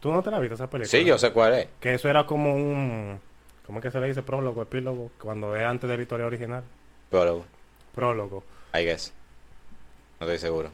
¿Tú 0.00 0.12
no 0.12 0.22
te 0.22 0.30
la 0.30 0.38
viste 0.38 0.54
esa 0.54 0.70
película? 0.70 0.90
Sí, 0.90 1.04
yo 1.04 1.18
sé 1.18 1.32
cuál 1.32 1.54
es. 1.54 1.68
Que 1.80 1.94
eso 1.94 2.08
era 2.08 2.26
como 2.26 2.54
un... 2.54 3.18
¿Cómo 3.66 3.78
es 3.78 3.82
que 3.82 3.90
se 3.90 3.98
le 3.98 4.06
dice? 4.06 4.22
Prólogo, 4.22 4.62
epílogo, 4.62 5.10
cuando 5.20 5.56
es 5.56 5.64
antes 5.64 5.90
de 5.90 5.96
la 5.96 6.02
historia 6.02 6.26
original. 6.26 6.62
Pero, 7.10 7.44
Prólogo. 7.94 8.44
I 8.74 8.84
guess. 8.84 9.12
No 10.20 10.26
estoy 10.26 10.38
seguro. 10.38 10.70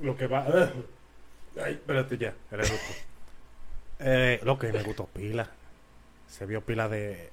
Lo 0.00 0.16
que 0.16 0.26
va... 0.26 0.46
Ay, 1.62 1.72
espérate 1.74 2.16
ya, 2.16 2.32
eres 2.50 2.70
justo. 2.70 2.94
Eh, 3.98 4.40
lo 4.42 4.58
que 4.58 4.72
me 4.72 4.82
gustó 4.82 5.06
pila. 5.06 5.50
Se 6.28 6.46
vio 6.46 6.62
pila 6.62 6.88
de... 6.88 7.30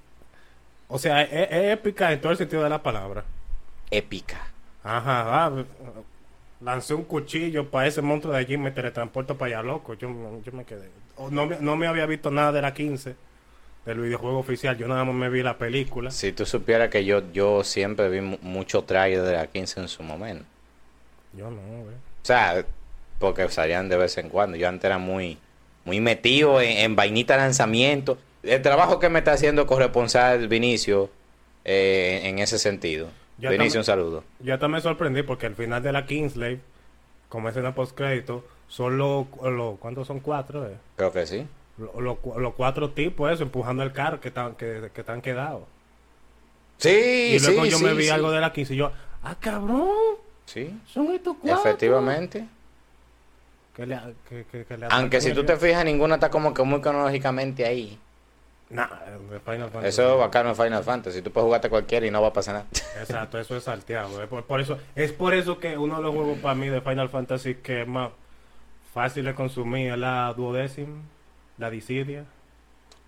O 0.89 0.99
sea, 0.99 1.21
es, 1.21 1.51
es 1.51 1.73
épica 1.73 2.11
en 2.11 2.19
todo 2.19 2.31
el 2.31 2.37
sentido 2.37 2.63
de 2.63 2.69
la 2.69 2.83
palabra. 2.83 3.23
Épica. 3.91 4.47
Ajá, 4.83 5.45
ah, 5.45 5.63
lancé 6.61 6.93
un 6.93 7.03
cuchillo 7.03 7.69
para 7.69 7.87
ese 7.87 8.01
monstruo 8.01 8.33
de 8.33 8.39
allí 8.39 8.55
y 8.55 8.57
me 8.57 8.71
teletransporto 8.71 9.37
para 9.37 9.57
allá, 9.59 9.63
loco. 9.67 9.93
Yo, 9.93 10.09
yo 10.43 10.51
me 10.51 10.65
quedé. 10.65 10.89
No, 11.31 11.45
me- 11.45 11.57
no 11.59 11.75
me 11.75 11.87
había 11.87 12.05
visto 12.05 12.31
nada 12.31 12.51
de 12.51 12.61
la 12.61 12.73
15, 12.73 13.15
del 13.85 13.99
videojuego 13.99 14.39
oficial. 14.39 14.77
Yo 14.77 14.87
nada 14.87 15.03
más 15.05 15.15
me 15.15 15.29
vi 15.29 15.41
la 15.43 15.57
película. 15.57 16.11
Si 16.11 16.31
tú 16.31 16.45
supieras 16.45 16.89
que 16.89 17.05
yo, 17.05 17.21
yo 17.31 17.63
siempre 17.63 18.09
vi 18.09 18.21
mu- 18.21 18.37
mucho 18.41 18.83
trailer 18.83 19.23
de 19.23 19.33
la 19.33 19.47
15 19.47 19.79
en 19.81 19.87
su 19.87 20.03
momento. 20.03 20.45
Yo 21.33 21.49
no, 21.49 21.61
güey. 21.83 21.95
O 21.95 22.25
sea, 22.25 22.65
porque 23.19 23.47
salían 23.49 23.89
de 23.89 23.97
vez 23.97 24.17
en 24.17 24.29
cuando. 24.29 24.57
Yo 24.57 24.67
antes 24.67 24.85
era 24.85 24.97
muy, 24.97 25.37
muy 25.85 25.99
metido 25.99 26.61
en, 26.61 26.77
en 26.77 26.95
vainita 26.95 27.37
lanzamiento. 27.37 28.17
El 28.43 28.61
trabajo 28.61 28.99
que 28.99 29.09
me 29.09 29.19
está 29.19 29.33
haciendo 29.33 29.65
corresponsal 29.67 30.47
Vinicio 30.47 31.09
eh, 31.65 32.21
en 32.23 32.39
ese 32.39 32.57
sentido. 32.57 33.09
Ya 33.39 33.49
Vinicio, 33.51 33.79
tam- 33.79 33.81
un 33.81 33.85
saludo. 33.85 34.23
Yo 34.39 34.53
hasta 34.53 34.67
me 34.67 34.81
sorprendí 34.81 35.23
porque 35.23 35.45
al 35.45 35.55
final 35.55 35.81
de 35.81 35.91
la 35.91 36.05
Kingsley, 36.05 36.59
como 37.29 37.49
escena 37.49 37.73
post 37.73 37.95
crédito, 37.95 38.45
son 38.67 38.97
los. 38.97 39.25
Lo, 39.41 39.77
¿Cuántos 39.79 40.07
son 40.07 40.19
cuatro? 40.19 40.65
eh? 40.67 40.75
Creo 40.95 41.11
que 41.11 41.25
sí. 41.25 41.47
Lo- 41.77 42.01
lo 42.01 42.39
los 42.39 42.53
cuatro 42.55 42.89
tipos, 42.89 43.31
eso, 43.31 43.43
empujando 43.43 43.83
el 43.83 43.93
carro 43.93 44.19
que 44.19 44.27
están 44.27 44.55
que, 44.55 44.89
que 44.93 45.01
están 45.01 45.21
quedados. 45.21 45.63
Sí, 46.77 46.89
Y 47.35 47.39
luego 47.39 47.63
sí, 47.65 47.69
yo 47.71 47.77
sí, 47.77 47.83
me 47.83 47.93
vi 47.93 48.03
sí. 48.05 48.09
algo 48.09 48.31
de 48.31 48.39
la 48.39 48.51
15 48.53 48.73
y 48.73 48.77
yo, 48.77 48.91
¡ah, 49.23 49.35
cabrón! 49.39 49.89
Sí, 50.45 50.77
Son 50.87 51.07
estos 51.11 51.35
cuatro. 51.41 51.59
efectivamente. 51.61 52.47
Que 53.75 53.85
le, 53.85 53.97
que, 54.27 54.45
que, 54.45 54.65
que 54.65 54.77
le 54.77 54.87
Aunque 54.89 55.21
si 55.21 55.31
tú 55.33 55.43
te 55.45 55.55
fijas, 55.57 55.85
ninguna 55.85 56.15
está 56.15 56.29
como 56.29 56.53
que 56.53 56.63
muy 56.63 56.81
cronológicamente 56.81 57.65
ahí. 57.65 57.97
Nah, 58.69 58.87
de 59.31 59.39
Final 59.39 59.69
Fantasy. 59.71 59.87
Eso 59.87 60.13
es 60.13 60.19
bacano 60.19 60.49
en 60.49 60.55
Final 60.55 60.83
Fantasy. 60.83 61.21
Tú 61.23 61.31
puedes 61.31 61.45
jugarte 61.45 61.69
cualquiera 61.69 62.05
y 62.05 62.11
no 62.11 62.21
va 62.21 62.27
a 62.27 62.33
pasar 62.33 62.53
nada. 62.55 62.65
Exacto, 62.99 63.39
eso 63.39 63.57
es 63.57 63.63
salteado. 63.63 64.21
Es 64.21 64.29
por, 64.29 64.43
por 64.45 64.61
eso, 64.61 64.77
es 64.95 65.11
por 65.11 65.33
eso 65.33 65.59
que 65.59 65.77
uno 65.77 65.97
de 65.97 66.03
los 66.03 66.13
juegos 66.13 66.37
para 66.39 66.53
mí 66.55 66.67
de 66.69 66.79
Final 66.81 67.09
Fantasy 67.09 67.55
que 67.55 67.81
es 67.81 67.87
más 67.87 68.11
fácil 68.93 69.25
de 69.25 69.33
consumir 69.33 69.91
es 69.93 69.97
la 69.97 70.31
duodécima, 70.35 71.01
la 71.57 71.69
Dissidia. 71.71 72.25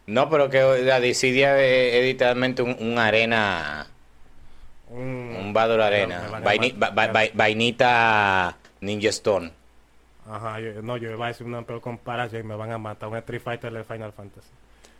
No, 0.08 0.30
pero 0.30 0.50
que 0.50 0.82
la 0.84 1.00
Dissidia 1.00 1.60
es, 1.62 1.94
es 1.94 2.06
literalmente 2.06 2.64
un, 2.64 2.76
un 2.80 2.98
arena, 2.98 3.86
Un, 4.90 5.36
un 5.40 5.54
Battle 5.54 5.84
Arena. 5.84 6.24
Vaini- 6.44 6.74
va- 6.82 6.90
va- 6.90 7.08
va- 7.08 7.30
vainita 7.34 8.58
Ninja 8.82 9.10
Stone. 9.10 9.52
Ajá, 10.30 10.60
yo, 10.60 10.82
no, 10.82 10.98
yo 10.98 11.12
iba 11.12 11.26
a 11.26 11.28
decir 11.30 11.46
una 11.46 11.62
peor 11.62 11.82
comparación 11.82 12.42
y 12.42 12.48
me 12.48 12.56
van 12.56 12.72
a 12.72 12.78
matar. 12.80 13.10
Un 13.10 13.18
Street 13.18 13.42
Fighter 13.42 13.72
de 13.72 13.84
Final 13.84 14.12
Fantasy. 14.12 14.50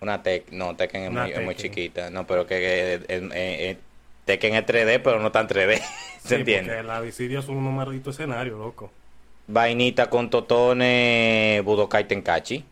Una 0.02 0.22
Tek, 0.24 0.52
no, 0.52 0.76
Tekken 0.76 1.04
es 1.04 1.12
muy, 1.12 1.32
es 1.32 1.42
muy 1.46 1.56
chiquita. 1.56 2.10
No, 2.10 2.26
pero 2.26 2.46
que, 2.48 2.56
que- 2.60 2.94
eh, 2.96 3.02
eh, 3.08 3.30
eh, 3.34 3.78
Tekken 4.26 4.56
es 4.56 4.66
3D, 4.66 5.00
pero 5.04 5.20
no 5.20 5.32
tan 5.32 5.48
3D. 5.48 5.80
¿Se 6.22 6.28
Sí, 6.30 6.36
entiende? 6.36 6.72
Porque 6.72 6.88
la 6.88 7.02
Dissidia 7.02 7.40
es 7.40 7.48
un 7.48 7.76
maldito 7.76 8.10
escenario, 8.10 8.58
loco. 8.58 8.92
Vainita 9.48 10.10
con 10.10 10.30
Totone, 10.30 11.62
Budokai 11.64 12.08
Tenkachi. 12.08 12.64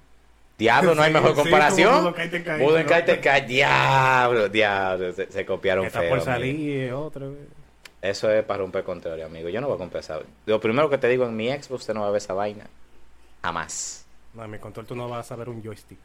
Diablo, 0.58 0.96
no 0.96 1.04
hay 1.04 1.10
Sí, 1.14 1.14
mejor 1.14 1.36
sí, 1.36 1.42
comparación. 1.42 2.00
Budokai 2.02 2.30
Tenkaichi, 2.32 2.64
Budokai 2.64 3.00
¿no? 3.02 3.06
Tenkaichi, 3.06 3.48
diablo, 3.48 4.50
diablo, 4.50 5.14
se, 5.14 5.32
se 5.32 5.46
copiaron 5.46 5.86
está 5.86 6.00
feo. 6.00 6.10
por 6.10 6.22
salir 6.22 6.56
eh. 6.86 6.94
Eso 8.02 8.32
es 8.32 8.44
para 8.46 8.60
romper 8.60 8.84
control, 8.84 9.22
amigo. 9.22 9.50
Yo 9.50 9.60
no 9.62 9.68
voy 9.68 9.76
a 9.76 9.80
comprar 9.80 10.02
esa. 10.02 10.20
Lo 10.46 10.60
primero 10.60 10.90
que 10.90 10.98
te 10.98 11.08
digo 11.10 11.26
en 11.26 11.36
mi 11.36 11.50
Xbox, 11.50 11.82
usted 11.82 11.94
no 11.94 12.02
va 12.02 12.08
a 12.08 12.12
ver 12.12 12.22
esa 12.22 12.34
vaina. 12.34 12.66
Jamás. 13.44 14.06
No, 14.34 14.44
en 14.46 14.52
mi 14.52 14.60
control 14.60 14.86
tú 14.86 14.96
no 14.96 15.10
vas 15.10 15.32
a 15.32 15.36
ver 15.36 15.50
un 15.50 15.62
joystick. 15.64 16.00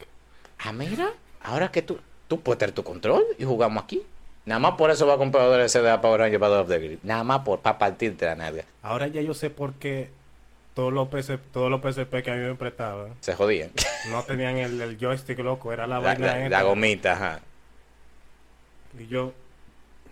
Ah, 0.59 0.71
mira, 0.73 1.09
ahora 1.41 1.71
que 1.71 1.81
tú, 1.81 1.99
tú 2.27 2.39
puedes 2.41 2.59
tener 2.59 2.73
tu 2.73 2.83
control 2.83 3.23
y 3.37 3.43
jugamos 3.43 3.83
aquí. 3.83 4.01
Nada 4.45 4.59
más 4.59 4.73
por 4.75 4.91
eso 4.91 5.07
va 5.07 5.15
a 5.15 5.17
comprar 5.17 5.59
el 5.59 5.69
CD 5.69 5.89
de 5.89 5.97
Power 5.99 6.19
Rangers 6.21 6.39
para 6.39 6.61
of 6.61 6.67
the 6.69 6.77
Grid. 6.79 6.99
Nada 7.03 7.23
más 7.23 7.39
por 7.41 7.59
para 7.59 7.77
partirte 7.79 8.25
la 8.25 8.35
nalga. 8.35 8.63
Ahora 8.83 9.07
ya 9.07 9.21
yo 9.21 9.33
sé 9.33 9.49
por 9.49 9.73
qué 9.73 10.09
todos 10.75 10.93
los 10.93 11.07
PSP, 11.09 11.39
todos 11.51 11.71
los 11.71 11.81
PSP 11.81 12.21
que 12.23 12.31
a 12.31 12.35
mí 12.35 12.41
me 12.41 12.55
prestaban 12.55 13.13
Se 13.21 13.33
jodían. 13.33 13.71
no 14.11 14.21
tenían 14.23 14.57
el, 14.57 14.79
el 14.81 14.97
joystick 14.99 15.39
loco, 15.39 15.73
era 15.73 15.87
la, 15.87 15.95
La, 15.99 16.13
vaina 16.13 16.37
la- 16.37 16.49
la 16.49 16.61
gomita, 16.63 17.13
ajá. 17.13 17.39
Y 18.99 19.07
yo, 19.07 19.33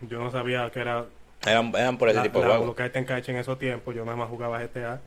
yo 0.01 0.19
no 0.19 0.31
sabía 0.31 0.69
que 0.71 0.79
era 0.79 1.05
Eran, 1.45 1.73
eran 1.75 1.97
por 1.97 2.09
ese 2.09 2.17
la, 2.17 2.23
tipo 2.23 2.39
de 2.39 2.45
juegos. 2.45 2.61
Budokai 2.65 2.91
Tenkaichi 2.91 3.31
en 3.31 3.37
esos 3.37 3.59
tiempos. 3.59 3.93
Yo 3.95 4.03
nada 4.03 4.17
más 4.17 4.29
jugaba 4.29 4.59
GTA. 4.59 4.99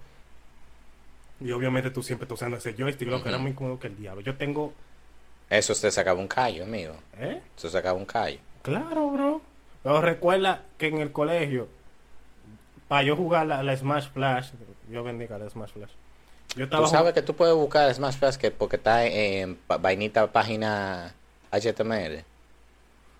Y 1.41 1.51
obviamente 1.53 1.91
tú 1.91 2.03
siempre 2.03 2.25
estás 2.25 2.37
usando 2.37 2.57
ese 2.57 2.75
joystick, 2.75 3.09
loco, 3.09 3.29
era 3.29 3.37
Ujú. 3.37 3.43
muy 3.45 3.53
cómodo 3.55 3.79
que 3.79 3.89
el 3.89 3.97
diablo. 3.97 4.23
Yo 4.23 4.37
tengo, 4.37 4.73
Eso 5.49 5.75
te 5.75 5.91
sacaba 5.91 6.19
un 6.19 6.29
callo, 6.29 6.65
amigo. 6.65 6.95
¿eh? 7.19 7.41
Eso 7.57 7.69
sacaba 7.71 7.97
un 7.99 8.05
callo. 8.07 8.39
Claro, 8.63 9.11
bro. 9.11 9.41
Pero 9.83 10.01
recuerda 10.01 10.63
que 10.79 10.89
en 10.89 10.99
el 10.99 11.13
colegio, 11.13 11.69
para 12.89 13.03
yo 13.05 13.15
jugar 13.17 13.47
la, 13.47 13.63
la 13.63 13.77
Smash 13.77 14.09
Flash, 14.11 14.51
yo 14.91 15.05
bendiga 15.05 15.39
la 15.39 15.49
Smash 15.49 15.71
Flash. 15.71 15.91
Yo 16.57 16.65
estaba 16.65 16.85
Tú 16.85 16.91
sabes 16.91 17.13
que 17.13 17.23
tú 17.23 17.35
puedes 17.37 17.55
buscar 17.55 17.93
Smash 17.95 18.19
Bros. 18.19 18.39
que 18.39 18.51
porque 18.51 18.77
está 18.77 19.05
en, 19.05 19.59
vainita 19.81 20.27
página 20.33 21.15
HTML. 21.53 22.25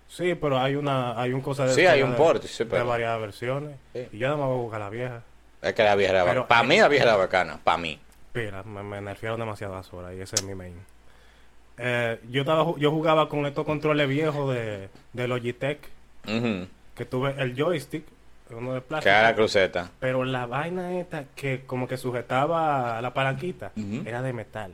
Sí, 0.09 0.35
pero 0.35 0.57
hay 0.57 0.75
una, 0.75 1.19
hay 1.21 1.33
un 1.33 1.41
cosa 1.41 1.65
de 1.65 1.73
Sí, 1.73 1.85
hay 1.85 2.01
un 2.01 2.11
de- 2.11 2.17
port, 2.17 2.43
sí, 2.43 2.63
de 2.63 2.69
pero- 2.69 2.85
varias 2.87 3.19
versiones. 3.19 3.77
Sí. 3.93 4.07
Y 4.13 4.17
yo 4.19 4.27
nada 4.27 4.37
más 4.39 4.47
voy 4.47 4.57
a 4.57 4.61
buscar 4.61 4.79
la 4.79 4.89
vieja. 4.89 5.21
Es 5.61 5.73
que 5.73 5.83
la 5.83 5.95
vieja 5.95 6.13
era 6.23 6.47
Para 6.47 6.63
mí 6.63 6.77
la 6.79 6.87
vieja 6.87 7.03
era 7.05 7.15
bacana. 7.15 7.59
Para 7.63 7.77
mí. 7.77 7.99
Mira, 8.33 8.63
me, 8.63 8.83
me 8.83 9.01
nerfearon 9.01 9.39
demasiadas 9.39 9.91
horas 9.93 10.13
y 10.15 10.21
ese 10.21 10.35
es 10.35 10.43
mi 10.43 10.55
main. 10.55 10.75
Eh, 11.77 12.19
yo, 12.29 12.41
estaba, 12.41 12.65
yo 12.77 12.91
jugaba 12.91 13.29
con 13.29 13.45
estos 13.45 13.65
controles 13.65 14.07
viejos 14.09 14.53
de, 14.53 14.89
de 15.13 15.27
Logitech, 15.27 15.79
que 16.25 17.05
tuve 17.05 17.35
el 17.37 17.55
joystick, 17.55 18.03
uno 18.49 18.73
de 18.73 18.81
Que 18.81 18.87
plástico, 18.87 19.09
era 19.09 19.23
la 19.23 19.35
cruceta. 19.35 19.91
pero 19.99 20.23
la 20.25 20.45
vaina 20.45 20.99
esta 20.99 21.25
que 21.35 21.61
como 21.65 21.87
que 21.87 21.97
sujetaba 21.97 22.97
a 22.97 23.01
la 23.01 23.13
palanquita 23.13 23.71
era 24.05 24.21
de 24.21 24.33
metal. 24.33 24.73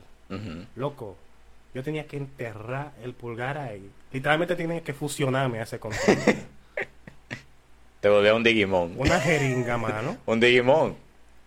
Loco, 0.76 1.16
yo 1.74 1.82
tenía 1.82 2.06
que 2.06 2.16
enterrar 2.16 2.92
el 3.02 3.12
pulgar 3.12 3.58
ahí. 3.58 3.88
Literalmente 4.12 4.56
tenía 4.56 4.80
que 4.80 4.94
fusionarme 4.94 5.60
a 5.60 5.64
ese 5.64 5.78
control. 5.78 6.16
Te 8.00 8.08
volvía 8.08 8.34
un 8.34 8.42
Digimon. 8.44 8.94
Una 8.98 9.18
jeringa, 9.18 9.78
mano. 9.78 10.16
Un 10.26 10.38
Digimon. 10.38 10.94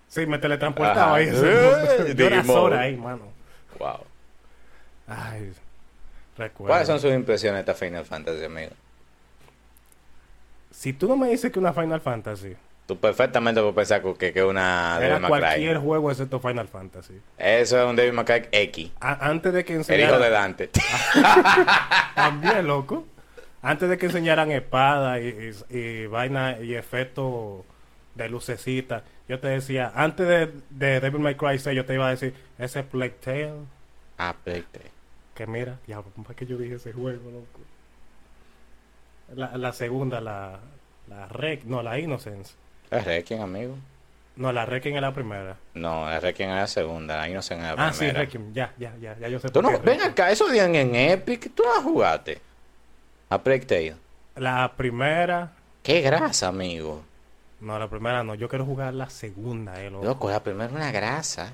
Sí, 0.07 0.25
me 0.25 0.39
teletransportaba 0.39 1.05
Ajá. 1.05 1.15
ahí. 1.15 1.27
Yo 2.15 2.25
era. 2.27 2.43
Sora 2.43 2.79
ahí, 2.81 2.95
mano. 2.97 3.23
Wow. 3.77 3.99
Ay, 5.07 5.53
recuerdo. 6.37 6.67
¿Cuáles 6.71 6.87
son 6.87 6.99
sus 6.99 7.11
impresiones 7.13 7.65
de 7.65 7.71
esta 7.71 7.85
Final 7.85 8.05
Fantasy, 8.05 8.43
amigo? 8.45 8.71
Si 10.71 10.93
tú 10.93 11.07
no 11.07 11.17
me 11.17 11.29
dices 11.29 11.51
que 11.51 11.59
una 11.59 11.73
Final 11.73 12.01
Fantasy 12.01 12.55
Tú 12.85 12.97
perfectamente 12.97 13.59
puedes 13.59 13.75
pensar 13.75 14.01
que 14.17 14.27
es 14.33 14.43
una 14.45 14.97
era 15.01 15.07
Devil 15.15 15.21
May 15.21 15.27
cualquier 15.29 15.77
juego 15.77 16.09
excepto 16.09 16.39
Final 16.39 16.69
Fantasy. 16.69 17.19
Eso 17.37 17.81
es 17.81 17.85
un 17.89 17.97
Devil 17.97 18.13
May 18.13 18.23
Cry 18.23 18.47
X. 18.49 18.91
A- 19.01 19.27
antes 19.29 19.51
de 19.51 19.65
que 19.65 19.73
El 19.73 19.79
enseñaran... 19.79 20.09
hijo 20.09 20.19
de 20.23 20.29
Dante. 20.29 20.69
También, 22.15 22.65
loco. 22.65 23.05
Antes 23.61 23.89
de 23.89 23.97
que 23.97 24.05
enseñaran 24.05 24.51
espada 24.51 25.19
y, 25.19 25.53
y- 25.69 25.77
y 25.77 26.05
vaina 26.07 26.59
y 26.61 26.75
efectos 26.75 27.65
de 28.15 28.29
lucecita, 28.29 29.03
yo 29.27 29.39
te 29.41 29.49
decía, 29.49 29.91
antes 29.93 30.25
de, 30.25 30.53
de 30.69 30.99
Devil 31.01 31.19
May 31.21 31.35
Cry 31.35 31.59
6, 31.59 31.75
yo 31.75 31.85
te 31.85 31.93
iba 31.93 32.07
a 32.07 32.11
decir, 32.11 32.33
ese 32.57 32.83
Plague 32.83 33.15
Tale, 33.21 33.53
Ah, 34.17 34.29
espérate. 34.29 34.79
Que 35.37 35.47
mira, 35.47 35.77
ya, 35.87 36.01
¿cómo 36.01 36.27
es 36.29 36.35
que 36.35 36.45
yo 36.45 36.57
dije 36.57 36.75
ese 36.75 36.91
juego, 36.93 37.29
loco? 37.31 37.59
La, 39.35 39.57
la 39.57 39.71
segunda, 39.73 40.19
la, 40.21 40.59
la 41.07 41.27
Rec, 41.27 41.63
no, 41.65 41.83
la 41.83 41.99
Innocence. 41.99 42.53
¿Es 42.89 43.03
Requiem, 43.05 43.41
amigo? 43.41 43.75
No, 44.37 44.51
la 44.51 44.65
Requiem 44.65 44.95
es 44.95 45.01
la 45.01 45.13
primera. 45.13 45.57
No, 45.73 46.11
es 46.11 46.21
Requiem 46.23 46.49
es 46.51 46.55
la 46.55 46.67
segunda, 46.67 47.27
no 47.27 47.41
sé 47.41 47.53
en 47.55 47.61
la 47.63 47.71
Ah, 47.77 47.91
sí, 47.91 47.99
primera. 47.99 48.19
Requiem, 48.21 48.53
ya, 48.53 48.73
ya, 48.77 48.95
ya, 49.01 49.17
ya 49.19 49.27
yo 49.27 49.39
sé 49.39 49.49
Tú 49.49 49.61
no, 49.61 49.79
ven 49.79 50.01
acá, 50.01 50.31
eso 50.31 50.47
dían 50.49 50.73
en 50.75 50.95
Epic, 50.95 51.53
tú 51.53 51.63
no 51.63 51.81
jugaste. 51.83 52.39
A 53.29 53.41
Plague. 53.43 53.95
La 54.35 54.71
primera, 54.77 55.51
Qué 55.83 56.01
grasa, 56.01 56.47
amigo. 56.47 57.03
no, 57.59 57.77
la 57.77 57.87
primera 57.89 58.23
no, 58.23 58.35
yo 58.35 58.47
quiero 58.47 58.65
jugar 58.65 58.93
la 58.93 59.09
segunda, 59.09 59.81
eh, 59.83 59.89
loco. 59.89 60.05
Loco, 60.05 60.29
la 60.29 60.41
primera 60.41 60.65
es 60.65 60.71
una 60.71 60.91
grasa. 60.91 61.51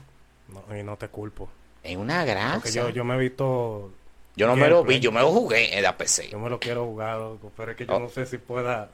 No, 0.50 0.78
y 0.78 0.84
no 0.84 0.96
te 0.98 1.08
culpo. 1.08 1.50
Es 1.84 1.98
una 1.98 2.24
grasa. 2.26 2.56
Porque 2.56 2.72
yo, 2.72 2.90
yo 2.90 3.04
me 3.04 3.16
he 3.16 3.18
visto, 3.20 3.92
Yo 4.36 4.48
no 4.48 4.56
me 4.56 4.70
lo 4.70 4.84
vi, 4.84 5.00
yo 5.00 5.12
me 5.12 5.20
lo 5.20 5.32
jugué 5.32 5.76
en 5.78 5.84
la 5.84 5.98
PC. 5.98 6.30
yo 6.30 6.40
me 6.40 6.50
lo 6.50 6.60
quiero 6.60 6.86
jugar, 6.86 7.18
loco, 7.18 7.52
pero 7.58 7.72
es 7.72 7.78
que 7.78 7.86
yo 7.86 7.94
Oh. 7.96 8.00
no 8.00 8.10
sé 8.10 8.26
si 8.26 8.38
pueda. 8.38 8.90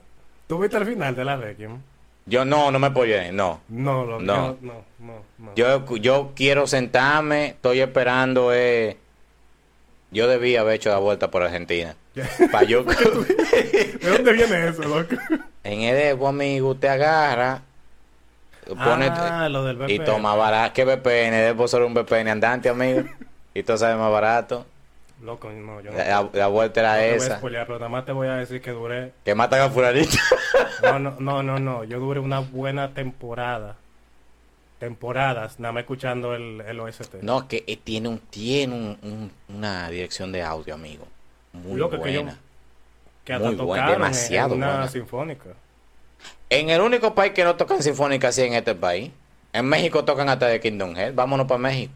¿Tú 0.47 0.57
viste 0.59 0.77
el 0.77 0.85
final 0.85 1.15
de 1.15 1.23
la 1.25 1.35
Requiem? 1.37 1.77
Yo 2.25 2.45
no, 2.45 2.69
no 2.71 2.79
me 2.79 2.87
apoyé, 2.87 3.31
no. 3.31 3.61
No, 3.69 4.03
lo 4.05 4.19
No. 4.19 4.35
no, 4.35 4.57
no, 4.61 4.83
no, 4.99 5.23
no. 5.37 5.55
Yo, 5.55 5.95
yo 5.97 6.31
quiero 6.35 6.67
sentarme, 6.67 7.47
estoy 7.49 7.79
esperando, 7.81 8.53
eh. 8.53 8.97
Yo 10.11 10.27
debía 10.27 10.61
haber 10.61 10.75
hecho 10.75 10.89
la 10.89 10.97
vuelta 10.97 11.29
por 11.29 11.43
Argentina. 11.43 11.95
Pa' 12.51 12.63
yo... 12.63 12.83
¿De 12.83 13.99
dónde 14.09 14.33
viene 14.33 14.67
eso, 14.69 14.81
loco? 14.83 15.15
en 15.63 15.81
Edevo, 15.81 16.27
amigo, 16.27 16.75
te 16.75 16.89
agarra, 16.89 17.61
pone 18.75 19.07
ah, 19.09 19.47
lo 19.49 19.63
del 19.63 19.89
y 19.89 19.99
toma 19.99 20.35
barato. 20.35 20.73
¿Qué 20.73 20.85
VPN? 20.85 21.33
Edevo 21.33 21.67
solo 21.67 21.87
un 21.87 21.93
VPN 21.93 22.29
andante, 22.29 22.69
amigo. 22.69 23.03
y 23.53 23.63
todo 23.63 23.77
sale 23.77 23.95
más 23.95 24.11
barato. 24.11 24.65
Loco, 25.21 25.49
no, 25.49 25.81
yo 25.81 25.91
no. 25.91 25.97
La, 25.97 26.29
la 26.31 26.47
vuelta 26.47 26.79
era 26.79 26.93
no 26.93 26.99
te 26.99 27.05
voy 27.07 27.13
a 27.13 27.15
esa. 27.17 27.37
spoilear, 27.37 27.65
pero 27.67 27.79
nada 27.79 27.89
más 27.89 28.05
te 28.05 28.11
voy 28.13 28.27
a 28.27 28.35
decir 28.35 28.61
que 28.61 28.71
duré. 28.71 29.11
Que 29.25 29.35
matan 29.35 29.61
a 29.61 29.69
fulanito. 29.69 30.17
No, 30.81 30.97
no, 30.97 31.15
no, 31.19 31.43
no, 31.43 31.59
no. 31.59 31.83
Yo 31.83 31.99
duré 31.99 32.21
una 32.21 32.39
buena 32.39 32.93
temporada. 32.93 33.75
Temporadas, 34.79 35.59
nada 35.59 35.73
más 35.73 35.81
escuchando 35.81 36.33
el, 36.35 36.61
el 36.61 36.79
OST. 36.79 37.15
no, 37.21 37.49
que 37.49 37.65
eh, 37.67 37.75
tiene 37.83 38.07
un 38.07 38.19
tiene 38.19 38.73
un- 38.73 38.97
un- 39.01 39.31
una 39.57 39.89
dirección 39.89 40.31
de 40.31 40.41
audio, 40.41 40.73
amigo. 40.73 41.05
Muy 41.51 41.77
Loco, 41.77 42.01
que 42.01 42.13
yo- 42.13 42.21
buena. 42.23 42.37
que 43.25 43.33
hasta 43.33 43.45
muy 43.47 43.55
buena, 43.57 43.91
demasiado 43.91 44.53
en 44.53 44.59
una 44.59 44.67
buena. 44.71 44.87
sinfónica. 44.87 45.49
En 46.49 46.69
el 46.69 46.81
único 46.81 47.13
país 47.13 47.33
que 47.33 47.43
no 47.43 47.55
tocan 47.55 47.83
sinfónica 47.83 48.29
así 48.29 48.41
en 48.41 48.53
este 48.53 48.75
país. 48.75 49.11
En 49.53 49.65
México 49.65 50.05
tocan 50.05 50.29
hasta 50.29 50.47
de 50.47 50.59
Kingdom 50.59 50.95
Hearts. 50.95 51.15
Vámonos 51.15 51.47
para 51.47 51.59
México. 51.59 51.93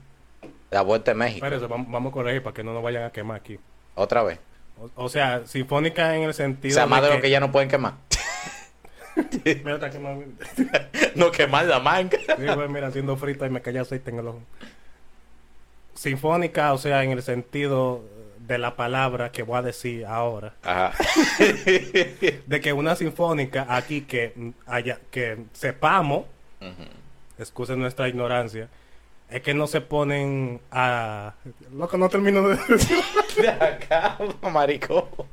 La 0.71 0.81
vuelta 0.81 1.11
de 1.11 1.15
México. 1.15 1.39
Pero 1.41 1.57
eso, 1.57 1.67
vamos, 1.67 1.87
vamos 1.89 2.11
a 2.11 2.13
corregir 2.13 2.41
para 2.41 2.53
que 2.53 2.63
no 2.63 2.73
nos 2.73 2.83
vayan 2.83 3.03
a 3.03 3.11
quemar 3.11 3.37
aquí. 3.37 3.59
Otra 3.95 4.23
vez. 4.23 4.39
O, 4.79 4.89
o 5.05 5.09
sea, 5.09 5.45
sinfónica 5.45 6.15
en 6.15 6.23
el 6.23 6.31
O 6.31 6.33
sentido 6.33 6.73
sea, 6.73 6.85
más 6.85 7.01
de 7.03 7.09
lo 7.09 7.21
que 7.21 7.29
ya 7.29 7.39
no 7.39 7.51
pueden 7.51 7.69
quemar. 7.69 7.93
Mira, 9.45 9.75
está 9.75 9.91
quemado. 9.91 10.23
no 11.15 11.31
quemar 11.31 11.65
la 11.65 11.79
manga. 11.79 12.17
Sí, 12.17 12.45
pues, 12.55 12.69
mira, 12.69 12.87
haciendo 12.87 13.15
frita 13.15 13.45
y 13.45 13.49
me 13.49 13.61
cayó 13.61 13.81
aceite 13.81 14.09
en 14.09 14.19
el 14.19 14.27
ojo. 14.27 14.41
Sinfónica, 15.93 16.73
o 16.73 16.77
sea, 16.79 17.03
en 17.03 17.11
el 17.11 17.21
sentido 17.21 18.01
de 18.47 18.57
la 18.57 18.75
palabra 18.75 19.31
que 19.31 19.43
voy 19.43 19.57
a 19.57 19.61
decir 19.61 20.05
ahora. 20.05 20.53
Ajá. 20.63 20.93
De 22.45 22.61
que 22.61 22.73
una 22.73 22.95
sinfónica 22.95 23.65
aquí 23.69 24.01
que 24.01 24.33
mm, 24.35 24.49
haya, 24.67 24.99
que 25.11 25.45
sepamos, 25.53 26.25
excusen 27.37 27.79
nuestra 27.79 28.07
ignorancia, 28.07 28.69
es 29.29 29.41
que 29.41 29.53
no 29.53 29.67
se 29.67 29.81
ponen 29.81 30.61
a... 30.71 31.33
Loco, 31.73 31.97
no 31.97 32.09
termino 32.09 32.47
de 32.47 32.57
decir. 32.67 32.97
De 33.37 33.49
acá, 33.49 34.17
marico. 34.51 35.27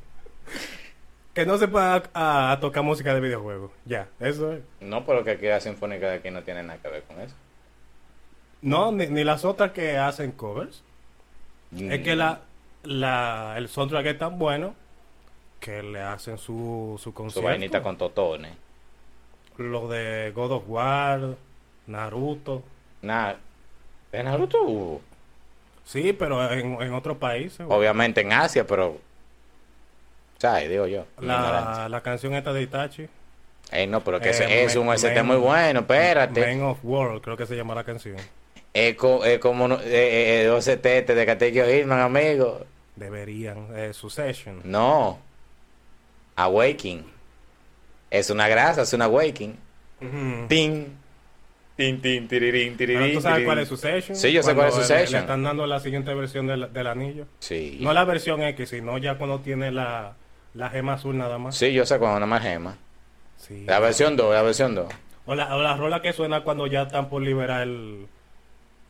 Que 1.33 1.45
no 1.45 1.57
se 1.57 1.67
pueda 1.67 2.03
a, 2.13 2.51
a 2.51 2.59
tocar 2.59 2.83
música 2.83 3.13
de 3.13 3.21
videojuegos. 3.21 3.71
Ya, 3.85 4.07
eso 4.19 4.53
es. 4.53 4.61
No, 4.79 5.05
pero 5.05 5.23
que 5.23 5.31
aquí 5.31 5.45
la 5.45 5.59
sinfónica 5.61 6.09
de 6.09 6.15
aquí 6.15 6.31
no 6.31 6.43
tiene 6.43 6.63
nada 6.63 6.79
que 6.81 6.89
ver 6.89 7.03
con 7.03 7.21
eso. 7.21 7.35
No, 8.61 8.91
ni, 8.91 9.07
ni 9.07 9.23
las 9.23 9.45
otras 9.45 9.71
que 9.71 9.97
hacen 9.97 10.31
covers. 10.31 10.83
Es 11.73 12.01
que 12.01 12.15
la, 12.17 12.41
la, 12.83 13.55
el 13.57 13.67
soundtrack 13.67 14.05
es 14.07 14.17
tan 14.17 14.37
bueno 14.39 14.73
que 15.59 15.83
le 15.83 16.01
hacen 16.01 16.37
su, 16.37 16.95
su 16.97 17.03
Su 17.09 17.13
concierto. 17.13 17.47
vainita 17.47 17.81
con 17.83 17.97
totones. 17.97 18.51
Lo 19.57 19.87
de 19.87 20.31
God 20.33 20.51
of 20.53 20.63
War, 20.67 21.35
Naruto. 21.87 22.63
Nada. 23.01 23.37
En 24.11 24.25
Naruto 24.25 24.61
hubo. 24.63 25.01
Sí, 25.85 26.13
pero 26.13 26.51
en, 26.51 26.81
en 26.81 26.93
otros 26.93 27.17
países. 27.17 27.65
Obviamente 27.69 28.21
en 28.21 28.33
Asia, 28.33 28.65
pero. 28.65 28.97
¿Sabes? 30.39 30.69
Digo 30.69 30.87
yo. 30.87 31.05
La, 31.19 31.87
la 31.89 32.01
canción 32.01 32.33
esta 32.33 32.51
de 32.53 32.63
Itachi. 32.63 33.07
Ey, 33.71 33.87
no, 33.87 34.03
pero 34.03 34.19
que 34.19 34.29
Eh, 34.29 34.31
ese- 34.31 34.63
es 34.63 34.75
un 34.75 34.87
Man- 34.87 34.97
muy 35.25 35.37
bueno, 35.37 35.81
espérate. 35.81 36.41
Man 36.55 36.63
of 36.63 36.79
World, 36.83 37.21
creo 37.21 37.37
que 37.37 37.45
se 37.45 37.55
llama 37.55 37.75
la 37.75 37.83
canción. 37.83 38.17
Es, 38.73 38.95
co- 38.95 39.23
es 39.23 39.39
como 39.39 39.67
no- 39.67 39.75
eh, 39.79 39.81
eh, 39.85 40.41
eh, 40.41 40.45
dos 40.45 40.67
ST 40.67 41.03
de 41.13 41.25
Katekyo 41.25 41.65
Hitman, 41.65 41.99
amigo. 41.99 42.65
Deberían. 43.01 43.67
Eh, 43.75 43.91
Succession. 43.93 44.61
No. 44.63 45.19
Awaking. 46.35 47.03
Es 48.09 48.29
una 48.29 48.47
grasa, 48.47 48.83
es 48.83 48.93
una 48.93 49.05
Awaking. 49.05 49.57
Ujú. 50.01 50.47
Tin. 50.47 50.97
Tin, 51.77 52.01
tin, 52.01 52.27
tirirín, 52.27 52.77
tirirín. 52.77 53.13
tú 53.13 53.21
sabes 53.21 53.37
tirirín. 53.37 53.45
cuál 53.45 53.59
es 53.59 53.67
Succession. 53.69 54.15
Sí, 54.15 54.31
yo 54.31 54.43
sé 54.43 54.53
cuál 54.53 54.67
es 54.67 54.73
Cuando 54.75 54.81
le- 54.93 54.99
Succession. 54.99 55.13
Le, 55.13 55.19
están 55.19 55.43
dando 55.43 55.65
la 55.67 55.79
siguiente 55.79 56.13
versión 56.13 56.47
del, 56.47 56.71
del 56.71 56.87
anillo. 56.87 57.25
Sí. 57.39 57.79
No 57.81 57.93
la 57.93 58.03
versión 58.05 58.41
X, 58.43 58.69
sino 58.69 58.97
ya 58.97 59.17
cuando 59.17 59.39
tiene 59.39 59.71
la, 59.71 60.13
la 60.53 60.69
gema 60.69 60.93
azul 60.93 61.17
nada 61.17 61.37
más. 61.37 61.55
Sí, 61.55 61.73
yo 61.73 61.85
sé 61.85 61.97
cuando 61.97 62.17
una 62.17 62.25
más 62.27 62.43
gema. 62.43 62.77
Sí. 63.37 63.63
La 63.65 63.79
versión 63.79 64.15
2, 64.15 64.33
la 64.33 64.41
versión 64.43 64.75
2. 64.75 64.87
O 65.25 65.35
la, 65.35 65.55
o 65.55 65.61
la 65.61 65.75
rola 65.75 66.01
que 66.01 66.13
suena 66.13 66.43
cuando 66.43 66.67
ya 66.67 66.83
están 66.83 67.09
por 67.09 67.21
liberar 67.21 67.63
el. 67.63 68.07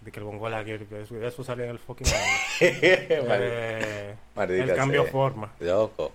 De 0.01 0.11
que 0.11 0.19
el 0.19 0.25
bongo 0.25 0.49
la 0.49 0.63
que 0.65 0.75
eso, 0.75 1.21
eso 1.23 1.43
sale 1.43 1.65
en 1.65 1.69
el 1.69 1.79
fucking. 1.79 2.07
eh, 2.61 4.15
el 4.35 4.75
cambio 4.75 5.03
sea. 5.03 5.11
forma. 5.11 5.51
Loco. 5.59 6.11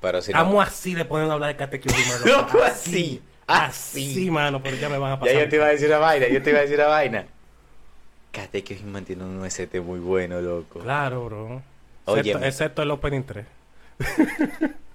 Pero 0.00 0.22
si 0.22 0.32
no. 0.32 0.38
Estamos 0.38 0.66
así 0.68 0.94
de 0.94 1.04
poner 1.04 1.28
a 1.28 1.32
hablar 1.32 1.56
de 1.56 1.78
Hitman, 1.78 2.24
Loco, 2.26 2.62
así, 2.62 3.20
así. 3.46 4.12
Así, 4.12 4.30
mano, 4.30 4.62
pero 4.62 4.76
ya 4.76 4.88
me 4.88 4.98
van 4.98 5.12
a 5.12 5.14
Ya 5.16 5.20
pasar. 5.20 5.36
yo 5.40 5.48
te 5.48 5.56
iba 5.56 5.66
a 5.66 5.70
decir 5.70 5.88
una 5.88 5.98
vaina, 5.98 6.28
yo 6.28 6.42
te 6.42 6.50
iba 6.50 6.58
a 6.60 6.62
decir 6.62 6.76
una 6.78 6.86
vaina. 6.86 7.26
Hitman 8.62 9.04
tiene 9.04 9.24
un 9.24 9.44
ST 9.44 9.80
muy 9.80 9.98
bueno, 9.98 10.40
loco. 10.40 10.78
Claro, 10.78 11.24
bro. 11.24 11.62
Óyeme. 12.04 12.30
Excepto, 12.30 12.46
excepto 12.46 12.82
el 12.82 12.90
Opening 12.92 13.24
3. 13.24 13.46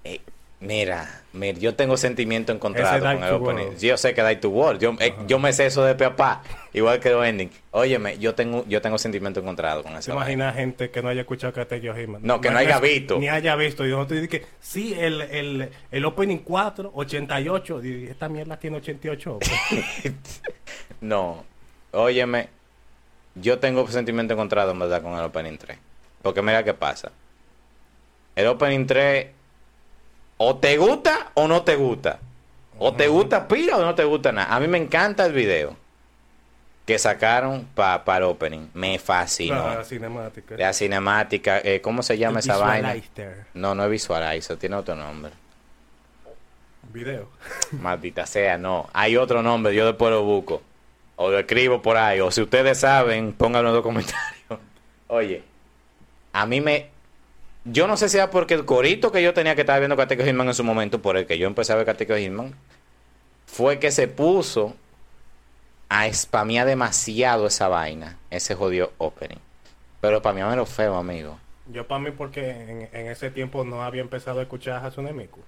Eh, 0.04 0.20
mira, 0.60 1.22
mira, 1.32 1.58
yo 1.58 1.74
tengo 1.74 1.96
sentimiento 1.96 2.52
encontrado 2.52 3.00
con 3.04 3.22
el 3.22 3.32
opening. 3.34 3.64
World. 3.66 3.78
Yo 3.80 3.96
sé 3.96 4.14
que 4.14 4.22
Die 4.22 4.36
to 4.36 4.48
World. 4.50 4.80
Yo, 4.80 4.94
eh, 5.00 5.14
yo 5.26 5.38
me 5.38 5.52
sé 5.52 5.66
eso 5.66 5.84
de 5.84 5.94
pe 5.94 6.04
a 6.04 6.16
pa, 6.16 6.42
igual 6.72 7.00
que 7.00 7.10
el 7.10 7.22
ending. 7.24 7.50
Óyeme, 7.72 8.18
yo 8.18 8.34
tengo, 8.34 8.64
yo 8.66 8.80
tengo 8.80 8.96
sentimiento 8.98 9.40
encontrado 9.40 9.82
con 9.82 9.92
¿Se 9.94 9.98
esa 9.98 10.14
vaina. 10.14 10.32
imagina 10.32 10.52
gente 10.52 10.90
que 10.90 11.02
no 11.02 11.08
haya 11.08 11.22
escuchado 11.22 11.52
Katekyo 11.52 11.94
Hitman? 11.94 12.20
No, 12.24 12.40
que 12.40 12.50
no 12.50 12.58
haya 12.58 12.80
visto. 12.80 13.18
Ni 13.18 13.28
haya 13.28 13.56
visto. 13.56 13.84
Yo 13.84 14.06
te 14.06 14.20
dije, 14.20 14.46
sí, 14.60 14.94
el, 14.98 15.20
el, 15.22 15.70
el 15.90 16.04
Opening 16.04 16.38
4, 16.38 16.92
88. 16.94 17.84
Y 17.84 18.06
esta 18.06 18.28
mierda 18.28 18.56
tiene 18.58 18.76
88. 18.78 19.38
No, 21.00 21.44
óyeme, 21.92 22.48
yo 23.34 23.58
tengo 23.58 23.86
sentimiento 23.88 24.32
encontrado 24.32 24.70
en 24.70 24.78
verdad 24.78 25.02
con 25.02 25.12
el 25.14 25.20
opening 25.20 25.58
3. 25.58 25.76
Porque 26.22 26.40
mira 26.40 26.64
qué 26.64 26.72
pasa. 26.72 27.12
El 28.34 28.46
opening 28.46 28.86
3 28.86 29.26
o 30.36 30.56
te 30.56 30.76
gusta 30.76 31.30
o 31.34 31.48
no 31.48 31.62
te 31.62 31.76
gusta. 31.76 32.18
O 32.78 32.92
te 32.92 33.06
gusta 33.08 33.46
pila 33.46 33.76
o 33.76 33.82
no 33.82 33.94
te 33.94 34.04
gusta 34.04 34.32
nada. 34.32 34.54
A 34.54 34.60
mí 34.60 34.66
me 34.66 34.78
encanta 34.78 35.24
el 35.26 35.32
video 35.32 35.76
que 36.86 36.98
sacaron 36.98 37.66
para 37.74 38.16
el 38.16 38.22
opening. 38.24 38.68
Me 38.74 38.98
fascinó. 38.98 39.74
la 39.74 39.84
cinemática. 39.84 40.56
La 40.56 40.72
cinemática, 40.72 41.60
eh, 41.60 41.80
¿cómo 41.80 42.02
se 42.02 42.18
llama 42.18 42.40
El 42.40 42.44
esa 42.44 42.56
vaina? 42.56 42.94
No, 43.54 43.74
no 43.74 43.84
es 43.84 43.90
Visualizer, 43.90 44.56
tiene 44.56 44.76
otro 44.76 44.94
nombre. 44.94 45.32
Video. 46.92 47.28
Maldita 47.72 48.26
sea, 48.26 48.58
no. 48.58 48.88
Hay 48.92 49.16
otro 49.16 49.42
nombre, 49.42 49.74
yo 49.74 49.86
después 49.86 50.10
lo 50.10 50.22
busco. 50.22 50.62
O 51.16 51.30
lo 51.30 51.38
escribo 51.38 51.80
por 51.80 51.96
ahí. 51.96 52.20
O 52.20 52.30
si 52.30 52.42
ustedes 52.42 52.78
saben, 52.80 53.32
pónganlo 53.32 53.70
en 53.70 53.74
los 53.76 53.82
comentarios. 53.82 54.44
Oye, 55.08 55.42
a 56.32 56.46
mí 56.46 56.60
me... 56.60 56.93
Yo 57.64 57.86
no 57.86 57.96
sé 57.96 58.08
si 58.08 58.18
era 58.18 58.30
porque 58.30 58.54
el 58.54 58.64
corito 58.64 59.10
que 59.10 59.22
yo 59.22 59.32
tenía 59.32 59.54
que 59.54 59.62
estar 59.62 59.78
viendo 59.78 59.96
Katekyo 59.96 60.24
Hitman 60.24 60.48
en 60.48 60.54
su 60.54 60.64
momento, 60.64 61.00
por 61.00 61.16
el 61.16 61.26
que 61.26 61.38
yo 61.38 61.46
empecé 61.46 61.72
a 61.72 61.76
ver 61.76 61.86
Katekyo 61.86 62.16
Hitman, 62.16 62.54
fue 63.46 63.78
que 63.78 63.90
se 63.90 64.06
puso 64.08 64.74
a 65.88 66.12
spamear 66.12 66.66
demasiado 66.66 67.46
esa 67.46 67.68
vaina, 67.68 68.18
ese 68.30 68.54
jodido 68.54 68.92
opening. 68.98 69.38
Pero 70.00 70.20
para 70.20 70.34
mí 70.34 70.42
me 70.42 70.56
lo 70.56 70.66
feo, 70.66 70.96
amigo. 70.96 71.38
Yo 71.72 71.86
para 71.86 72.00
mí 72.00 72.10
porque 72.10 72.50
en, 72.50 72.88
en 72.92 73.06
ese 73.10 73.30
tiempo 73.30 73.64
no 73.64 73.82
había 73.82 74.02
empezado 74.02 74.40
a 74.40 74.42
escuchar 74.42 74.74
a 74.82 74.86
Hatsune 74.86 75.12
Miku. 75.14 75.40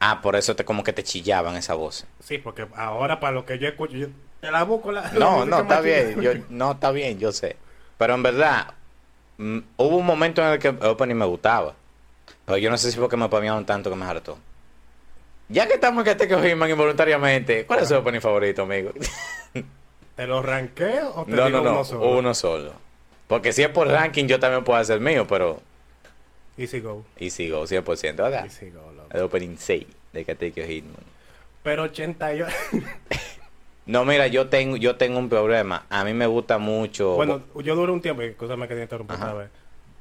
Ah, 0.00 0.22
por 0.22 0.36
eso 0.36 0.56
te 0.56 0.64
como 0.64 0.82
que 0.82 0.94
te 0.94 1.02
chillaban 1.02 1.56
esa 1.56 1.74
voz. 1.74 2.06
Sí, 2.20 2.38
porque 2.38 2.66
ahora 2.74 3.20
para 3.20 3.34
lo 3.34 3.44
que 3.44 3.58
yo 3.58 3.68
escucho, 3.68 3.94
yo- 3.96 4.06
Te 4.40 4.50
la 4.50 4.62
busco 4.64 4.92
la. 4.92 5.10
No, 5.12 5.44
no, 5.46 5.60
está 5.60 5.80
bien. 5.82 6.20
Yo, 6.22 6.32
no, 6.48 6.72
está 6.72 6.90
bien, 6.90 7.18
yo 7.18 7.32
sé. 7.32 7.56
Pero 7.98 8.14
en 8.14 8.22
verdad, 8.22 8.72
hubo 9.38 9.96
un 9.96 10.06
momento 10.06 10.42
en 10.42 10.52
el 10.52 10.58
que 10.58 10.68
opening 10.68 11.14
me 11.16 11.24
gustaba. 11.26 11.74
Pero 12.46 12.58
yo 12.58 12.70
no 12.70 12.76
sé 12.78 12.90
si 12.92 12.98
fue 12.98 13.08
que 13.08 13.16
me 13.16 13.28
pamearon 13.28 13.64
tanto 13.64 13.90
que 13.90 13.96
me 13.96 14.04
hartó. 14.04 14.38
Ya 15.48 15.66
que 15.66 15.74
estamos 15.74 16.04
en 16.06 16.10
este 16.12 16.26
que 16.28 16.34
He-Man 16.34 16.70
involuntariamente, 16.70 17.66
¿cuál 17.66 17.80
es 17.80 17.88
su 17.88 17.94
opening 17.96 18.20
favorito, 18.20 18.62
amigo? 18.62 18.92
¿Te 20.16 20.26
lo 20.26 20.42
ranqueo 20.42 21.12
o 21.16 21.24
te 21.24 21.32
No, 21.32 21.46
digo 21.46 21.58
no, 21.58 21.64
no, 21.64 21.70
uno 21.72 21.84
solo? 21.84 22.08
uno 22.18 22.34
solo. 22.34 22.72
Porque 23.26 23.52
si 23.52 23.62
es 23.62 23.68
por 23.68 23.88
ranking, 23.88 24.26
yo 24.26 24.38
también 24.38 24.64
puedo 24.64 24.78
hacer 24.78 25.00
mío, 25.00 25.26
pero 25.26 25.60
Easy 26.56 26.80
go. 26.80 27.04
y 27.18 27.30
sigo 27.30 27.64
100%, 27.64 28.16
¿verdad? 28.16 28.44
Easy 28.44 28.70
go, 28.70 28.92
loco. 28.92 29.08
El 29.12 29.22
opening 29.22 29.56
6 29.58 29.86
de 30.12 30.24
Katekyo 30.24 30.64
Hitman. 30.64 31.02
Pero 31.62 31.82
88. 31.84 32.46
No, 33.86 34.04
mira, 34.04 34.26
yo 34.28 34.48
tengo, 34.48 34.76
yo 34.76 34.96
tengo 34.96 35.18
un 35.18 35.28
problema. 35.28 35.84
A 35.90 36.04
mí 36.04 36.14
me 36.14 36.26
gusta 36.26 36.58
mucho. 36.58 37.16
bueno, 37.16 37.42
yo 37.62 37.74
duré 37.76 37.92
un 37.92 38.00
tiempo. 38.00 38.22
Escúchame 38.22 38.66
que 38.66 38.74
te 38.74 38.82
interrumpí 38.82 39.14
otra 39.14 39.34
vez. 39.34 39.50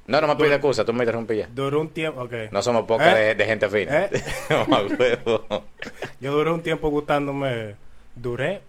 no, 0.07 0.21
no 0.21 0.27
me 0.27 0.35
pide 0.37 0.55
excusa, 0.55 0.85
tú 0.85 0.93
me 0.93 0.99
interrumpí 1.03 1.37
ya. 1.37 1.47
Duré 1.53 1.75
un 1.77 1.89
tiempo. 1.89 2.21
Ok. 2.21 2.33
No 2.51 2.61
somos 2.61 2.85
pocas 2.85 3.13
¿Eh? 3.15 3.19
de, 3.19 3.35
de 3.35 3.45
gente 3.45 3.69
fina. 3.69 4.05
¿Eh? 4.05 4.09
Yo 6.21 6.31
duré 6.31 6.51
un 6.51 6.61
tiempo 6.61 6.89
gustándome. 6.89 7.75
Duré 8.15 8.61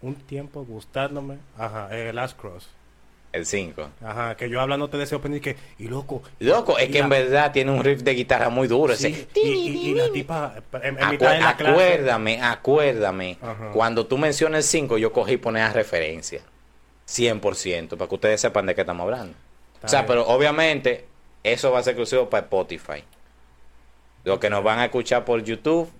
un 0.00 0.14
tiempo 0.14 0.64
gustándome. 0.64 1.38
Ajá, 1.58 1.88
eh, 1.92 2.12
Last 2.12 2.38
Cross. 2.40 2.68
El 3.34 3.46
5. 3.46 3.90
Ajá, 4.04 4.36
que 4.36 4.48
yo 4.48 4.60
hablándote 4.60 4.96
de 4.96 5.02
ese 5.04 5.16
opening 5.16 5.40
que. 5.40 5.56
Y 5.80 5.88
loco. 5.88 6.22
Loco, 6.38 6.78
es 6.78 6.88
que 6.88 7.00
en 7.00 7.08
verdad 7.08 7.50
tiene 7.50 7.72
un 7.72 7.82
riff 7.82 8.02
de 8.02 8.14
guitarra 8.14 8.48
muy 8.48 8.68
duro. 8.68 8.94
sí, 8.94 9.08
ese. 9.08 9.26
y, 9.40 9.48
y- 9.48 9.88
y 9.90 9.94
la 9.94 10.08
tipa. 10.12 10.54
En, 10.74 10.96
en 10.96 10.96
Acu- 10.98 11.10
mitad 11.10 11.32
de 11.32 11.40
la 11.40 11.56
clase. 11.56 11.72
acuérdame, 11.72 12.40
acuérdame. 12.40 13.38
Ajá. 13.42 13.70
Cuando 13.72 14.06
tú 14.06 14.18
mencionas 14.18 14.58
el 14.58 14.62
5, 14.64 14.98
yo 14.98 15.12
cogí 15.12 15.32
y 15.32 15.36
poner 15.38 15.64
a 15.64 15.72
referencia. 15.72 16.42
100%, 17.08 17.96
para 17.96 18.08
que 18.08 18.14
ustedes 18.14 18.40
sepan 18.40 18.66
de 18.66 18.74
qué 18.76 18.82
estamos 18.82 19.02
hablando. 19.04 19.34
Está 19.74 19.86
o 19.86 19.90
sea, 19.90 20.00
bien. 20.02 20.06
pero 20.08 20.26
obviamente 20.28 21.04
eso 21.42 21.72
va 21.72 21.80
a 21.80 21.82
ser 21.82 21.92
exclusivo 21.92 22.30
para 22.30 22.44
Spotify. 22.44 23.02
Los 24.24 24.38
que 24.38 24.48
nos 24.48 24.62
van 24.64 24.78
a 24.78 24.84
escuchar 24.86 25.24
por 25.24 25.42
YouTube, 25.42 25.90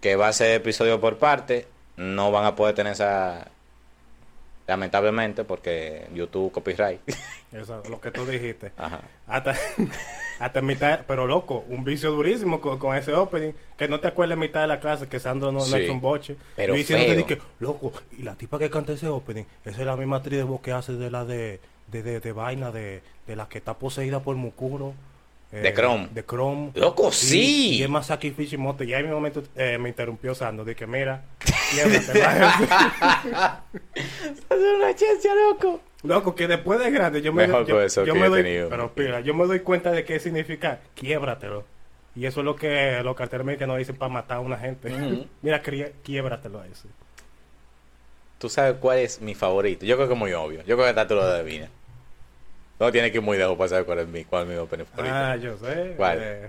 que 0.00 0.16
va 0.16 0.28
a 0.28 0.32
ser 0.32 0.52
episodio 0.52 1.00
por 1.00 1.16
parte, 1.18 1.66
no 1.96 2.30
van 2.30 2.44
a 2.44 2.54
poder 2.54 2.74
tener 2.74 2.92
esa... 2.92 3.48
Lamentablemente, 4.66 5.44
porque 5.44 6.06
YouTube 6.14 6.50
copyright. 6.52 7.00
Eso, 7.52 7.82
lo 7.88 8.00
que 8.00 8.10
tú 8.10 8.26
dijiste. 8.26 8.72
Ajá. 8.76 9.00
Hasta, 9.26 9.54
hasta 10.40 10.60
mitad, 10.60 11.00
pero 11.06 11.26
loco, 11.26 11.64
un 11.68 11.84
vicio 11.84 12.10
durísimo 12.10 12.60
con, 12.60 12.78
con 12.78 12.96
ese 12.96 13.14
opening, 13.14 13.52
que 13.76 13.86
no 13.88 14.00
te 14.00 14.08
acuerdas 14.08 14.36
mitad 14.36 14.62
de 14.62 14.66
la 14.66 14.80
clase 14.80 15.06
que 15.08 15.20
Sandro 15.20 15.52
no, 15.52 15.60
no 15.60 15.64
Sí. 15.64 15.76
es 15.82 15.90
un 15.90 16.00
boche. 16.00 16.36
Pero 16.56 16.74
Yo 16.74 16.78
diciéndote 16.78 17.10
feo. 17.14 17.18
de 17.18 17.24
que, 17.26 17.42
loco, 17.60 17.92
y 18.18 18.22
la 18.22 18.34
tipa 18.34 18.58
que 18.58 18.68
canta 18.68 18.92
ese 18.92 19.08
opening, 19.08 19.44
esa 19.64 19.80
es 19.80 19.86
la 19.86 19.96
misma 19.96 20.16
actriz 20.16 20.38
de 20.38 20.44
voz 20.44 20.60
que 20.60 20.72
hace 20.72 20.92
de 20.94 21.10
la 21.10 21.24
de, 21.24 21.60
de, 21.86 22.02
de, 22.02 22.20
de 22.20 22.32
vaina, 22.32 22.72
de, 22.72 23.02
de 23.26 23.36
la 23.36 23.48
que 23.48 23.58
está 23.58 23.74
poseída 23.74 24.20
por 24.20 24.34
Mukuro. 24.36 24.94
Eh, 25.58 25.60
De 25.62 25.72
Chrome. 25.74 26.08
De 26.12 26.24
Chrome. 26.24 26.70
Loco, 26.74 27.10
sí. 27.12 27.76
Y 27.78 27.82
es 27.82 27.88
más 27.88 28.06
sacrificio 28.06 28.56
y 28.56 28.60
moto. 28.60 28.84
Y 28.84 28.92
ahí 28.94 29.00
en 29.00 29.08
mi 29.08 29.14
momento 29.14 29.42
eh, 29.56 29.78
me 29.78 29.88
interrumpió 29.88 30.34
Sandro, 30.34 30.64
de 30.64 30.74
que 30.76 30.86
mira, 30.86 31.24
maestro". 31.76 32.14
Es 33.94 34.76
una 34.76 34.92
ciencia, 34.96 35.32
loco. 35.34 35.80
Loco, 36.02 36.34
que 36.34 36.46
después 36.46 36.78
de 36.78 36.90
grande 36.90 37.20
yo 37.22 37.32
me, 37.32 37.46
Mejor 37.46 37.66
yo, 37.66 37.80
eso 37.82 38.04
yo 38.04 38.14
que 38.14 38.20
me 38.20 38.26
he 38.26 38.28
doy, 38.30 38.42
tenido. 38.42 38.68
pero 38.68 38.92
pila, 38.92 39.20
yo 39.20 39.34
me 39.34 39.46
doy 39.46 39.60
cuenta 39.60 39.90
de 39.90 40.04
qué 40.04 40.20
significa 40.20 40.80
quiébratelo. 40.94 41.64
Y 42.14 42.26
eso 42.26 42.40
es 42.40 42.44
lo 42.46 42.56
que 42.56 43.00
los 43.02 43.14
carteles 43.16 43.44
mexicanos 43.44 43.78
dicen 43.78 43.96
para 43.96 44.10
matar 44.12 44.38
a 44.38 44.40
una 44.40 44.56
gente. 44.56 44.90
Mira, 45.42 45.60
quiébratelo 46.02 46.60
a 46.60 46.66
ese. 46.66 46.88
¿Tú 48.38 48.48
sabes 48.48 48.76
cuál 48.80 48.98
es 48.98 49.20
mi 49.20 49.34
favorito? 49.34 49.84
Yo 49.84 49.96
creo 49.96 50.08
que 50.08 50.14
es 50.14 50.18
muy 50.20 50.32
obvio. 50.32 50.58
Yo 50.60 50.76
creo 50.76 50.84
que 50.84 50.90
está 50.90 51.06
tú 51.06 51.14
lo 51.14 51.22
adivinas. 51.22 51.70
No 52.78 52.92
tiene 52.92 53.10
que 53.10 53.18
ir 53.18 53.22
muy 53.24 53.38
lejos 53.38 53.56
para 53.56 53.68
saber 53.68 53.84
cuál 53.86 53.98
es 54.00 54.08
mi, 54.08 54.24
cuál 54.24 54.42
es 54.44 54.48
mi 54.50 54.56
opening 54.56 54.84
favorito. 54.84 55.14
Ah, 55.14 55.36
yo 55.36 55.56
sé. 55.58 55.94
¿Cuál? 55.96 56.18
eh, 56.20 56.48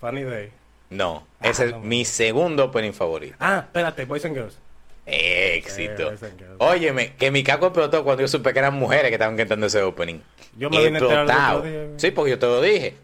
Funny 0.00 0.22
Day. 0.22 0.50
No, 0.90 1.26
Ah, 1.40 1.48
ese 1.48 1.66
es 1.66 1.70
no, 1.72 1.80
mi 1.80 2.04
segundo 2.04 2.64
opening 2.66 2.92
favorito. 2.92 3.34
Ah, 3.40 3.60
espérate, 3.64 4.04
Boys 4.04 4.24
and 4.24 4.34
Girls. 4.34 4.58
Éxito. 5.06 6.12
Eh, 6.12 6.16
Óyeme, 6.58 7.14
que 7.16 7.30
mi 7.30 7.42
caco 7.42 7.66
explotó 7.66 8.04
cuando 8.04 8.22
yo 8.22 8.28
supe 8.28 8.52
que 8.52 8.58
eran 8.58 8.74
mujeres 8.74 9.08
que 9.08 9.14
estaban 9.14 9.36
cantando 9.36 9.66
ese 9.66 9.82
opening. 9.82 10.20
Yo 10.56 10.70
me 10.70 10.78
vine 10.84 10.98
a 10.98 11.00
Explotado. 11.00 11.58
otro 11.58 11.70
día. 11.70 11.86
Sí, 11.96 12.10
porque 12.10 12.30
yo 12.32 12.38
te 12.38 12.46
lo 12.46 12.60
dije. 12.60 12.94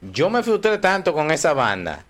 Yo 0.00 0.30
me 0.30 0.42
frustré 0.42 0.78
tanto 0.78 1.12
con 1.12 1.30
esa 1.30 1.52
banda 1.54 2.04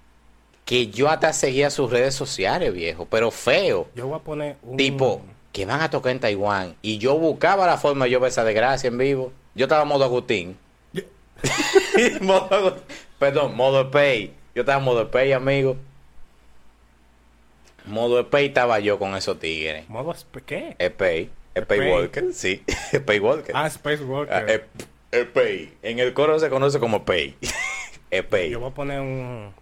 que 0.64 0.88
yo 0.88 1.08
hasta 1.08 1.32
seguía 1.32 1.70
sus 1.70 1.90
redes 1.90 2.14
sociales, 2.14 2.72
viejo, 2.72 3.06
pero 3.10 3.30
feo. 3.30 3.88
Yo 3.94 4.06
voy 4.08 4.16
a 4.18 4.22
poner 4.22 4.56
un... 4.62 4.76
Tipo, 4.76 5.22
que 5.58 5.66
van 5.66 5.80
a 5.80 5.90
tocar 5.90 6.12
en 6.12 6.20
Taiwán. 6.20 6.74
Y 6.82 6.98
yo 6.98 7.18
buscaba 7.18 7.66
la 7.66 7.76
forma 7.78 8.04
de 8.04 8.12
yo 8.12 8.20
ver 8.20 8.30
esa 8.30 8.44
desgracia 8.44 8.88
en 8.88 8.98
vivo. 8.98 9.32
Yo 9.54 9.64
estaba 9.66 9.84
modo 9.84 10.04
Agustín. 10.04 10.56
modo 12.20 12.48
Agustín. 12.54 12.82
Perdón, 13.18 13.56
modo 13.56 13.90
Pay. 13.90 14.32
Yo 14.54 14.62
estaba 14.62 14.78
modo 14.78 15.10
Pay, 15.10 15.32
amigo. 15.32 15.76
Modo 17.86 18.28
Pay 18.28 18.46
estaba 18.46 18.78
yo 18.80 18.98
con 18.98 19.16
esos 19.16 19.38
tigres. 19.40 19.88
¿Modo 19.88 20.14
qué? 20.46 20.76
Epay 20.78 21.30
Epay. 21.54 21.90
Walker, 21.90 22.32
sí. 22.32 22.62
Epay 22.92 23.18
Walker. 23.18 23.52
Ah, 23.56 23.66
Space 23.66 24.02
Ah, 24.02 24.06
Walker. 24.06 24.46
Ep- 24.48 24.86
Epay. 25.10 25.72
En 25.82 25.98
el 25.98 26.12
coro 26.14 26.38
se 26.38 26.50
conoce 26.50 26.78
como 26.78 27.04
Pay. 27.04 27.36
Epay. 28.10 28.50
Yo 28.50 28.60
voy 28.60 28.70
a 28.70 28.74
poner 28.74 29.00
un, 29.00 29.52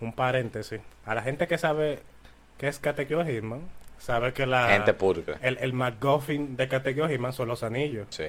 un 0.00 0.12
paréntesis. 0.12 0.80
A 1.06 1.14
la 1.14 1.22
gente 1.22 1.46
que 1.46 1.56
sabe 1.56 2.00
qué 2.58 2.68
es 2.68 2.78
Katekyo 2.78 3.24
Hitman, 3.24 3.62
sabe 3.98 4.32
que 4.32 4.46
la... 4.46 4.68
Gente 4.70 4.94
púrpura. 4.94 5.38
El, 5.42 5.58
el 5.60 5.72
McGuffin 5.72 6.56
de 6.56 6.68
Hitman 6.68 7.32
son 7.32 7.48
los 7.48 7.62
anillos. 7.62 8.06
Sí. 8.10 8.24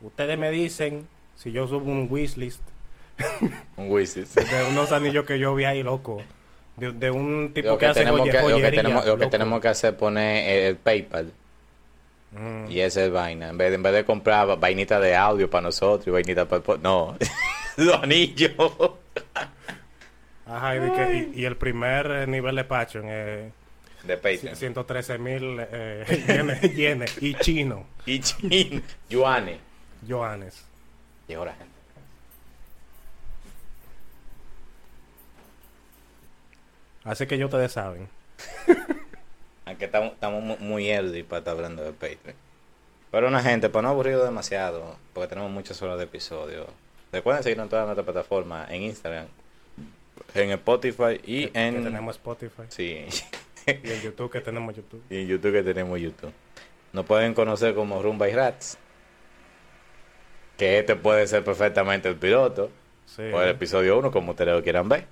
Ustedes 0.00 0.38
me 0.38 0.50
dicen 0.50 1.06
si 1.36 1.52
yo 1.52 1.66
subo 1.68 1.90
un 1.90 2.06
wishlist 2.10 2.60
Un 3.76 3.90
Wizard. 3.90 4.26
de 4.26 4.64
unos 4.70 4.90
anillos 4.90 5.24
que 5.26 5.38
yo 5.38 5.54
vi 5.54 5.64
ahí, 5.64 5.82
loco. 5.82 6.22
De, 6.76 6.92
de 6.92 7.10
un 7.10 7.52
tipo 7.54 7.68
Lo 7.68 7.74
que, 7.78 7.80
que, 7.86 7.90
hace 7.90 8.00
tenemos 8.00 8.20
joye- 8.22 8.30
que, 8.30 8.38
lo 8.38 8.46
que 8.46 8.52
joyería, 8.54 8.70
tenemos, 8.82 9.06
lo 9.06 9.18
que 9.18 9.26
tenemos 9.26 9.60
que 9.60 9.68
hacer 9.68 9.92
es 9.92 9.98
poner 9.98 10.48
el, 10.48 10.66
el 10.68 10.76
PayPal. 10.76 11.32
Mm. 12.32 12.70
Y 12.70 12.80
esa 12.80 13.04
es 13.04 13.10
vaina. 13.12 13.50
En 13.50 13.58
vez, 13.58 13.68
de, 13.68 13.74
en 13.76 13.82
vez 13.82 13.92
de 13.92 14.04
comprar 14.04 14.58
vainita 14.58 14.98
de 14.98 15.14
audio 15.14 15.48
para 15.50 15.62
nosotros 15.62 16.06
y 16.06 16.10
vainita 16.10 16.46
para 16.48 16.62
No. 16.78 17.16
Los 17.76 18.02
anillos. 18.02 18.52
Ajá, 20.46 20.76
y, 20.76 20.90
que- 20.90 21.30
y- 21.36 21.40
y 21.42 21.44
el 21.44 21.56
primer 21.56 22.26
nivel 22.28 22.56
de 22.56 22.64
Patreon 22.64 23.08
es 23.08 23.52
De 24.04 24.16
Patreon. 24.16 24.56
113 24.56 25.18
mil 25.18 25.58
eh, 25.60 26.24
yenes, 26.26 26.74
yenes. 26.74 27.22
y 27.22 27.34
chino, 27.34 27.86
Y 28.06 28.20
chin. 28.20 28.82
Yuane. 29.08 29.58
Johannes. 30.08 30.64
Llegó 31.28 31.44
la 31.44 31.52
gente. 31.54 31.70
Así 37.04 37.26
que 37.26 37.36
ya 37.38 37.46
ustedes 37.46 37.72
saben. 37.72 38.08
Aunque 39.66 39.86
estamos, 39.86 40.12
estamos 40.12 40.42
mu- 40.42 40.56
muy 40.58 40.88
early 40.90 41.22
para 41.22 41.38
estar 41.38 41.54
hablando 41.56 41.82
de 41.82 41.92
Patreon. 41.92 42.36
Pero 43.10 43.28
una 43.28 43.42
gente, 43.42 43.68
para 43.68 43.82
no 43.82 43.88
aburrirlo 43.90 44.24
demasiado, 44.24 44.96
porque 45.12 45.28
tenemos 45.28 45.50
muchas 45.50 45.80
horas 45.82 45.98
de 45.98 46.04
episodio. 46.04 46.66
Recuerden 47.12 47.42
seguirnos 47.42 47.64
en 47.66 47.70
todas 47.70 47.84
nuestras 47.86 48.04
plataformas, 48.04 48.70
en 48.70 48.82
Instagram, 48.82 49.26
en 50.34 50.50
Spotify 50.52 51.20
y 51.24 51.48
que, 51.48 51.66
en... 51.68 51.74
que 51.76 51.80
tenemos 51.82 52.16
Spotify. 52.16 52.62
Sí. 52.68 53.04
Y 53.66 53.90
en 53.90 54.00
YouTube 54.02 54.30
que 54.30 54.40
tenemos 54.40 54.74
YouTube. 54.74 55.02
y 55.10 55.22
en 55.22 55.28
YouTube 55.28 55.52
que 55.52 55.62
tenemos 55.62 55.98
YouTube. 56.00 56.32
Nos 56.92 57.06
pueden 57.06 57.34
conocer 57.34 57.74
como 57.74 58.02
Rumba 58.02 58.28
y 58.28 58.32
Rats. 58.32 58.78
Que 60.56 60.78
este 60.78 60.96
puede 60.96 61.26
ser 61.26 61.42
perfectamente 61.44 62.08
el 62.08 62.16
piloto. 62.16 62.70
Sí. 63.06 63.22
O 63.22 63.42
el 63.42 63.50
episodio 63.50 63.98
1, 63.98 64.10
como 64.10 64.32
ustedes 64.32 64.54
lo 64.54 64.62
quieran 64.62 64.88
ver. 64.88 65.06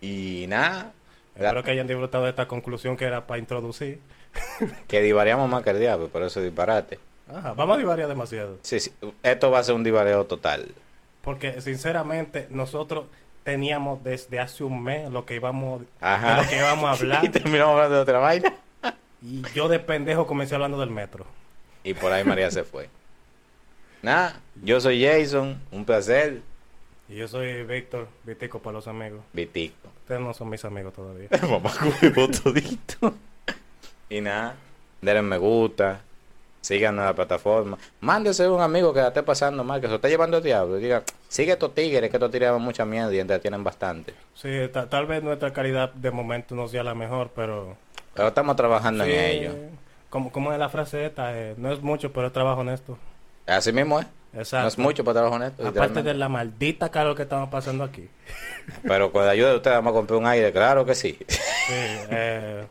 Y 0.00 0.46
nada. 0.48 0.92
Espero 1.34 1.62
que 1.62 1.70
hayan 1.72 1.86
disfrutado 1.86 2.24
de 2.24 2.30
esta 2.30 2.46
conclusión 2.46 2.96
que 2.96 3.04
era 3.04 3.26
para 3.26 3.38
introducir. 3.38 4.00
Que 4.88 5.00
divariamos 5.00 5.48
más 5.48 5.62
que 5.62 5.70
el 5.70 5.80
diablo, 5.80 6.08
por 6.08 6.22
eso 6.22 6.40
disparate. 6.40 6.98
Ajá, 7.28 7.54
vamos 7.54 7.76
a 7.76 7.78
divariar 7.78 8.08
demasiado. 8.08 8.58
Sí, 8.62 8.80
sí, 8.80 8.92
esto 9.22 9.50
va 9.50 9.60
a 9.60 9.64
ser 9.64 9.74
un 9.74 9.84
divareo 9.84 10.24
total. 10.26 10.74
Porque 11.22 11.60
sinceramente 11.60 12.48
nosotros 12.50 13.06
teníamos 13.44 14.02
desde 14.02 14.40
hace 14.40 14.64
un 14.64 14.82
mes 14.82 15.10
lo 15.10 15.24
que 15.24 15.36
íbamos, 15.36 15.82
Ajá. 16.00 16.36
de 16.36 16.42
lo 16.42 16.48
que 16.48 16.56
íbamos 16.56 16.84
a 16.86 16.90
hablar. 17.00 17.24
y 17.24 17.28
terminamos 17.28 17.74
hablando 17.74 17.94
de 17.96 18.02
otra 18.02 18.18
vaina. 18.18 18.52
y 19.22 19.42
yo 19.54 19.68
de 19.68 19.78
pendejo 19.78 20.26
comencé 20.26 20.54
hablando 20.54 20.80
del 20.80 20.90
metro. 20.90 21.24
Y 21.84 21.94
por 21.94 22.10
ahí 22.12 22.24
María 22.24 22.50
se 22.50 22.64
fue. 22.64 22.88
Nada, 24.02 24.40
yo 24.62 24.80
soy 24.80 25.04
Jason, 25.04 25.60
un 25.70 25.84
placer. 25.84 26.40
Y 27.08 27.16
yo 27.16 27.28
soy 27.28 27.62
Víctor, 27.64 28.08
Vitico 28.24 28.58
para 28.60 28.74
los 28.74 28.88
amigos. 28.88 29.20
Vitico. 29.32 29.88
Ustedes 30.02 30.20
no 30.20 30.32
son 30.34 30.48
mis 30.50 30.64
amigos 30.64 30.92
todavía. 30.94 31.28
Mamá 31.48 31.70
todito. 32.42 33.14
Y 34.08 34.20
nada, 34.20 34.54
denle 35.02 35.22
me 35.22 35.38
gusta, 35.38 36.00
síganos 36.64 37.00
en 37.02 37.06
la 37.06 37.14
plataforma. 37.14 37.76
Mándese 38.00 38.48
un 38.48 38.60
amigo 38.62 38.92
que 38.94 39.00
la 39.00 39.08
esté 39.08 39.22
pasando 39.22 39.62
mal, 39.64 39.80
que 39.80 39.86
se 39.86 39.90
lo 39.90 39.96
esté 39.96 40.08
llevando 40.08 40.38
el 40.38 40.42
diablo. 40.42 40.76
Diga, 40.76 41.02
sigue 41.28 41.52
estos 41.52 41.74
tigres, 41.74 42.08
que 42.10 42.16
estos 42.16 42.30
tigres 42.30 42.52
mucha 42.58 42.84
mierda 42.86 43.12
y 43.14 43.18
entretienen 43.20 43.62
bastante. 43.62 44.14
Sí, 44.34 44.48
ta- 44.72 44.88
tal 44.88 45.06
vez 45.06 45.22
nuestra 45.22 45.52
calidad 45.52 45.92
de 45.92 46.10
momento 46.10 46.54
no 46.54 46.66
sea 46.68 46.82
la 46.82 46.94
mejor, 46.94 47.30
pero 47.34 47.76
Pero 48.14 48.28
estamos 48.28 48.56
trabajando 48.56 49.04
Sí, 49.04 49.12
en 49.12 49.20
ello. 49.24 49.52
Como, 50.08 50.32
como 50.32 50.52
es 50.52 50.58
la 50.58 50.68
frase 50.68 51.04
esta, 51.06 51.36
eh, 51.36 51.54
no 51.58 51.70
es 51.72 51.82
mucho, 51.82 52.12
pero 52.12 52.28
es 52.28 52.32
trabajo 52.32 52.60
honesto. 52.62 52.96
Así 53.46 53.72
mismo 53.72 54.00
es. 54.00 54.06
Exacto. 54.32 54.62
No 54.62 54.68
es 54.68 54.78
mucho 54.78 55.04
para 55.04 55.14
trabajar 55.20 55.40
honesto. 55.40 55.68
Aparte 55.68 56.02
de 56.02 56.14
la 56.14 56.28
maldita 56.28 56.90
calor 56.90 57.14
que 57.14 57.22
estamos 57.22 57.48
pasando 57.50 57.84
aquí. 57.84 58.08
Pero 58.82 59.12
con 59.12 59.24
la 59.24 59.30
ayuda 59.32 59.50
de 59.50 59.56
ustedes 59.56 59.76
vamos 59.76 59.90
a 59.92 59.94
comprar 59.94 60.18
un 60.18 60.26
aire, 60.26 60.50
claro 60.50 60.84
que 60.84 60.94
sí. 60.96 61.16
Sí, 61.28 61.74
eh, 62.10 62.64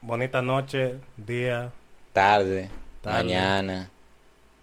bonita 0.00 0.42
noche, 0.42 0.94
día. 1.16 1.70
Tarde, 2.12 2.68
Tarde. 3.06 3.22
mañana, 3.22 3.90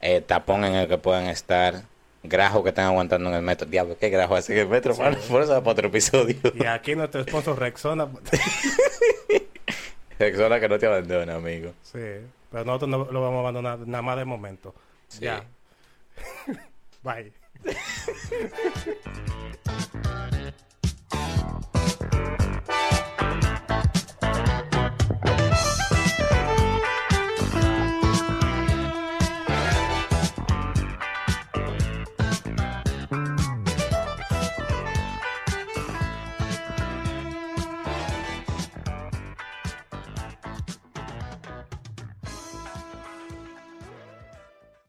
eh, 0.01 0.19
tapón 0.21 0.65
en 0.65 0.75
el 0.75 0.87
que 0.89 0.97
puedan 0.97 1.27
estar, 1.27 1.83
grajo 2.23 2.61
que 2.61 2.69
están 2.69 2.85
aguantando 2.85 3.29
en 3.29 3.35
el 3.35 3.41
metro. 3.41 3.65
Diablo, 3.67 3.97
¿qué 3.97 4.09
grajo 4.09 4.35
hace 4.35 4.53
en 4.53 4.59
el 4.59 4.67
metro? 4.67 4.95
mano? 4.97 5.17
Por 5.29 5.41
eso 5.41 5.57
para 5.59 5.71
otro 5.71 5.87
episodio. 5.87 6.35
Y 6.53 6.65
aquí 6.65 6.95
nuestro 6.95 7.23
sponsor 7.23 7.57
Rexona. 7.57 8.07
Persona 10.17 10.59
que 10.59 10.69
no 10.69 10.77
te 10.77 10.85
abandona, 10.85 11.35
amigo. 11.35 11.73
sí, 11.81 11.99
pero 12.51 12.65
nosotros 12.65 12.89
no 12.89 13.11
lo 13.11 13.21
vamos 13.21 13.37
a 13.37 13.39
abandonar 13.39 13.79
nada 13.79 14.01
más 14.01 14.17
de 14.17 14.25
momento. 14.25 14.75
Sí. 15.07 15.21
Ya. 15.21 15.43
Bye. 17.03 17.31